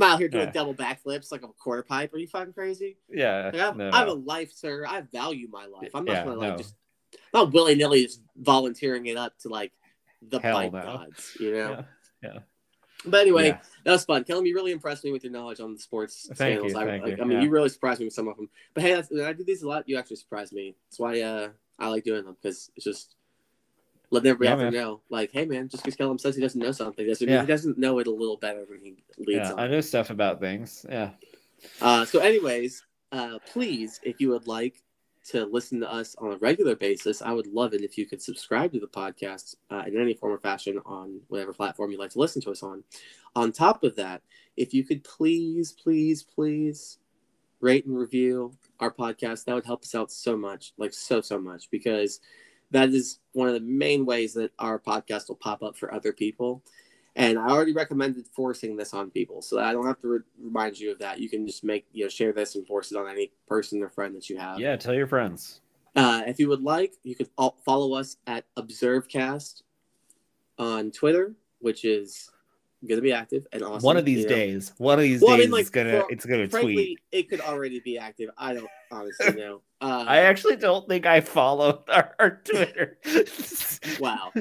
[0.00, 0.52] Yeah, I'm out here doing Yeah.
[0.52, 2.12] double backflips like a quarter pipe.
[2.14, 2.96] Are you fucking crazy?
[3.08, 3.46] yeah.
[3.46, 4.84] Like, I, have, no, I a life, sir.
[4.86, 5.90] I value my life.
[5.94, 6.56] I'm not Yeah, gonna like no.
[6.58, 6.74] just
[7.34, 9.72] not willy nilly just volunteering it up to like
[10.22, 10.70] the Hell no.
[10.70, 11.84] gods, you know.
[12.22, 12.38] Yeah.
[13.06, 13.60] But anyway, Yeah.
[13.84, 14.24] that was fun.
[14.24, 16.72] Kelham, you really impressed me with your knowledge on the sports Thank channels.
[16.72, 17.44] you, I, thank like, you, I mean, yeah.
[17.44, 18.50] you really surprised me with some of them.
[18.74, 19.88] But hey, that's, I do these a lot.
[19.88, 20.76] You actually surprised me.
[20.90, 21.48] That's why uh,
[21.78, 23.16] I like doing them because it's just
[24.10, 27.06] letting everybody Yeah, know, like, hey man, just because Kelham says he doesn't know something
[27.06, 27.36] doesn't Yeah.
[27.36, 29.60] mean he doesn't know it a little better when he leads Yeah, on.
[29.60, 30.84] I know stuff about things.
[30.88, 31.10] Yeah.
[31.80, 32.82] Uh, so, anyways,
[33.12, 34.82] uh, please, if you would like
[35.22, 38.22] to listen to us on a regular basis, I would love it if you could
[38.22, 42.10] subscribe to the podcast uh, in any form or fashion on whatever platform you like
[42.12, 42.82] to listen to us on.
[43.36, 44.22] On top of that,
[44.56, 46.98] if you could please, please, please
[47.60, 51.38] rate and review our podcast, that would help us out so much, like so, so
[51.38, 52.20] much, because
[52.70, 56.12] that is one of the main ways that our podcast will pop up for other
[56.12, 56.62] people.
[57.16, 60.78] And I already recommended forcing this on people, so I don't have to re- remind
[60.78, 61.18] you of that.
[61.18, 63.88] You can just make you know share this and force it on any person or
[63.90, 64.60] friend that you have.
[64.60, 64.76] Yeah.
[64.76, 65.60] Tell your friends.
[65.96, 67.28] Uh, if you would like, you could
[67.64, 69.62] follow us at ObserveCast
[70.56, 72.30] on Twitter, which is
[72.86, 73.82] going to be active and awesome.
[73.84, 74.34] one of these you know.
[74.36, 74.72] days.
[74.78, 76.98] One of these Well, I days mean, like, it's gonna for- it's gonna Frankly, tweet.
[77.10, 78.30] it could already be active.
[78.38, 79.62] I don't honestly know.
[79.80, 82.98] Uh, I actually don't think I followed our, our Twitter.
[83.98, 84.32] wow.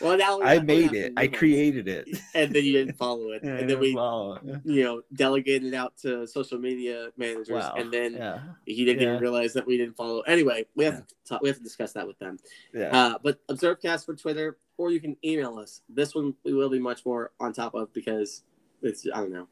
[0.00, 1.12] Well, now I made it.
[1.16, 2.08] I created it.
[2.34, 4.38] and then you didn't follow it, and then we, Wow.
[4.64, 7.74] you know, delegated it out to social media managers, Wow.
[7.78, 8.40] and then yeah.
[8.66, 9.10] he didn't Yeah.
[9.10, 10.20] even realize that we didn't follow.
[10.22, 12.38] Anyway, we have to talk, we have to discuss that with them.
[12.72, 12.88] Yeah.
[12.88, 15.82] Uh, but ObserveCast for Twitter, or you can email us.
[15.88, 18.42] This one we will be much more on top of because
[18.82, 19.46] it's I don't know.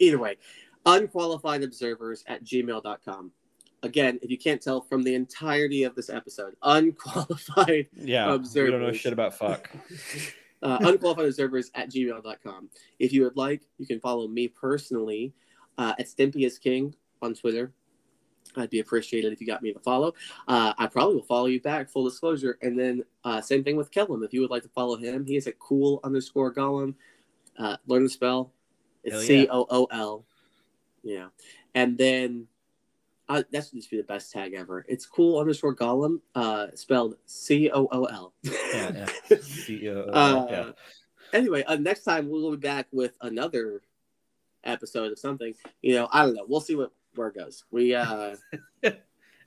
[0.00, 0.36] Either way,
[0.86, 3.32] unqualified observers at gmail.com.
[3.82, 8.34] Again, if you can't tell from the entirety of this episode, unqualified yeah.
[8.34, 9.70] We don't know shit about fuck.
[10.62, 12.68] uh, unqualified observers at gmail.com.
[12.98, 15.34] If you would like, you can follow me personally
[15.76, 17.72] uh, at Stimpy is King on Twitter.
[18.56, 20.14] I'd be appreciated if you got me to follow.
[20.46, 22.58] Uh, I probably will follow you back, full disclosure.
[22.62, 24.24] And then uh, same thing with Kelham.
[24.24, 26.94] If you would like to follow him, he is at cool underscore gollum.
[27.58, 28.52] Uh, learn the spell.
[29.02, 29.26] It's.
[29.26, 30.24] C O O L.
[31.04, 31.28] Yeah.
[31.74, 32.46] And then
[33.28, 34.84] uh, that should just be the best tag ever.
[34.88, 38.32] It's cool underscore gollum, uh, spelled C O O L.
[38.42, 39.06] Yeah,
[39.68, 39.90] yeah.
[40.12, 40.72] Uh.
[41.32, 43.82] Anyway, uh, next time we'll be back with another
[44.62, 45.54] episode of something.
[45.82, 46.44] You know, I don't know.
[46.46, 47.64] We'll see what where it goes.
[47.70, 48.36] We uh,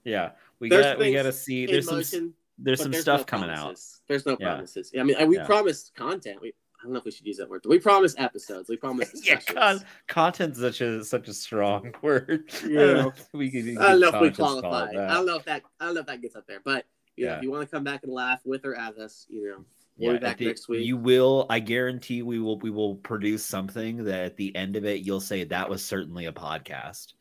[0.04, 0.30] Yeah.
[0.60, 3.50] We got we got to see there's some motion, there's some there's stuff no coming
[3.50, 3.78] out.
[4.08, 4.54] There's no Yeah.
[4.54, 4.92] promises.
[4.98, 5.46] I mean, we Yeah.
[5.46, 6.40] promised content.
[6.40, 8.68] We I don't know if we should use that word, but we promise episodes.
[8.68, 9.10] We promise.
[9.26, 12.44] Yeah, con- content's such a such a strong word.
[12.62, 12.80] I Yeah.
[12.84, 13.78] don't know if we could.
[13.78, 14.92] I don't know if we qualify.
[14.92, 15.10] that.
[15.10, 16.84] I don't know if that I don't know if that gets up there, but
[17.16, 17.36] you know, Yeah.
[17.38, 19.64] if you want to come back and laugh with or at us, you know,
[19.96, 20.86] we'll be I back think next week.
[20.86, 21.46] You will.
[21.50, 22.58] I guarantee we will.
[22.60, 26.26] We will produce something that at the end of it, you'll say that was certainly
[26.26, 27.14] a podcast.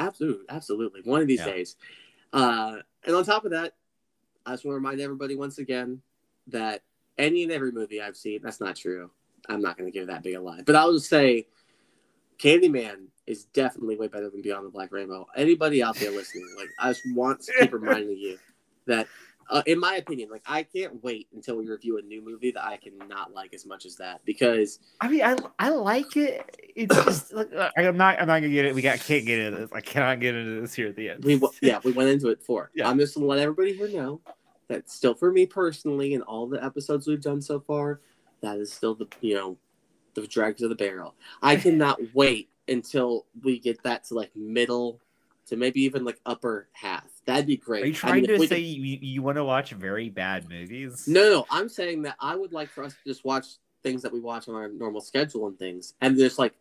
[0.00, 1.02] Absolutely, absolutely.
[1.04, 1.46] One of these Yeah.
[1.46, 1.76] days.
[2.32, 3.74] Uh, and on top of that,
[4.44, 6.02] I just want to remind everybody once again
[6.48, 6.82] that
[7.18, 9.10] any and every movie I've seen, that's not true.
[9.48, 10.62] I'm not going to give that big a lie.
[10.64, 11.46] But I'll just say
[12.38, 15.26] Candyman is definitely way better than Beyond the Black Rainbow.
[15.36, 18.38] Anybody out there listening, like, I just want to keep reminding you
[18.86, 19.06] that,
[19.50, 22.64] uh, in my opinion, like, I can't wait until we review a new movie that
[22.64, 26.58] I cannot like as much as that because I mean, I I like it.
[26.76, 28.20] It's just like uh, I'm not.
[28.20, 28.74] I'm not gonna get it.
[28.74, 29.70] We got can't get into this.
[29.72, 31.24] I cannot get into this here at the end.
[31.24, 32.70] we yeah we went into it before.
[32.74, 32.90] Yeah.
[32.90, 34.20] I'm just gonna let everybody here know
[34.68, 38.00] that still for me personally, and all the episodes we've done so far,
[38.40, 39.56] that is still the you know
[40.14, 41.14] the dregs of the barrel.
[41.42, 45.00] I cannot wait until we get that to like middle
[45.46, 47.06] to maybe even like upper half.
[47.24, 47.82] That'd be great.
[47.82, 50.48] Are you I trying mean, to say could- you, you want to watch very bad
[50.48, 51.08] movies?
[51.08, 53.46] No, no, I'm saying that I would like for us to just watch
[53.82, 56.54] things that we watch on our normal schedule and things, and just like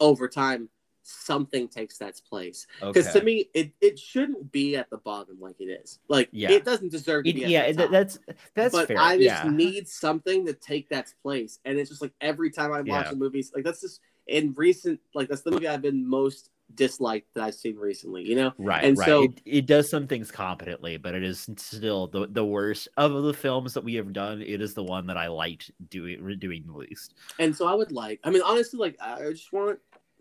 [0.00, 0.68] over time,
[1.08, 2.66] something takes that place.
[2.80, 3.18] Because Okay.
[3.20, 5.98] to me, it, it shouldn't be at the bottom like it is.
[6.08, 6.50] Like Yeah.
[6.50, 7.44] it doesn't deserve to It- be.
[7.44, 8.18] At yeah, the th- that's
[8.54, 8.98] that's but fair.
[8.98, 9.50] I just yeah.
[9.50, 13.12] need something to take that place, and it's just like every time I watch Yeah.
[13.12, 17.32] a movie, like that's just in recent, like that's the movie I've been most disliked
[17.32, 18.28] that I've seen recently.
[18.28, 19.06] You know, Right, And right.
[19.06, 23.22] so- it, it does some things competently, but it is still the, the worst of
[23.22, 24.42] the films that we have done.
[24.42, 27.14] It is the one that I liked doing doing the least.
[27.38, 28.20] and so I would like.
[28.22, 29.78] I mean, honestly, like I just want.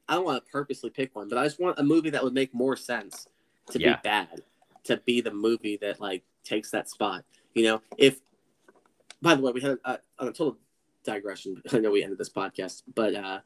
[0.10, 2.34] I don't want to purposely pick one, but I just want a movie that would
[2.34, 3.28] make more sense
[3.72, 3.96] to Yeah.
[3.96, 4.42] be bad,
[4.86, 7.26] to be the movie that like takes that spot.
[7.54, 8.20] You know, if
[9.22, 10.58] by the way, we had a, a total
[11.04, 11.62] digression.
[11.72, 13.40] I know we ended this podcast, but uh,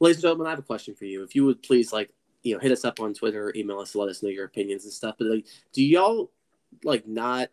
[0.00, 1.22] ladies and gentlemen, I have a question for you.
[1.22, 2.10] If you would please like
[2.42, 4.92] you know hit us up on Twitter email us let us know your opinions and
[4.92, 5.16] stuff.
[5.18, 6.30] But like, do y'all
[6.84, 7.48] like not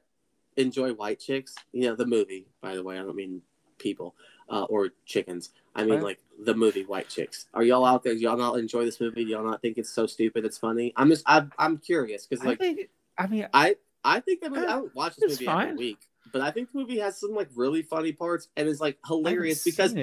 [0.57, 1.55] enjoy White Chicks?
[1.71, 2.97] You know the movie, by the way.
[2.97, 3.41] I don't mean
[3.77, 4.15] people
[4.49, 5.51] uh, or chickens.
[5.77, 7.45] I mean like the movie White Chicks.
[7.53, 8.13] Are y'all out there?
[8.13, 9.23] Do y'all not enjoy this movie?
[9.23, 10.43] Do y'all not think it's so stupid?
[10.43, 10.91] It's funny.
[10.95, 12.89] I'm just I'm, I'm curious because I like think.
[13.17, 14.65] I mean, I I think that movie.
[14.65, 15.77] I don't watch this movie every fine.
[15.77, 15.99] week.
[16.31, 19.63] but I think the movie has some like really funny parts and is like hilarious
[19.63, 19.95] because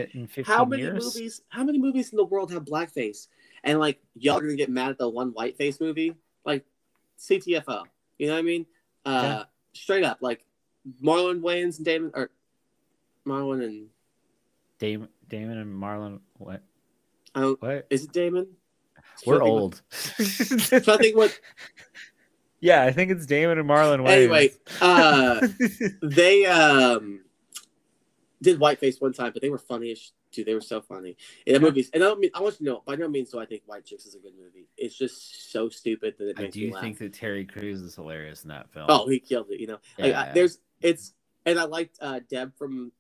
[0.44, 1.04] how many years.
[1.04, 3.28] movies how many movies in the world have blackface
[3.62, 6.14] and like y'all are gonna get mad at the one whiteface movie
[6.44, 6.64] like
[7.18, 7.84] ctfo
[8.18, 8.66] you know what i mean
[9.06, 9.42] uh Yeah.
[9.74, 10.44] straight up like
[11.02, 12.30] marlon wayans and damon or
[13.26, 13.88] marlon and
[14.78, 16.20] Damon, Damon and Marlon.
[16.38, 16.62] What?
[17.34, 17.86] i don't What?
[17.90, 18.46] is it damon
[19.26, 19.82] We're Trying to think old.
[20.18, 21.40] what- trying to think what
[22.60, 24.00] yeah, I think it's Damon and Marlon.
[24.00, 24.08] Wayans.
[24.10, 25.46] anyway uh
[26.02, 27.20] they um
[28.42, 31.16] did whiteface one time but they were funny as sh- dude they were so funny
[31.46, 31.64] in the Yeah.
[31.66, 33.46] movies and i don't mean i want you to know by no means do i
[33.46, 36.56] think white chicks is a good movie it's just so stupid that it I makes
[36.56, 36.82] me do laugh.
[36.82, 38.86] think that Terry Crews is hilarious in that film.
[38.88, 39.60] Oh, he killed it.
[39.60, 41.14] You know, like, I, there's it's
[41.46, 42.90] and I liked uh, Deb from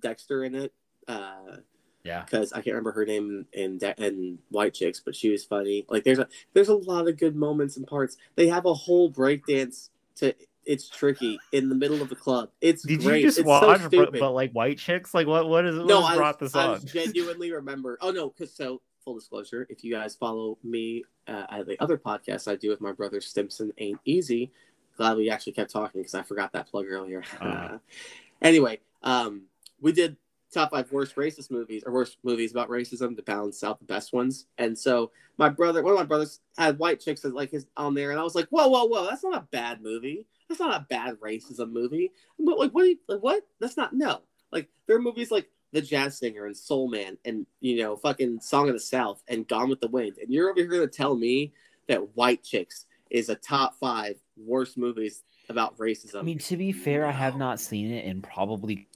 [0.00, 0.72] Dexter in it
[1.08, 1.62] because
[2.04, 2.22] yeah.
[2.24, 5.84] Because I can't remember her name in in White Chicks, but she was funny.
[5.88, 8.16] Like there's a there's a lot of good moments and parts.
[8.36, 10.34] They have a whole breakdance to
[10.68, 12.50] it's tricky in the middle of the club.
[12.60, 13.22] It's Did great.
[13.22, 15.14] you just it's watch, so but, but like white chicks?
[15.14, 15.48] Like what?
[15.48, 15.76] What is?
[15.76, 16.86] What no, has I, brought this I on?
[16.86, 17.98] genuinely remember.
[18.00, 21.96] Oh no, because so full disclosure, if you guys follow me uh, at the other
[21.96, 24.52] podcast I do with my brother Stimson, ain't easy.
[24.98, 27.22] Glad we actually kept talking because I forgot that plug earlier.
[27.40, 27.78] Uh.
[28.42, 29.44] anyway, um,
[29.80, 30.16] we did
[30.52, 34.12] top five worst racist movies or worst movies about racism to balance out the best
[34.12, 34.46] ones.
[34.58, 37.94] And so my brother, one of my brothers, had White Chicks as like his on
[37.94, 40.26] there, and I was like, whoa, whoa, whoa, that's not a bad movie.
[40.48, 42.12] That's not a bad racism movie.
[42.38, 42.84] But like, what?
[42.84, 43.46] You, like, what?
[43.60, 44.22] That's not no.
[44.50, 48.40] Like there are movies like The Jazz Singer and Soul Man and you know fucking
[48.40, 51.14] Song of the South and Gone with the Wind, and you're over here gonna tell
[51.14, 51.52] me
[51.86, 56.18] that White Chicks is a top five worst movies about racism.
[56.18, 58.87] I mean, to be fair, I have not seen it in probably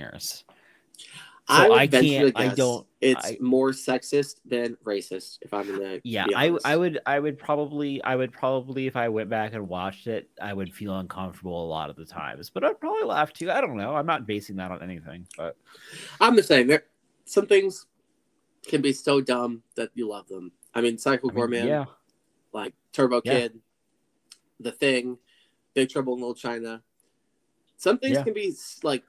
[0.00, 0.44] years.
[1.48, 5.38] I, so would I can't- I don't- It's I- more sexist than racist.
[5.42, 6.56] If I'm gonna Yeah, I.
[6.64, 10.28] I would I would probably I would probably if I went back and watched it,
[10.40, 12.50] I would feel uncomfortable a lot of the times.
[12.50, 13.50] But I'd probably laugh too.
[13.50, 13.96] I don't know.
[13.96, 15.56] I'm not basing that on anything, but
[16.20, 16.84] I'm just saying there
[17.24, 17.86] some things
[18.62, 20.52] can be so dumb that you love them.
[20.74, 21.84] I mean, Psycho I mean, Man, yeah,
[22.52, 23.32] like Turbo Yeah.
[23.32, 23.60] Kid,
[24.60, 25.18] The Thing,
[25.74, 26.82] Big Trouble in Little China.
[27.78, 28.24] Some things Yeah.
[28.24, 28.52] can be
[28.82, 29.02] like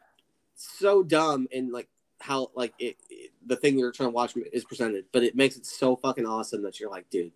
[0.61, 1.87] so dumb and like
[2.19, 5.57] how like it, it- the thing you're trying to watch is presented, but it makes
[5.57, 7.31] it so fucking awesome that you're like, dude,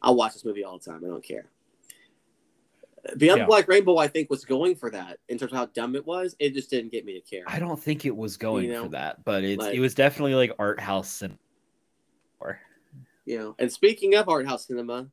[0.00, 1.02] I'll watch this movie all the time.
[1.04, 1.46] I don't care.
[3.18, 3.46] Beyond Yeah.
[3.46, 6.34] Black Rainbow, I think was going for that in terms of how dumb it was.
[6.38, 7.44] It just didn't get me to care.
[7.46, 9.94] I don't think it was going You know, for that, but it's like- it was
[9.94, 11.38] definitely like art house cinema.
[12.40, 12.58] Or
[13.26, 13.54] You know.
[13.58, 15.10] And speaking of art house cinema,